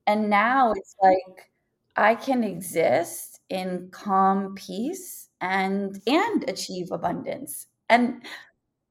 And 0.06 0.30
now 0.30 0.72
it's 0.72 0.96
like, 1.02 1.50
I 1.96 2.14
can 2.14 2.42
exist 2.42 3.40
in 3.50 3.88
calm 3.90 4.54
peace 4.54 5.28
and 5.42 6.00
and 6.06 6.48
achieve 6.48 6.90
abundance. 6.90 7.66
And 7.90 8.22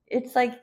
it's 0.06 0.36
like 0.36 0.60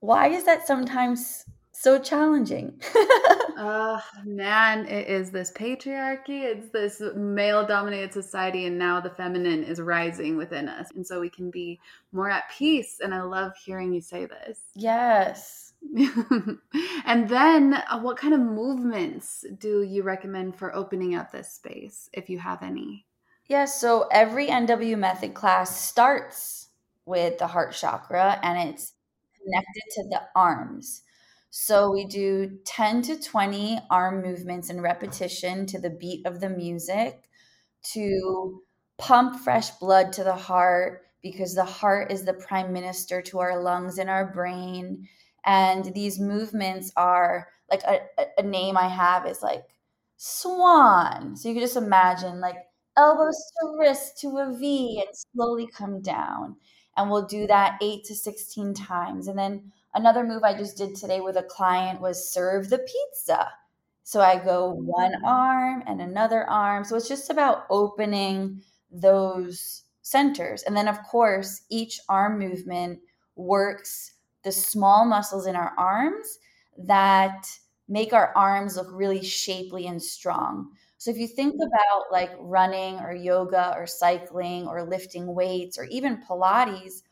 why 0.00 0.28
is 0.28 0.44
that 0.44 0.66
sometimes 0.66 1.46
so 1.82 1.98
challenging? 1.98 2.80
uh 3.58 4.00
man, 4.24 4.86
it 4.86 5.08
is 5.08 5.32
this 5.32 5.50
patriarchy, 5.50 6.44
it's 6.44 6.68
this 6.68 7.02
male 7.16 7.66
dominated 7.66 8.12
society 8.12 8.66
and 8.66 8.78
now 8.78 9.00
the 9.00 9.10
feminine 9.10 9.64
is 9.64 9.80
rising 9.80 10.36
within 10.36 10.68
us. 10.68 10.88
And 10.94 11.04
so 11.04 11.20
we 11.20 11.28
can 11.28 11.50
be 11.50 11.80
more 12.12 12.30
at 12.30 12.48
peace 12.50 13.00
and 13.02 13.12
I 13.12 13.22
love 13.22 13.56
hearing 13.56 13.92
you 13.92 14.00
say 14.00 14.26
this. 14.26 14.60
Yes. 14.74 15.74
and 17.04 17.28
then, 17.28 17.74
uh, 17.74 17.98
what 17.98 18.16
kind 18.16 18.34
of 18.34 18.38
movements 18.38 19.44
do 19.58 19.82
you 19.82 20.04
recommend 20.04 20.54
for 20.54 20.72
opening 20.76 21.16
up 21.16 21.32
this 21.32 21.50
space, 21.52 22.08
if 22.12 22.30
you 22.30 22.38
have 22.38 22.62
any? 22.62 23.04
Yeah, 23.46 23.64
so 23.64 24.06
every 24.12 24.46
NW 24.46 24.96
method 24.96 25.34
class 25.34 25.84
starts 25.84 26.68
with 27.04 27.38
the 27.38 27.48
heart 27.48 27.72
chakra 27.72 28.38
and 28.44 28.70
it's 28.70 28.92
connected 29.42 29.82
to 29.96 30.02
the 30.08 30.20
arms. 30.36 31.02
So 31.54 31.90
we 31.92 32.06
do 32.06 32.58
10 32.64 33.02
to 33.02 33.20
20 33.20 33.78
arm 33.90 34.22
movements 34.22 34.70
in 34.70 34.80
repetition 34.80 35.66
to 35.66 35.78
the 35.78 35.90
beat 35.90 36.26
of 36.26 36.40
the 36.40 36.48
music 36.48 37.28
to 37.92 38.62
pump 38.98 39.40
fresh 39.40 39.70
blood 39.72 40.12
to 40.14 40.24
the 40.24 40.34
heart 40.34 41.02
because 41.22 41.54
the 41.54 41.64
heart 41.64 42.10
is 42.10 42.24
the 42.24 42.32
prime 42.34 42.72
minister 42.72 43.20
to 43.22 43.40
our 43.40 43.62
lungs 43.62 43.98
and 43.98 44.08
our 44.10 44.32
brain 44.32 45.08
and 45.44 45.92
these 45.94 46.18
movements 46.18 46.90
are 46.96 47.48
like 47.70 47.82
a, 47.84 48.00
a 48.38 48.42
name 48.42 48.76
I 48.76 48.88
have 48.88 49.26
is 49.26 49.42
like 49.42 49.64
swan. 50.16 51.36
So 51.36 51.48
you 51.48 51.54
can 51.54 51.62
just 51.64 51.76
imagine 51.76 52.40
like 52.40 52.56
elbows 52.96 53.36
to 53.60 53.76
wrist 53.78 54.18
to 54.20 54.38
a 54.38 54.56
V 54.56 55.02
and 55.06 55.16
slowly 55.34 55.66
come 55.66 56.00
down. 56.00 56.56
And 56.96 57.10
we'll 57.10 57.26
do 57.26 57.46
that 57.46 57.78
eight 57.82 58.04
to 58.04 58.14
16 58.14 58.74
times. 58.74 59.26
And 59.28 59.38
then 59.38 59.72
another 59.94 60.24
move 60.24 60.42
I 60.42 60.56
just 60.56 60.76
did 60.76 60.94
today 60.94 61.20
with 61.20 61.36
a 61.36 61.42
client 61.42 62.00
was 62.00 62.32
serve 62.32 62.70
the 62.70 62.78
pizza. 62.78 63.48
So 64.04 64.20
I 64.20 64.42
go 64.42 64.70
one 64.72 65.12
mm. 65.12 65.24
arm 65.24 65.82
and 65.86 66.00
another 66.00 66.48
arm. 66.48 66.84
So 66.84 66.96
it's 66.96 67.08
just 67.08 67.30
about 67.30 67.66
opening 67.70 68.62
those 68.90 69.84
centers. 70.02 70.62
And 70.64 70.76
then, 70.76 70.88
of 70.88 71.02
course, 71.04 71.62
each 71.70 72.00
arm 72.08 72.38
movement 72.38 73.00
works 73.36 74.14
the 74.42 74.52
small 74.52 75.04
muscles 75.04 75.46
in 75.46 75.56
our 75.56 75.72
arms 75.78 76.38
that 76.76 77.46
make 77.88 78.12
our 78.12 78.32
arms 78.36 78.76
look 78.76 78.88
really 78.90 79.22
shapely 79.22 79.86
and 79.86 80.02
strong. 80.02 80.70
So 80.98 81.10
if 81.10 81.16
you 81.16 81.28
think 81.28 81.54
mm. 81.54 81.66
about 81.66 82.12
like 82.12 82.32
running 82.38 82.98
or 83.00 83.12
yoga 83.12 83.74
or 83.76 83.86
cycling 83.86 84.66
or 84.66 84.84
lifting 84.84 85.34
weights 85.34 85.78
or 85.78 85.84
even 85.84 86.22
Pilates, 86.22 87.02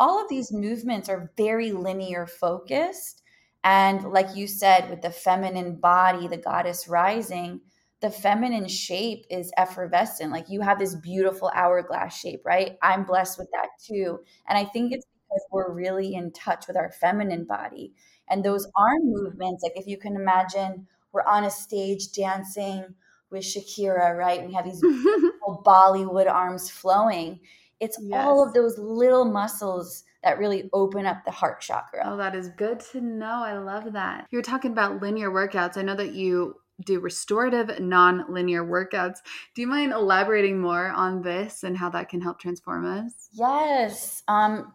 all 0.00 0.20
of 0.20 0.28
these 0.30 0.52
movements 0.52 1.08
are 1.08 1.30
very 1.36 1.72
linear 1.72 2.26
focused. 2.26 3.22
And 3.62 4.02
like 4.12 4.34
you 4.34 4.48
said, 4.48 4.90
with 4.90 5.02
the 5.02 5.10
feminine 5.10 5.76
body, 5.76 6.26
the 6.26 6.38
goddess 6.38 6.88
rising, 6.88 7.60
the 8.00 8.10
feminine 8.10 8.66
shape 8.66 9.26
is 9.30 9.52
effervescent. 9.58 10.32
Like 10.32 10.48
you 10.48 10.62
have 10.62 10.78
this 10.78 10.94
beautiful 10.96 11.52
hourglass 11.54 12.18
shape, 12.18 12.40
right? 12.46 12.78
I'm 12.82 13.04
blessed 13.04 13.38
with 13.38 13.48
that 13.52 13.68
too. 13.86 14.20
And 14.48 14.56
I 14.58 14.64
think 14.64 14.92
it's 14.92 15.06
because 15.28 15.46
we're 15.52 15.72
really 15.72 16.14
in 16.14 16.32
touch 16.32 16.66
with 16.66 16.78
our 16.78 16.90
feminine 16.92 17.44
body. 17.44 17.92
And 18.30 18.42
those 18.42 18.66
arm 18.76 19.02
movements, 19.04 19.62
like 19.62 19.76
if 19.76 19.86
you 19.86 19.98
can 19.98 20.16
imagine, 20.16 20.86
we're 21.12 21.24
on 21.24 21.44
a 21.44 21.50
stage 21.50 22.12
dancing 22.12 22.86
with 23.30 23.44
Shakira, 23.44 24.16
right? 24.16 24.46
We 24.46 24.54
have 24.54 24.64
these 24.64 24.82
Bollywood 25.64 26.30
arms 26.30 26.70
flowing. 26.70 27.40
It's 27.80 27.98
yes. 28.00 28.24
all 28.24 28.46
of 28.46 28.52
those 28.52 28.78
little 28.78 29.24
muscles 29.24 30.04
that 30.22 30.38
really 30.38 30.68
open 30.72 31.06
up 31.06 31.24
the 31.24 31.30
heart 31.30 31.60
chakra. 31.60 32.02
Oh, 32.04 32.16
that 32.18 32.34
is 32.34 32.48
good 32.50 32.80
to 32.92 33.00
know. 33.00 33.42
I 33.42 33.58
love 33.58 33.92
that. 33.94 34.26
You're 34.30 34.42
talking 34.42 34.72
about 34.72 35.00
linear 35.00 35.30
workouts. 35.30 35.76
I 35.76 35.82
know 35.82 35.94
that 35.96 36.12
you 36.12 36.56
do 36.84 37.00
restorative 37.00 37.80
non-linear 37.80 38.64
workouts. 38.64 39.18
Do 39.54 39.62
you 39.62 39.66
mind 39.66 39.92
elaborating 39.92 40.60
more 40.60 40.88
on 40.88 41.22
this 41.22 41.62
and 41.62 41.76
how 41.76 41.90
that 41.90 42.08
can 42.08 42.20
help 42.20 42.38
transform 42.38 42.86
us? 42.86 43.12
Yes. 43.32 44.22
Um 44.28 44.72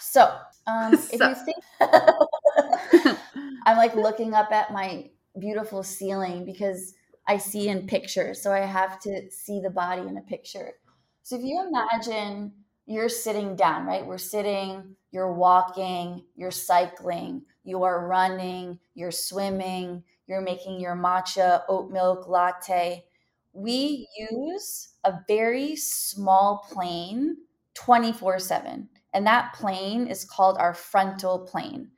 so 0.00 0.36
um 0.66 0.96
so. 0.96 1.08
if 1.12 1.20
you 1.20 1.44
think 1.44 3.18
I'm 3.66 3.76
like 3.76 3.94
looking 3.94 4.34
up 4.34 4.52
at 4.52 4.72
my 4.72 5.10
beautiful 5.38 5.82
ceiling 5.82 6.44
because 6.44 6.94
I 7.26 7.36
see 7.36 7.68
in 7.68 7.86
pictures. 7.86 8.40
So 8.42 8.52
I 8.52 8.60
have 8.60 8.98
to 9.00 9.30
see 9.30 9.60
the 9.60 9.70
body 9.70 10.02
in 10.02 10.16
a 10.16 10.22
picture. 10.22 10.72
So 11.28 11.36
if 11.36 11.42
you 11.42 11.62
imagine 11.62 12.52
you're 12.86 13.10
sitting 13.10 13.54
down, 13.54 13.84
right? 13.84 14.06
We're 14.06 14.16
sitting, 14.16 14.96
you're 15.10 15.34
walking, 15.34 16.24
you're 16.34 16.50
cycling, 16.50 17.42
you 17.64 17.82
are 17.82 18.08
running, 18.08 18.78
you're 18.94 19.10
swimming, 19.10 20.04
you're 20.26 20.40
making 20.40 20.80
your 20.80 20.96
matcha 20.96 21.64
oat 21.68 21.90
milk 21.90 22.28
latte. 22.28 23.04
We 23.52 24.08
use 24.16 24.94
a 25.04 25.18
very 25.28 25.76
small 25.76 26.66
plane 26.72 27.36
24 27.74 28.38
7. 28.38 28.88
And 29.12 29.26
that 29.26 29.52
plane 29.52 30.06
is 30.06 30.24
called 30.24 30.56
our 30.56 30.72
frontal 30.72 31.40
plane. 31.40 31.90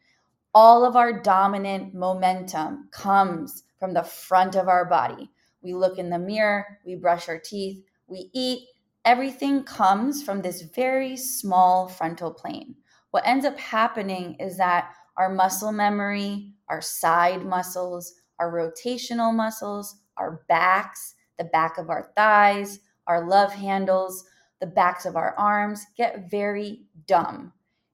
All 0.55 0.85
of 0.85 0.97
our 0.97 1.23
dominant 1.23 1.95
momentum 1.95 2.89
comes 2.91 3.63
from 3.79 3.95
the 3.95 4.03
front 4.03 4.57
of 4.57 4.67
our 4.67 4.87
body. 4.87 5.31
We 5.63 5.73
look 5.73 5.99
in 5.99 6.11
the 6.11 6.19
mirror, 6.19 6.81
we 6.85 6.97
brush 6.97 7.29
our 7.29 7.39
teeth, 7.39 7.85
we 8.09 8.29
eat. 8.35 8.67
Everything 9.05 9.65
comes 9.65 10.23
from 10.23 10.43
this 10.43 10.63
very 10.63 11.17
small 11.17 11.89
frontal 11.89 12.33
plane. 12.33 12.77
What 13.11 13.27
ends 13.27 13.45
up 13.45 13.59
happening 13.59 14.35
is 14.35 14.57
that 14.59 14.93
our 15.17 15.29
muscle 15.29 15.73
memory, 15.73 16.55
our 16.69 16.81
side 16.81 17.45
muscles, 17.45 18.15
our 18.39 18.53
rotational 18.53 19.35
muscles, 19.35 19.97
our 20.17 20.43
backs, 20.49 21.15
the 21.39 21.45
back 21.45 21.79
of 21.79 21.91
our 21.91 22.13
thighs, 22.15 22.81
our 23.07 23.27
love 23.29 23.53
handles, 23.53 24.25
the 24.61 24.67
backs 24.67 25.07
of 25.07 25.17
our 25.17 25.35
arms 25.39 25.87
get 25.97 26.31
very 26.31 26.83
dumb. 27.07 27.53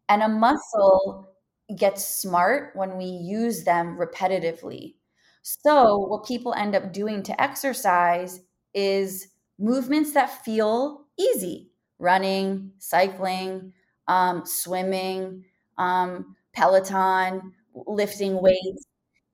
And 0.09 0.23
a 0.23 0.29
muscle 0.29 1.29
gets 1.77 2.05
smart 2.05 2.75
when 2.75 2.97
we 2.97 3.07
use 3.07 3.65
them 3.65 3.97
repetitively. 3.97 4.95
So, 5.43 5.99
what 5.99 6.27
people 6.27 6.55
end 6.55 6.75
up 6.75 6.93
doing 6.93 7.23
to 7.25 7.41
exercise 7.41 8.41
is 8.75 9.29
movements 9.59 10.13
that 10.13 10.45
feel 10.45 11.07
easy. 11.19 11.71
Running, 11.99 12.73
cycling, 12.79 13.73
um, 14.07 14.43
swimming, 14.45 15.45
um, 15.79 16.37
Peloton, 16.53 17.53
lifting 17.87 18.41
weights. 18.41 18.87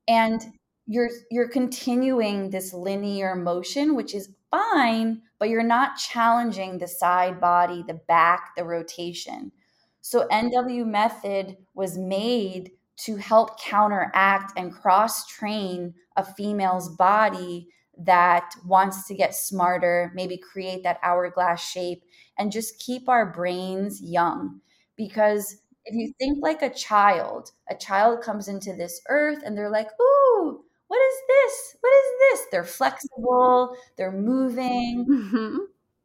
And 0.08 0.40
you're 0.86 1.10
you're 1.30 1.48
continuing 1.48 2.50
this 2.50 2.72
linear 2.72 3.36
motion 3.36 3.94
which 3.94 4.14
is 4.14 4.30
fine 4.50 5.22
but 5.38 5.48
you're 5.48 5.62
not 5.62 5.96
challenging 5.96 6.76
the 6.78 6.88
side 6.88 7.40
body 7.40 7.84
the 7.86 8.00
back 8.08 8.50
the 8.56 8.64
rotation. 8.64 9.52
So 10.00 10.26
nw 10.28 10.84
method 10.86 11.56
was 11.74 11.96
made 11.96 12.72
to 12.98 13.16
help 13.16 13.60
counteract 13.60 14.52
and 14.56 14.72
cross 14.72 15.26
train 15.26 15.94
a 16.16 16.24
female's 16.24 16.88
body 16.90 17.68
that 17.98 18.54
wants 18.66 19.06
to 19.06 19.14
get 19.14 19.34
smarter 19.34 20.10
maybe 20.14 20.36
create 20.36 20.82
that 20.82 20.98
hourglass 21.02 21.62
shape 21.62 22.02
and 22.38 22.50
just 22.50 22.78
keep 22.78 23.08
our 23.08 23.32
brains 23.32 24.00
young 24.02 24.60
because 24.96 25.58
if 25.84 25.94
you 25.94 26.12
think 26.18 26.38
like 26.40 26.62
a 26.62 26.72
child 26.72 27.50
a 27.70 27.74
child 27.74 28.22
comes 28.22 28.48
into 28.48 28.74
this 28.74 29.00
earth 29.08 29.42
and 29.44 29.56
they're 29.56 29.70
like 29.70 29.88
ooh 30.00 30.64
what 30.92 31.00
is 31.00 31.22
this? 31.26 31.76
What 31.80 31.90
is 31.90 32.18
this? 32.20 32.46
They're 32.50 32.64
flexible, 32.64 33.74
they're 33.96 34.12
moving, 34.12 35.06
mm-hmm. 35.08 35.56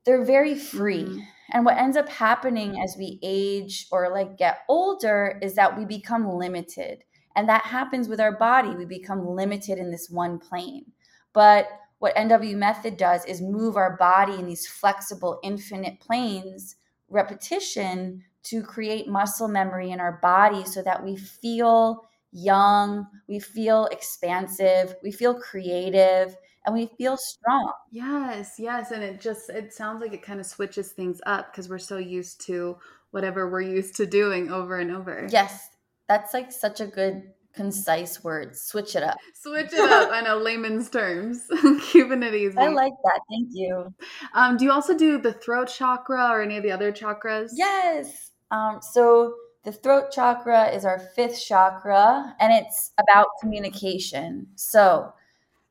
they're 0.05 0.23
very 0.23 0.55
free. 0.55 1.03
Mm-hmm. 1.03 1.19
And 1.51 1.65
what 1.65 1.75
ends 1.77 1.97
up 1.97 2.07
happening 2.07 2.81
as 2.81 2.95
we 2.97 3.19
age 3.21 3.87
or 3.91 4.09
like 4.09 4.37
get 4.37 4.59
older 4.69 5.39
is 5.41 5.55
that 5.55 5.77
we 5.77 5.83
become 5.83 6.29
limited. 6.29 7.03
And 7.35 7.49
that 7.49 7.63
happens 7.63 8.07
with 8.07 8.21
our 8.21 8.37
body. 8.37 8.77
We 8.77 8.85
become 8.85 9.27
limited 9.27 9.77
in 9.77 9.91
this 9.91 10.09
one 10.09 10.39
plane. 10.39 10.85
But 11.33 11.67
what 11.99 12.15
NW 12.15 12.55
method 12.55 12.97
does 12.97 13.25
is 13.25 13.41
move 13.41 13.75
our 13.75 13.97
body 13.97 14.33
in 14.33 14.45
these 14.45 14.67
flexible, 14.67 15.39
infinite 15.43 15.99
planes, 15.99 16.75
repetition 17.09 18.23
to 18.43 18.61
create 18.61 19.07
muscle 19.07 19.47
memory 19.47 19.91
in 19.91 19.99
our 19.99 20.19
body 20.21 20.63
so 20.63 20.81
that 20.83 21.03
we 21.03 21.15
feel 21.15 22.07
young, 22.31 23.07
we 23.27 23.39
feel 23.39 23.85
expansive, 23.87 24.95
we 25.03 25.11
feel 25.11 25.33
creative, 25.33 26.35
and 26.65 26.75
we 26.75 26.89
feel 26.97 27.17
strong. 27.17 27.71
Yes, 27.91 28.55
yes. 28.59 28.91
And 28.91 29.03
it 29.03 29.19
just, 29.19 29.49
it 29.49 29.73
sounds 29.73 30.01
like 30.01 30.13
it 30.13 30.21
kind 30.21 30.39
of 30.39 30.45
switches 30.45 30.91
things 30.91 31.19
up 31.25 31.51
because 31.51 31.69
we're 31.69 31.79
so 31.79 31.97
used 31.97 32.41
to 32.41 32.77
whatever 33.11 33.49
we're 33.49 33.61
used 33.61 33.95
to 33.95 34.05
doing 34.05 34.51
over 34.51 34.77
and 34.77 34.91
over. 34.91 35.27
Yes, 35.31 35.69
that's 36.07 36.33
like 36.33 36.51
such 36.51 36.81
a 36.81 36.87
good 36.87 37.33
concise 37.57 38.23
words. 38.23 38.61
Switch 38.61 38.95
it 38.95 39.03
up. 39.03 39.17
Switch 39.33 39.73
it 39.73 39.79
up. 39.79 40.09
I 40.11 40.21
know 40.21 40.37
layman's 40.37 40.89
terms. 40.89 41.43
Easy. 41.93 42.57
I 42.57 42.67
like 42.67 42.93
that. 43.03 43.19
Thank 43.29 43.49
you. 43.51 43.93
Um, 44.33 44.55
do 44.55 44.63
you 44.63 44.71
also 44.71 44.97
do 44.97 45.17
the 45.19 45.33
throat 45.33 45.67
chakra 45.67 46.29
or 46.31 46.41
any 46.41 46.55
of 46.55 46.63
the 46.63 46.71
other 46.71 46.91
chakras? 46.93 47.49
Yes. 47.53 48.31
Um, 48.51 48.79
so 48.81 49.33
the 49.67 49.73
throat 49.73 50.11
chakra 50.11 50.69
is 50.69 50.85
our 50.85 50.97
fifth 50.97 51.43
chakra, 51.45 52.33
and 52.39 52.53
it's 52.53 52.93
about 52.97 53.27
communication. 53.41 54.47
So, 54.55 55.13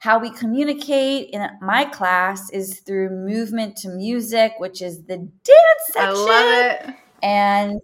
how 0.00 0.18
we 0.18 0.28
communicate 0.28 1.30
in 1.30 1.48
my 1.62 1.86
class 1.86 2.50
is 2.50 2.80
through 2.80 3.08
movement 3.08 3.76
to 3.78 3.88
music, 3.88 4.52
which 4.58 4.82
is 4.82 5.04
the 5.04 5.16
dance 5.16 5.84
section. 5.92 6.10
I 6.10 6.10
love 6.10 6.88
it. 6.90 6.94
And 7.22 7.80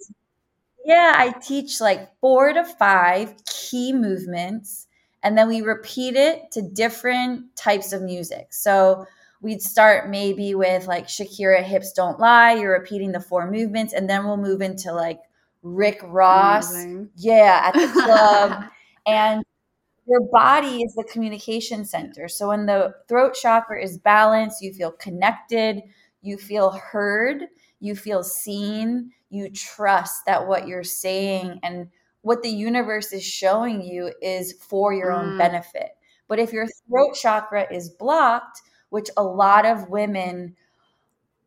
yeah, 0.85 1.14
I 1.16 1.33
teach 1.41 1.80
like 1.80 2.09
four 2.20 2.53
to 2.53 2.64
five 2.64 3.35
key 3.47 3.93
movements, 3.93 4.87
and 5.22 5.37
then 5.39 5.49
we 5.49 5.61
repeat 5.61 6.16
it 6.16 6.51
to 6.53 6.62
different 6.62 7.55
types 7.57 7.93
of 7.93 8.03
music. 8.03 8.49
So, 8.53 9.07
we'd 9.41 9.62
start 9.62 10.09
maybe 10.09 10.55
with 10.55 10.87
like 10.87 11.09
Shakira 11.09 11.62
Hips 11.62 11.93
Don't 11.93 12.18
Lie. 12.20 12.55
You're 12.55 12.78
repeating 12.78 13.12
the 13.12 13.20
four 13.20 13.51
movements, 13.51 13.93
and 13.93 14.09
then 14.09 14.24
we'll 14.24 14.37
move 14.37 14.62
into 14.62 14.93
like 14.93 15.20
Rick 15.62 16.01
Ross. 16.05 16.72
Amazing. 16.72 17.11
Yeah, 17.16 17.62
at 17.64 17.74
the 17.74 17.93
club. 17.93 18.64
and 19.07 19.45
your 20.07 20.20
body 20.33 20.83
is 20.83 20.95
the 20.95 21.05
communication 21.05 21.85
center. 21.85 22.28
So 22.28 22.49
when 22.49 22.66
the 22.66 22.95
throat 23.09 23.35
chakra 23.41 23.83
is 23.83 23.99
balanced, 23.99 24.62
you 24.62 24.72
feel 24.72 24.93
connected, 24.93 25.83
you 26.22 26.37
feel 26.37 26.70
heard, 26.72 27.45
you 27.80 27.95
feel 27.95 28.22
seen, 28.22 29.12
you 29.33 29.49
trust 29.49 30.26
that 30.26 30.47
what 30.47 30.68
you're 30.68 30.85
saying 30.85 31.59
and 31.62 31.89
what 32.20 32.43
the 32.43 32.51
universe 32.51 33.12
is 33.12 33.24
showing 33.24 33.83
you 33.83 34.12
is 34.20 34.53
for 34.53 34.93
your 34.93 35.11
mm. 35.11 35.18
own 35.18 35.39
benefit. 35.39 35.97
But 36.28 36.39
if 36.39 36.53
your 36.53 36.66
throat 36.66 37.14
chakra 37.14 37.66
is 37.72 37.89
blocked, 37.89 38.61
which 38.91 39.09
a 39.16 39.22
lot 39.22 39.64
of 39.64 39.89
women 39.89 40.55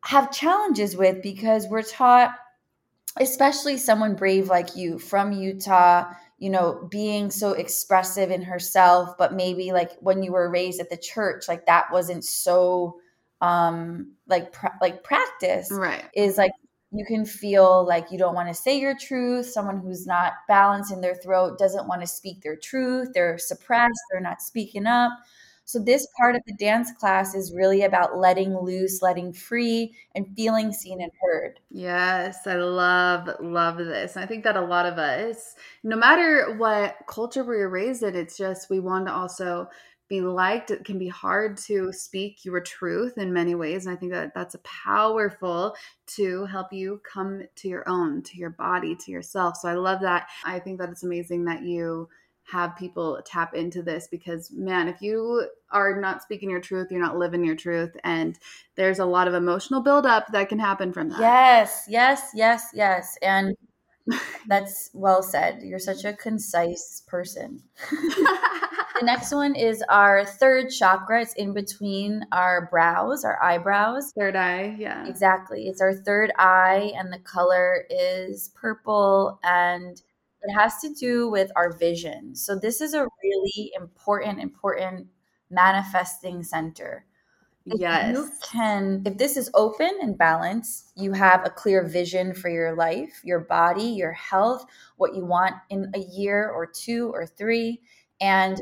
have 0.02 0.32
challenges 0.32 0.98
with 0.98 1.22
because 1.22 1.68
we're 1.68 1.84
taught, 1.84 2.36
especially 3.20 3.78
someone 3.78 4.16
brave 4.16 4.50
like 4.50 4.76
you 4.76 4.98
from 4.98 5.32
Utah, 5.32 6.12
you 6.40 6.50
know, 6.50 6.88
being 6.90 7.30
so 7.30 7.52
expressive 7.52 8.32
in 8.32 8.42
herself, 8.42 9.16
but 9.18 9.34
maybe 9.34 9.72
like 9.72 9.92
when 10.00 10.24
you 10.24 10.32
were 10.32 10.50
raised 10.50 10.82
at 10.82 10.90
the 10.90 10.98
church, 10.98 11.48
like 11.48 11.68
that 11.68 11.92
wasn't 11.92 12.26
so 12.26 12.98
um 13.42 14.14
like 14.28 14.54
pra- 14.54 14.78
like 14.82 15.04
practice 15.04 15.70
right 15.70 16.06
is 16.16 16.38
like 16.38 16.52
you 16.98 17.06
can 17.06 17.26
feel 17.26 17.86
like 17.86 18.12
you 18.12 18.18
don't 18.18 18.36
want 18.36 18.48
to 18.48 18.54
say 18.54 18.80
your 18.80 18.96
truth 18.98 19.46
someone 19.46 19.80
who's 19.80 20.06
not 20.06 20.34
balanced 20.48 20.92
in 20.92 21.02
their 21.02 21.16
throat 21.16 21.58
doesn't 21.58 21.88
want 21.88 22.02
to 22.02 22.08
speak 22.08 22.42
their 22.42 22.56
truth 22.56 23.10
they're 23.14 23.38
suppressed 23.38 24.00
they're 24.12 24.22
not 24.22 24.42
speaking 24.42 24.86
up. 24.86 25.12
So 25.68 25.80
this 25.80 26.08
part 26.16 26.36
of 26.36 26.44
the 26.46 26.54
dance 26.54 26.92
class 26.92 27.34
is 27.34 27.52
really 27.52 27.82
about 27.82 28.20
letting 28.20 28.56
loose 28.56 29.02
letting 29.02 29.34
free 29.34 29.96
and 30.14 30.28
feeling 30.36 30.72
seen 30.72 31.02
and 31.02 31.12
heard. 31.22 31.60
Yes 31.72 32.46
i 32.46 32.56
love 32.56 33.30
love 33.42 33.78
this 33.78 34.16
and 34.16 34.24
i 34.24 34.28
think 34.28 34.44
that 34.44 34.56
a 34.56 34.62
lot 34.62 34.86
of 34.86 34.98
us 34.98 35.56
no 35.84 35.96
matter 35.96 36.56
what 36.58 36.98
culture 37.08 37.44
we 37.44 37.58
were 37.58 37.70
raised 37.70 38.04
in 38.04 38.16
it's 38.16 38.38
just 38.38 38.70
we 38.70 38.80
want 38.80 39.08
to 39.08 39.14
also 39.14 39.68
be 40.08 40.22
liked 40.22 40.72
it 40.72 40.86
can 40.86 41.00
be 41.00 41.08
hard 41.08 41.58
to 41.58 41.92
speak 41.92 42.46
your 42.46 42.60
truth 42.60 43.18
in 43.18 43.34
many 43.34 43.56
ways 43.56 43.86
and 43.86 43.96
i 43.96 44.00
think 44.00 44.12
that 44.12 44.34
that's 44.34 44.56
a 44.56 44.60
powerful 44.60 45.76
to 46.06 46.46
help 46.46 46.72
you 46.72 47.02
come 47.04 47.42
to 47.56 47.68
your 47.68 47.88
own 47.90 48.22
to 48.22 48.38
your 48.38 48.52
body 48.52 48.96
to 48.96 49.12
yourself 49.12 49.58
so 49.58 49.68
i 49.68 49.74
love 49.74 50.02
that. 50.02 50.28
I 50.46 50.60
think 50.60 50.80
that 50.80 50.90
it's 50.90 51.04
amazing 51.04 51.46
that 51.46 51.64
you 51.64 52.08
have 52.44 52.76
people 52.76 53.20
tap 53.26 53.56
into 53.56 53.82
this 53.82 54.08
because 54.08 54.52
man 54.52 54.88
if 54.88 55.02
you 55.02 55.48
are 55.72 56.00
not 56.00 56.22
speaking 56.22 56.50
your 56.50 56.62
truth 56.62 56.90
you're 56.92 57.02
not 57.02 57.18
living 57.18 57.44
your 57.44 57.56
truth 57.56 57.96
and 58.04 58.38
there's 58.76 59.00
a 59.00 59.06
lot 59.06 59.28
of 59.28 59.34
emotional 59.34 59.82
buildup 59.82 60.28
that 60.32 60.50
can 60.50 60.60
happen 60.60 60.94
from 60.94 61.10
that. 61.10 61.20
Yes 61.20 61.86
yes 61.90 62.30
yes 62.36 62.68
yes 62.74 63.18
and 63.22 63.56
that's 64.48 64.92
well 64.94 65.24
said. 65.24 65.64
You're 65.64 65.80
such 65.80 66.06
a 66.06 66.14
concise 66.14 67.02
person 67.08 67.64
the 69.00 69.06
next 69.06 69.34
one 69.34 69.56
is 69.56 69.84
our 69.90 70.26
third 70.26 70.70
chakra. 70.70 71.22
It's 71.22 71.34
in 71.34 71.54
between 71.54 72.26
our 72.32 72.68
brows, 72.72 73.24
our 73.24 73.42
eyebrows. 73.44 74.12
Third 74.18 74.36
eye, 74.36 74.76
yeah. 74.78 75.08
Exactly. 75.08 75.68
It's 75.68 75.82
our 75.82 75.94
third 75.94 76.32
eye, 76.38 76.94
and 76.98 77.12
the 77.12 77.20
color 77.20 77.86
is 77.90 78.52
purple, 78.56 79.40
and 79.44 80.02
it 80.42 80.54
has 80.54 80.80
to 80.80 80.94
do 80.94 81.30
with 81.30 81.52
our 81.56 81.78
vision. 81.78 82.36
So, 82.36 82.58
this 82.58 82.82
is 82.82 82.94
a 82.94 83.08
really 83.24 83.72
important, 83.78 84.40
important 84.40 85.08
manifesting 85.50 86.44
center. 86.44 87.06
If 87.66 87.80
yes. 87.80 88.16
You 88.16 88.30
can, 88.44 89.02
if 89.06 89.18
this 89.18 89.38
is 89.38 89.50
open 89.56 89.90
and 90.02 90.16
balanced, 90.16 90.92
you 90.96 91.14
have 91.14 91.46
a 91.46 91.50
clear 91.50 91.84
vision 91.84 92.36
for 92.36 92.50
your 92.50 92.76
life, 92.76 93.22
your 93.24 93.40
body, 93.40 93.86
your 93.86 94.12
health, 94.12 94.66
what 94.98 95.16
you 95.16 95.26
want 95.26 95.56
in 95.72 95.92
a 95.96 96.00
year 96.00 96.50
or 96.50 96.68
two 96.68 97.10
or 97.12 97.26
three. 97.26 97.82
And 98.22 98.62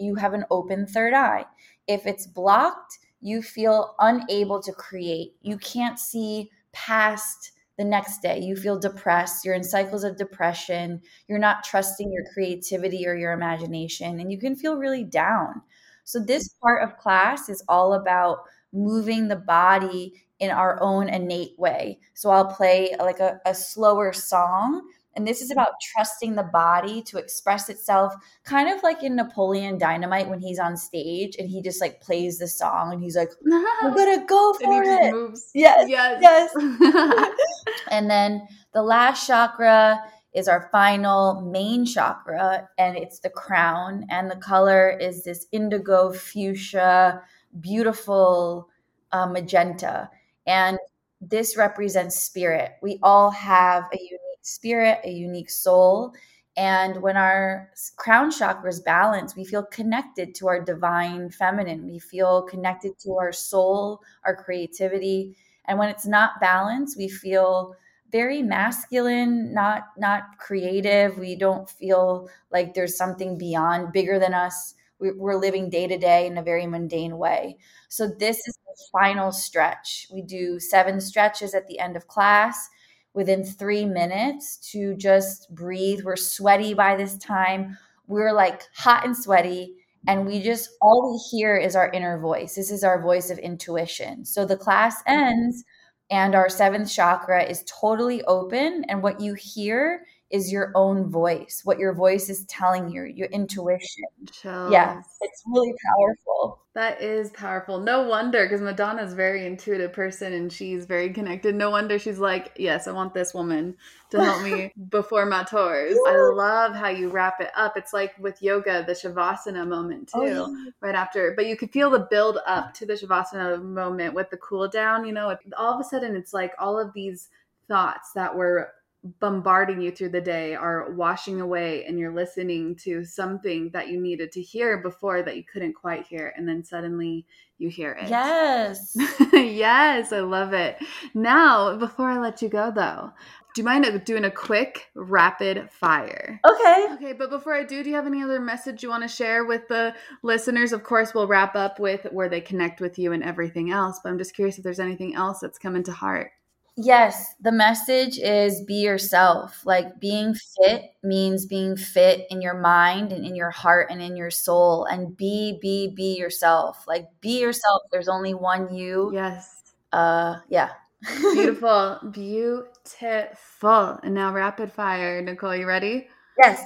you 0.00 0.14
have 0.16 0.34
an 0.34 0.44
open 0.50 0.86
third 0.86 1.14
eye. 1.14 1.44
If 1.86 2.06
it's 2.06 2.26
blocked, 2.26 2.98
you 3.20 3.42
feel 3.42 3.94
unable 3.98 4.62
to 4.62 4.72
create. 4.72 5.34
You 5.42 5.58
can't 5.58 5.98
see 5.98 6.50
past 6.72 7.52
the 7.76 7.84
next 7.84 8.20
day. 8.22 8.38
You 8.40 8.56
feel 8.56 8.78
depressed. 8.78 9.44
You're 9.44 9.54
in 9.54 9.64
cycles 9.64 10.04
of 10.04 10.16
depression. 10.16 11.00
You're 11.28 11.38
not 11.38 11.64
trusting 11.64 12.12
your 12.12 12.24
creativity 12.32 13.06
or 13.06 13.14
your 13.16 13.32
imagination, 13.32 14.20
and 14.20 14.30
you 14.30 14.38
can 14.38 14.54
feel 14.56 14.76
really 14.76 15.04
down. 15.04 15.62
So, 16.04 16.18
this 16.18 16.48
part 16.62 16.82
of 16.82 16.96
class 16.98 17.48
is 17.48 17.62
all 17.68 17.94
about 17.94 18.40
moving 18.72 19.28
the 19.28 19.36
body 19.36 20.14
in 20.38 20.50
our 20.50 20.80
own 20.82 21.08
innate 21.08 21.58
way. 21.58 22.00
So, 22.14 22.30
I'll 22.30 22.46
play 22.46 22.94
like 22.98 23.20
a, 23.20 23.40
a 23.46 23.54
slower 23.54 24.12
song 24.12 24.82
and 25.16 25.26
this 25.26 25.42
is 25.42 25.50
about 25.50 25.72
trusting 25.92 26.34
the 26.34 26.44
body 26.44 27.02
to 27.02 27.18
express 27.18 27.68
itself, 27.68 28.14
kind 28.44 28.68
of 28.68 28.82
like 28.82 29.02
in 29.02 29.16
Napoleon 29.16 29.78
Dynamite 29.78 30.28
when 30.28 30.40
he's 30.40 30.58
on 30.58 30.76
stage 30.76 31.36
and 31.38 31.48
he 31.48 31.60
just 31.62 31.80
like 31.80 32.00
plays 32.00 32.38
the 32.38 32.46
song 32.46 32.92
and 32.92 33.02
he's 33.02 33.16
like, 33.16 33.30
"We're 33.44 33.94
gonna 33.94 34.24
go 34.26 34.54
for 34.54 34.82
it." 34.82 35.12
Moves. 35.12 35.50
Yes, 35.54 35.88
yes, 35.88 36.18
yes. 36.20 36.54
and 37.90 38.08
then 38.08 38.46
the 38.72 38.82
last 38.82 39.26
chakra 39.26 40.00
is 40.32 40.46
our 40.46 40.68
final 40.70 41.40
main 41.40 41.84
chakra, 41.84 42.68
and 42.78 42.96
it's 42.96 43.18
the 43.20 43.30
crown. 43.30 44.06
And 44.10 44.30
the 44.30 44.36
color 44.36 44.90
is 44.90 45.24
this 45.24 45.46
indigo 45.50 46.12
fuchsia, 46.12 47.22
beautiful 47.58 48.68
uh, 49.12 49.26
magenta. 49.26 50.08
And 50.46 50.78
this 51.20 51.56
represents 51.56 52.16
spirit. 52.16 52.72
We 52.80 52.98
all 53.02 53.30
have 53.30 53.84
a 53.92 53.98
spirit, 54.42 55.00
a 55.04 55.10
unique 55.10 55.50
soul. 55.50 56.12
And 56.56 57.00
when 57.00 57.16
our 57.16 57.70
crown 57.96 58.30
chakra 58.30 58.68
is 58.68 58.80
balanced, 58.80 59.36
we 59.36 59.44
feel 59.44 59.62
connected 59.64 60.34
to 60.36 60.48
our 60.48 60.60
divine 60.60 61.30
feminine. 61.30 61.86
We 61.86 61.98
feel 61.98 62.42
connected 62.42 62.98
to 63.00 63.16
our 63.16 63.32
soul, 63.32 64.00
our 64.24 64.34
creativity. 64.34 65.36
And 65.66 65.78
when 65.78 65.88
it's 65.88 66.06
not 66.06 66.40
balanced, 66.40 66.98
we 66.98 67.08
feel 67.08 67.74
very 68.10 68.42
masculine, 68.42 69.54
not 69.54 69.84
not 69.96 70.22
creative. 70.38 71.16
We 71.18 71.36
don't 71.36 71.70
feel 71.70 72.28
like 72.50 72.74
there's 72.74 72.96
something 72.96 73.38
beyond, 73.38 73.92
bigger 73.92 74.18
than 74.18 74.34
us. 74.34 74.74
We're 74.98 75.38
living 75.38 75.70
day 75.70 75.86
to 75.86 75.96
day 75.96 76.26
in 76.26 76.36
a 76.36 76.42
very 76.42 76.66
mundane 76.66 77.16
way. 77.16 77.56
So 77.88 78.06
this 78.06 78.36
is 78.46 78.58
the 78.66 78.84
final 78.92 79.32
stretch. 79.32 80.08
We 80.12 80.20
do 80.20 80.60
seven 80.60 81.00
stretches 81.00 81.54
at 81.54 81.66
the 81.68 81.78
end 81.78 81.96
of 81.96 82.06
class 82.06 82.68
within 83.14 83.44
three 83.44 83.84
minutes 83.84 84.56
to 84.72 84.94
just 84.94 85.52
breathe. 85.54 86.02
We're 86.04 86.16
sweaty 86.16 86.74
by 86.74 86.96
this 86.96 87.16
time. 87.18 87.76
We're 88.06 88.32
like 88.32 88.62
hot 88.74 89.04
and 89.04 89.16
sweaty. 89.16 89.74
And 90.06 90.26
we 90.26 90.40
just, 90.40 90.70
all 90.80 91.12
we 91.12 91.18
hear 91.36 91.56
is 91.56 91.76
our 91.76 91.90
inner 91.90 92.18
voice. 92.18 92.54
This 92.54 92.70
is 92.70 92.84
our 92.84 93.02
voice 93.02 93.30
of 93.30 93.38
intuition. 93.38 94.24
So 94.24 94.44
the 94.44 94.56
class 94.56 95.02
ends 95.06 95.64
and 96.10 96.34
our 96.34 96.48
seventh 96.48 96.90
chakra 96.90 97.44
is 97.44 97.64
totally 97.66 98.22
open. 98.24 98.84
And 98.88 99.02
what 99.02 99.20
you 99.20 99.34
hear 99.34 100.02
is 100.30 100.52
your 100.52 100.70
own 100.76 101.10
voice, 101.10 101.62
what 101.64 101.78
your 101.78 101.92
voice 101.92 102.30
is 102.30 102.44
telling 102.44 102.88
you, 102.88 103.02
your 103.04 103.26
intuition. 103.28 104.04
Chills. 104.30 104.72
Yeah, 104.72 105.02
it's 105.20 105.42
really 105.46 105.74
powerful. 105.84 106.60
That 106.74 107.02
is 107.02 107.30
powerful. 107.30 107.80
No 107.80 108.04
wonder, 108.04 108.44
because 108.44 108.60
Madonna's 108.60 109.12
a 109.12 109.16
very 109.16 109.44
intuitive 109.44 109.92
person 109.92 110.32
and 110.32 110.52
she's 110.52 110.86
very 110.86 111.12
connected. 111.12 111.56
No 111.56 111.70
wonder 111.70 111.98
she's 111.98 112.20
like, 112.20 112.52
yes, 112.56 112.86
I 112.86 112.92
want 112.92 113.12
this 113.12 113.34
woman 113.34 113.74
to 114.10 114.22
help 114.22 114.42
me 114.42 114.72
before 114.88 115.26
my 115.26 115.42
tours. 115.42 115.96
I 116.06 116.16
love 116.32 116.76
how 116.76 116.88
you 116.88 117.08
wrap 117.08 117.40
it 117.40 117.50
up. 117.56 117.76
It's 117.76 117.92
like 117.92 118.16
with 118.20 118.40
yoga, 118.40 118.84
the 118.86 118.92
Shavasana 118.92 119.66
moment 119.66 120.12
oh, 120.14 120.24
too, 120.24 120.32
oh, 120.32 120.54
yeah. 120.64 120.70
right 120.80 120.94
after. 120.94 121.32
But 121.34 121.46
you 121.46 121.56
could 121.56 121.72
feel 121.72 121.90
the 121.90 122.06
build 122.08 122.38
up 122.46 122.72
to 122.74 122.86
the 122.86 122.92
Shavasana 122.92 123.60
moment 123.60 124.14
with 124.14 124.30
the 124.30 124.36
cool 124.36 124.68
down. 124.68 125.04
You 125.04 125.12
know, 125.12 125.36
all 125.58 125.74
of 125.74 125.80
a 125.80 125.84
sudden 125.84 126.14
it's 126.14 126.32
like 126.32 126.52
all 126.60 126.78
of 126.78 126.92
these 126.92 127.30
thoughts 127.66 128.12
that 128.12 128.34
were 128.34 128.72
bombarding 129.18 129.80
you 129.80 129.90
through 129.90 130.10
the 130.10 130.20
day 130.20 130.54
are 130.54 130.92
washing 130.92 131.40
away 131.40 131.84
and 131.86 131.98
you're 131.98 132.14
listening 132.14 132.76
to 132.76 133.02
something 133.02 133.70
that 133.70 133.88
you 133.88 133.98
needed 133.98 134.30
to 134.32 134.42
hear 134.42 134.78
before 134.78 135.22
that 135.22 135.36
you 135.36 135.44
couldn't 135.44 135.72
quite 135.72 136.06
hear 136.06 136.34
and 136.36 136.46
then 136.46 136.62
suddenly 136.62 137.24
you 137.56 137.68
hear 137.70 137.92
it. 137.92 138.08
Yes. 138.10 138.94
yes, 139.32 140.12
I 140.12 140.20
love 140.20 140.52
it. 140.52 140.76
Now, 141.14 141.76
before 141.76 142.10
I 142.10 142.18
let 142.18 142.42
you 142.42 142.50
go 142.50 142.70
though, 142.70 143.10
do 143.54 143.62
you 143.62 143.64
mind 143.64 144.04
doing 144.04 144.24
a 144.24 144.30
quick 144.30 144.90
rapid 144.94 145.70
fire? 145.70 146.40
Okay. 146.46 146.86
Okay, 146.92 147.12
but 147.14 147.30
before 147.30 147.54
I 147.54 147.64
do, 147.64 147.82
do 147.82 147.88
you 147.88 147.96
have 147.96 148.06
any 148.06 148.22
other 148.22 148.38
message 148.38 148.82
you 148.82 148.90
want 148.90 149.02
to 149.02 149.08
share 149.08 149.44
with 149.44 149.66
the 149.68 149.94
listeners? 150.22 150.72
Of 150.72 150.84
course, 150.84 151.14
we'll 151.14 151.26
wrap 151.26 151.56
up 151.56 151.80
with 151.80 152.06
where 152.12 152.28
they 152.28 152.40
connect 152.40 152.80
with 152.80 152.98
you 152.98 153.12
and 153.12 153.24
everything 153.24 153.70
else, 153.70 153.98
but 154.02 154.10
I'm 154.10 154.18
just 154.18 154.34
curious 154.34 154.58
if 154.58 154.64
there's 154.64 154.78
anything 154.78 155.14
else 155.14 155.40
that's 155.40 155.58
coming 155.58 155.82
to 155.84 155.92
heart. 155.92 156.30
Yes, 156.76 157.34
the 157.40 157.52
message 157.52 158.18
is 158.18 158.62
be 158.64 158.74
yourself. 158.74 159.60
Like 159.66 160.00
being 160.00 160.34
fit 160.34 160.84
means 161.02 161.44
being 161.46 161.76
fit 161.76 162.26
in 162.30 162.40
your 162.40 162.54
mind 162.58 163.12
and 163.12 163.26
in 163.26 163.34
your 163.34 163.50
heart 163.50 163.88
and 163.90 164.00
in 164.00 164.16
your 164.16 164.30
soul 164.30 164.84
and 164.86 165.16
be 165.16 165.58
be 165.60 165.92
be 165.94 166.16
yourself. 166.16 166.84
Like 166.86 167.06
be 167.20 167.40
yourself. 167.40 167.82
There's 167.92 168.08
only 168.08 168.34
one 168.34 168.74
you. 168.74 169.10
Yes. 169.12 169.62
Uh 169.92 170.36
yeah. 170.48 170.70
Beautiful. 171.20 171.98
Beautiful. 172.10 173.98
And 174.02 174.14
now 174.14 174.32
rapid 174.32 174.72
fire. 174.72 175.20
Nicole, 175.20 175.56
you 175.56 175.66
ready? 175.66 176.08
Yes. 176.42 176.62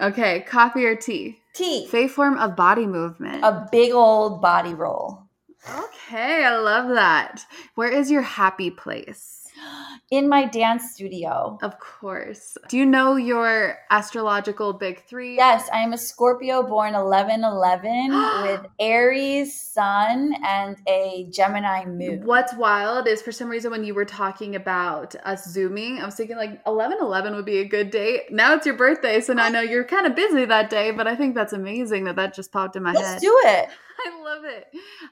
Okay, 0.00 0.40
coffee 0.40 0.84
or 0.84 0.96
tea? 0.96 1.38
Tea. 1.54 1.86
Favorite 1.86 2.10
form 2.10 2.38
of 2.38 2.56
body 2.56 2.86
movement. 2.86 3.44
A 3.44 3.68
big 3.70 3.92
old 3.92 4.42
body 4.42 4.74
roll. 4.74 5.22
Okay, 5.78 6.44
I 6.44 6.56
love 6.58 6.88
that. 6.90 7.46
Where 7.74 7.90
is 7.90 8.10
your 8.10 8.22
happy 8.22 8.70
place? 8.70 9.33
In 10.10 10.28
my 10.28 10.44
dance 10.44 10.92
studio. 10.92 11.58
Of 11.62 11.80
course. 11.80 12.56
Do 12.68 12.76
you 12.76 12.86
know 12.86 13.16
your 13.16 13.78
astrological 13.90 14.72
big 14.72 15.02
three? 15.06 15.36
Yes, 15.36 15.68
I 15.72 15.78
am 15.78 15.92
a 15.92 15.98
Scorpio 15.98 16.62
born 16.62 16.94
11 16.94 17.42
11 17.42 18.10
with 18.42 18.66
Aries 18.78 19.58
sun 19.58 20.34
and 20.44 20.76
a 20.86 21.26
Gemini 21.30 21.84
moon. 21.86 22.24
What's 22.24 22.54
wild 22.54 23.08
is 23.08 23.22
for 23.22 23.32
some 23.32 23.48
reason 23.48 23.70
when 23.70 23.82
you 23.82 23.94
were 23.94 24.04
talking 24.04 24.54
about 24.54 25.16
us 25.24 25.48
zooming, 25.50 25.98
I 26.00 26.04
was 26.04 26.14
thinking 26.14 26.36
like 26.36 26.60
11 26.66 26.98
11 27.00 27.34
would 27.34 27.46
be 27.46 27.58
a 27.58 27.64
good 27.64 27.90
date. 27.90 28.30
Now 28.30 28.54
it's 28.54 28.66
your 28.66 28.76
birthday, 28.76 29.20
so 29.20 29.32
now 29.32 29.46
I 29.46 29.48
know 29.48 29.62
you're 29.62 29.84
kind 29.84 30.06
of 30.06 30.14
busy 30.14 30.44
that 30.44 30.70
day, 30.70 30.90
but 30.90 31.06
I 31.06 31.16
think 31.16 31.34
that's 31.34 31.54
amazing 31.54 32.04
that 32.04 32.16
that 32.16 32.34
just 32.34 32.52
popped 32.52 32.76
in 32.76 32.82
my 32.82 32.90
head. 32.90 32.98
Let's 32.98 33.12
head. 33.14 33.20
do 33.22 33.40
it. 33.46 33.68
I 34.06 34.22
love 34.22 34.44
it. 34.44 34.66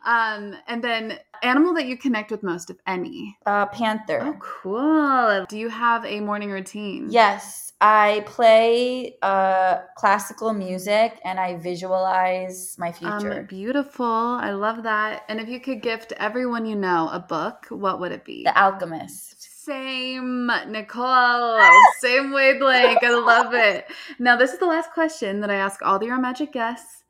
Um, 0.04 0.56
and 0.66 0.82
then 0.82 1.18
animal 1.42 1.74
that 1.74 1.86
you 1.86 1.96
connect 1.96 2.30
with 2.30 2.42
most, 2.42 2.70
if 2.70 2.76
any. 2.86 3.36
Uh, 3.46 3.66
Panther. 3.66 4.20
Oh, 4.22 4.36
cool. 4.40 5.46
Do 5.48 5.58
you 5.58 5.68
have 5.68 6.04
a 6.04 6.20
morning 6.20 6.50
routine? 6.50 7.08
Yes, 7.10 7.72
I 7.80 8.22
play 8.26 9.16
uh, 9.22 9.78
classical 9.96 10.52
music 10.52 11.18
and 11.24 11.40
I 11.40 11.56
visualize 11.56 12.76
my 12.78 12.92
future. 12.92 13.40
Um, 13.40 13.46
beautiful. 13.46 14.06
I 14.06 14.52
love 14.52 14.84
that. 14.84 15.24
And 15.28 15.40
if 15.40 15.48
you 15.48 15.58
could 15.60 15.82
gift 15.82 16.12
everyone 16.18 16.64
you 16.64 16.76
know 16.76 17.08
a 17.12 17.18
book, 17.18 17.66
what 17.70 18.00
would 18.00 18.12
it 18.12 18.24
be? 18.24 18.44
the 18.44 18.56
Alchemist. 18.58 19.42
Same, 19.64 20.50
Nicole. 20.68 21.60
Same 22.00 22.32
wavelength. 22.32 23.02
I 23.02 23.10
love 23.10 23.54
it. 23.54 23.86
Now, 24.18 24.36
this 24.36 24.52
is 24.52 24.58
the 24.58 24.66
last 24.66 24.90
question 24.92 25.40
that 25.40 25.50
I 25.50 25.54
ask 25.54 25.80
all 25.82 25.98
the 25.98 26.06
Your 26.06 26.18
Magic 26.18 26.52
guests. 26.52 27.01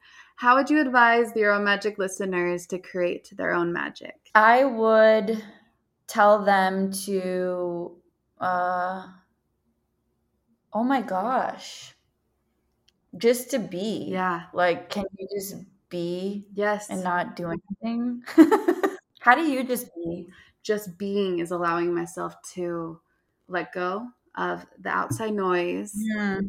How 0.43 0.57
would 0.57 0.69
you 0.69 0.81
advise 0.81 1.33
the 1.33 1.39
Your 1.39 1.53
Own 1.53 1.63
Magic 1.63 1.99
listeners 1.99 2.67
to 2.67 2.79
create 2.81 3.31
their 3.37 3.53
own 3.53 3.73
magic? 3.73 4.17
I 4.35 4.65
would 4.65 5.41
tell 6.09 6.45
them 6.45 6.91
to, 7.05 7.93
uh, 8.41 9.07
oh 10.73 10.83
my 10.83 11.01
gosh, 11.01 11.95
just 13.17 13.53
to 13.53 13.61
be. 13.61 14.09
Yeah. 14.09 14.47
Like, 14.53 14.91
can 14.91 15.05
you 15.17 15.29
just 15.33 15.55
be 15.89 16.49
Yes. 16.55 16.91
and 16.91 17.05
not 17.05 17.37
do 17.37 17.53
anything? 17.53 18.25
How 19.21 19.37
do 19.37 19.43
you 19.43 19.63
just 19.63 19.95
be? 19.95 20.27
just 20.65 20.99
being 20.99 21.39
is 21.39 21.53
allowing 21.53 21.95
myself 21.95 22.35
to 22.55 23.01
let 23.47 23.73
go 23.73 24.09
of 24.35 24.67
the 24.81 24.89
outside 24.89 25.35
noise 25.35 25.95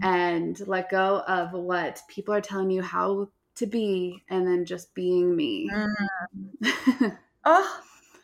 and 0.02 0.68
let 0.68 0.90
go 0.90 1.20
of 1.28 1.52
what 1.54 2.02
people 2.08 2.34
are 2.34 2.42
telling 2.42 2.72
you 2.72 2.82
how 2.82 3.28
to 3.56 3.66
be 3.66 4.24
and 4.30 4.48
then 4.48 4.66
just 4.66 4.94
being 4.96 5.36
me. 5.36 5.70
Mm. 5.72 6.14
Oh, 7.46 7.84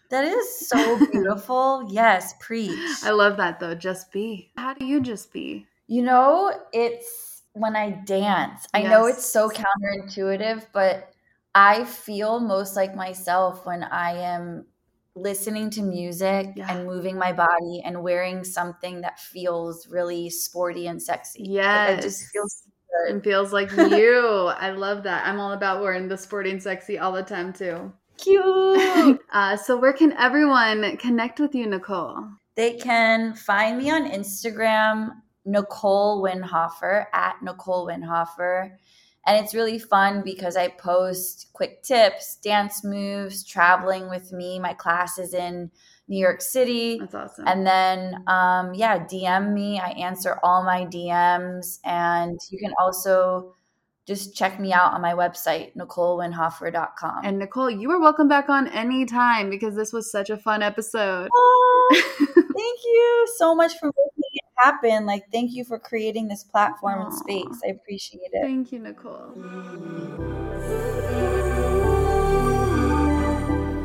that 0.09 0.23
is 0.23 0.67
so 0.69 1.05
beautiful. 1.11 1.87
yes, 1.91 2.33
preach. 2.39 3.03
I 3.03 3.11
love 3.11 3.37
that 3.37 3.59
though. 3.59 3.75
Just 3.75 4.11
be. 4.11 4.51
How 4.55 4.73
do 4.73 4.85
you 4.85 5.01
just 5.01 5.33
be? 5.33 5.67
You 5.87 6.03
know, 6.03 6.53
it's 6.71 7.43
when 7.53 7.75
I 7.75 7.89
dance. 7.91 8.67
I 8.73 8.83
know 8.83 9.05
it's 9.07 9.25
so 9.25 9.49
counterintuitive, 9.49 10.67
but 10.71 11.11
I 11.55 11.83
feel 11.83 12.39
most 12.39 12.75
like 12.75 12.95
myself 12.95 13.65
when 13.65 13.83
I 13.83 14.11
am 14.11 14.67
listening 15.15 15.69
to 15.71 15.81
music 15.81 16.53
Yeah. 16.55 16.71
and 16.71 16.85
moving 16.85 17.17
my 17.17 17.33
body 17.33 17.81
and 17.83 18.03
wearing 18.03 18.43
something 18.43 19.01
that 19.01 19.19
feels 19.19 19.87
really 19.87 20.29
sporty 20.29 20.87
and 20.87 21.01
sexy. 21.01 21.39
Like, 21.41 21.49
Yes. 21.51 21.99
I 21.99 22.01
just 22.01 22.31
feel 22.31 22.45
good. 23.07 23.23
Feels 23.23 23.53
like 23.53 23.71
you. 23.77 24.51
I 24.57 24.71
love 24.71 25.03
that. 25.03 25.25
I'm 25.27 25.39
all 25.39 25.53
about 25.53 25.81
wearing 25.81 26.07
the 26.07 26.17
sporting 26.17 26.59
sexy 26.59 26.97
all 26.97 27.11
the 27.11 27.23
time 27.23 27.53
too. 27.53 27.91
cute. 28.17 29.19
Uh, 29.31 29.55
so 29.55 29.77
where 29.77 29.93
can 29.93 30.11
everyone 30.13 30.97
connect 30.97 31.39
with 31.39 31.53
you, 31.55 31.67
Nicole? 31.67 32.17
They 32.55 32.73
can 32.77 33.33
find 33.35 33.77
me 33.77 33.89
on 33.91 34.09
Instagram, 34.09 35.11
Nicole 35.45 36.21
Winhoffer, 36.23 37.05
at 37.13 37.35
Nicole 37.41 37.87
Winhoffer. 37.87 38.71
And 39.25 39.43
it's 39.43 39.53
really 39.53 39.77
fun 39.79 40.23
because 40.23 40.57
I 40.57 40.69
post 40.69 41.49
quick 41.53 41.83
tips, 41.83 42.37
dance 42.43 42.83
moves, 42.83 43.43
traveling 43.43 44.09
with 44.09 44.31
me. 44.31 44.59
My 44.59 44.73
class 44.73 45.19
is 45.19 45.33
in 45.33 45.69
New 46.09 46.19
York 46.19 46.41
City. 46.41 46.97
That's 46.99 47.15
awesome. 47.15 47.47
And 47.47 47.65
then, 47.65 48.23
um, 48.27 48.73
yeah, 48.73 48.99
DM 49.05 49.53
me. 49.53 49.79
I 49.79 49.91
answer 49.91 50.39
all 50.43 50.63
my 50.63 50.85
DMs. 50.85 51.79
And 51.85 52.37
you 52.49 52.57
can 52.57 52.73
also 52.81 53.53
just 54.07 54.35
check 54.35 54.59
me 54.59 54.73
out 54.73 54.93
on 54.93 55.01
my 55.01 55.13
website, 55.13 55.75
NicoleWinhoffer.com. 55.75 57.23
and 57.23 57.37
Nicole, 57.37 57.69
you 57.69 57.91
are 57.91 57.99
welcome 57.99 58.27
back 58.27 58.49
on 58.49 58.67
anytime 58.69 59.51
because 59.51 59.75
this 59.75 59.93
was 59.93 60.11
such 60.11 60.31
a 60.31 60.37
fun 60.37 60.63
episode. 60.63 61.29
Oh, 61.31 62.01
thank 62.33 62.79
you 62.83 63.27
so 63.37 63.53
much 63.53 63.77
for 63.77 63.85
making 63.85 64.23
it 64.33 64.43
happen. 64.57 65.05
Like, 65.05 65.25
thank 65.31 65.51
you 65.53 65.63
for 65.63 65.77
creating 65.77 66.27
this 66.27 66.43
platform 66.43 67.03
and 67.03 67.13
space. 67.13 67.61
I 67.63 67.67
appreciate 67.67 68.31
it. 68.33 68.41
Thank 68.41 68.71
you, 68.71 68.79
Nicole. 68.79 69.35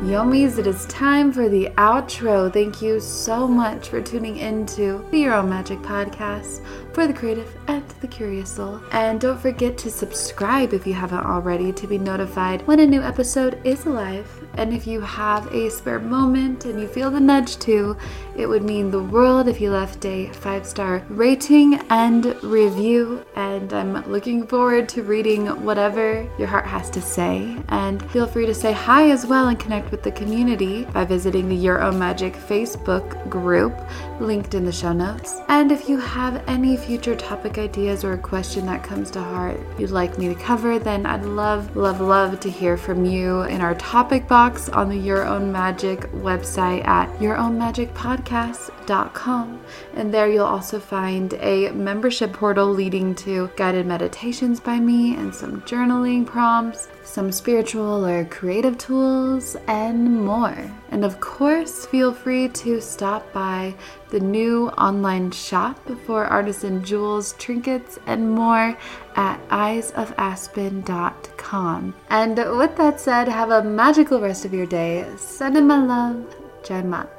Yomis, 0.05 0.59
it 0.59 0.67
is 0.67 0.85
time 0.85 1.31
for 1.31 1.49
the 1.49 1.67
outro. 1.77 2.53
Thank 2.53 2.79
you 2.79 2.99
so 2.99 3.47
much 3.47 3.89
for 3.89 3.99
tuning 3.99 4.37
into 4.37 5.03
the 5.09 5.17
Your 5.17 5.33
Own 5.33 5.49
Magic 5.49 5.79
podcast 5.79 6.63
for 6.93 7.07
the 7.07 7.13
creative 7.13 7.51
and 7.67 7.83
the 8.01 8.07
curious 8.07 8.51
soul. 8.51 8.79
And 8.91 9.19
don't 9.19 9.39
forget 9.39 9.79
to 9.79 9.89
subscribe 9.89 10.73
if 10.73 10.85
you 10.85 10.93
haven't 10.93 11.25
already 11.25 11.73
to 11.73 11.87
be 11.87 11.97
notified 11.97 12.61
when 12.67 12.81
a 12.81 12.85
new 12.85 13.01
episode 13.01 13.59
is 13.63 13.87
live. 13.87 14.44
And 14.57 14.73
if 14.73 14.87
you 14.87 15.01
have 15.01 15.53
a 15.53 15.69
spare 15.69 15.99
moment 15.99 16.65
and 16.65 16.79
you 16.79 16.87
feel 16.87 17.11
the 17.11 17.19
nudge 17.19 17.57
to, 17.59 17.97
it 18.35 18.47
would 18.47 18.63
mean 18.63 18.91
the 18.91 19.03
world 19.03 19.47
if 19.47 19.61
you 19.61 19.71
left 19.71 20.05
a 20.05 20.27
five 20.33 20.65
star 20.65 21.03
rating 21.09 21.75
and 21.89 22.35
review. 22.43 23.25
And 23.35 23.71
I'm 23.73 23.93
looking 24.11 24.47
forward 24.47 24.89
to 24.89 25.03
reading 25.03 25.47
whatever 25.63 26.27
your 26.37 26.47
heart 26.47 26.65
has 26.65 26.89
to 26.91 27.01
say. 27.01 27.57
And 27.69 28.01
feel 28.11 28.27
free 28.27 28.45
to 28.45 28.53
say 28.53 28.71
hi 28.71 29.09
as 29.09 29.25
well 29.25 29.47
and 29.47 29.59
connect 29.59 29.91
with 29.91 30.03
the 30.03 30.11
community 30.11 30.85
by 30.85 31.05
visiting 31.05 31.49
the 31.49 31.55
Your 31.55 31.81
Own 31.81 31.99
Magic 31.99 32.33
Facebook 32.33 33.29
group 33.29 33.73
linked 34.19 34.53
in 34.53 34.65
the 34.65 34.71
show 34.71 34.93
notes. 34.93 35.41
And 35.49 35.71
if 35.71 35.89
you 35.89 35.97
have 35.99 36.43
any 36.47 36.77
future 36.77 37.15
topic 37.15 37.57
ideas 37.57 38.03
or 38.03 38.13
a 38.13 38.17
question 38.17 38.65
that 38.67 38.83
comes 38.83 39.11
to 39.11 39.21
heart 39.21 39.59
you'd 39.77 39.91
like 39.91 40.17
me 40.17 40.27
to 40.27 40.35
cover, 40.35 40.79
then 40.79 41.05
I'd 41.05 41.25
love, 41.25 41.75
love, 41.75 41.99
love 41.99 42.39
to 42.41 42.49
hear 42.49 42.77
from 42.77 43.05
you 43.05 43.41
in 43.43 43.61
our 43.61 43.75
topic 43.75 44.27
box 44.27 44.44
on 44.45 44.89
the 44.89 44.95
Your 44.95 45.25
Own 45.25 45.51
Magic 45.51 46.01
website 46.11 46.85
at 46.85 47.09
yourownmagicpodcast.com. 47.17 49.59
And 49.95 50.13
there 50.13 50.29
you'll 50.29 50.45
also 50.45 50.79
find 50.79 51.33
a 51.39 51.71
membership 51.71 52.31
portal 52.31 52.67
leading 52.67 53.15
to 53.15 53.49
guided 53.55 53.87
meditations 53.87 54.59
by 54.59 54.79
me 54.79 55.15
and 55.15 55.33
some 55.33 55.63
journaling 55.63 56.27
prompts, 56.27 56.89
some 57.05 57.31
spiritual 57.31 58.05
or 58.05 58.25
creative 58.25 58.77
tools, 58.77 59.55
and 59.67 60.25
more. 60.25 60.71
And 60.91 61.03
of 61.03 61.19
course, 61.19 61.85
feel 61.85 62.13
free 62.13 62.49
to 62.49 62.79
stop 62.81 63.33
by 63.33 63.73
the 64.09 64.19
new 64.19 64.69
online 64.69 65.31
shop 65.31 65.79
for 66.05 66.25
artisan 66.25 66.83
jewels, 66.83 67.33
trinkets, 67.39 67.97
and 68.05 68.29
more 68.31 68.77
at 69.15 69.39
eyesofaspen.com. 69.49 71.93
And 72.09 72.37
with 72.57 72.75
that 72.75 72.99
said, 72.99 73.27
have 73.27 73.49
a 73.49 73.63
magical 73.63 74.19
rest 74.19 74.45
of 74.45 74.53
your 74.53 74.67
day. 74.67 75.05
Send 75.17 75.55
Sending 75.55 75.67
my 75.67 75.77
love, 75.77 76.35
Jai 76.63 76.81
Mat. 76.81 77.14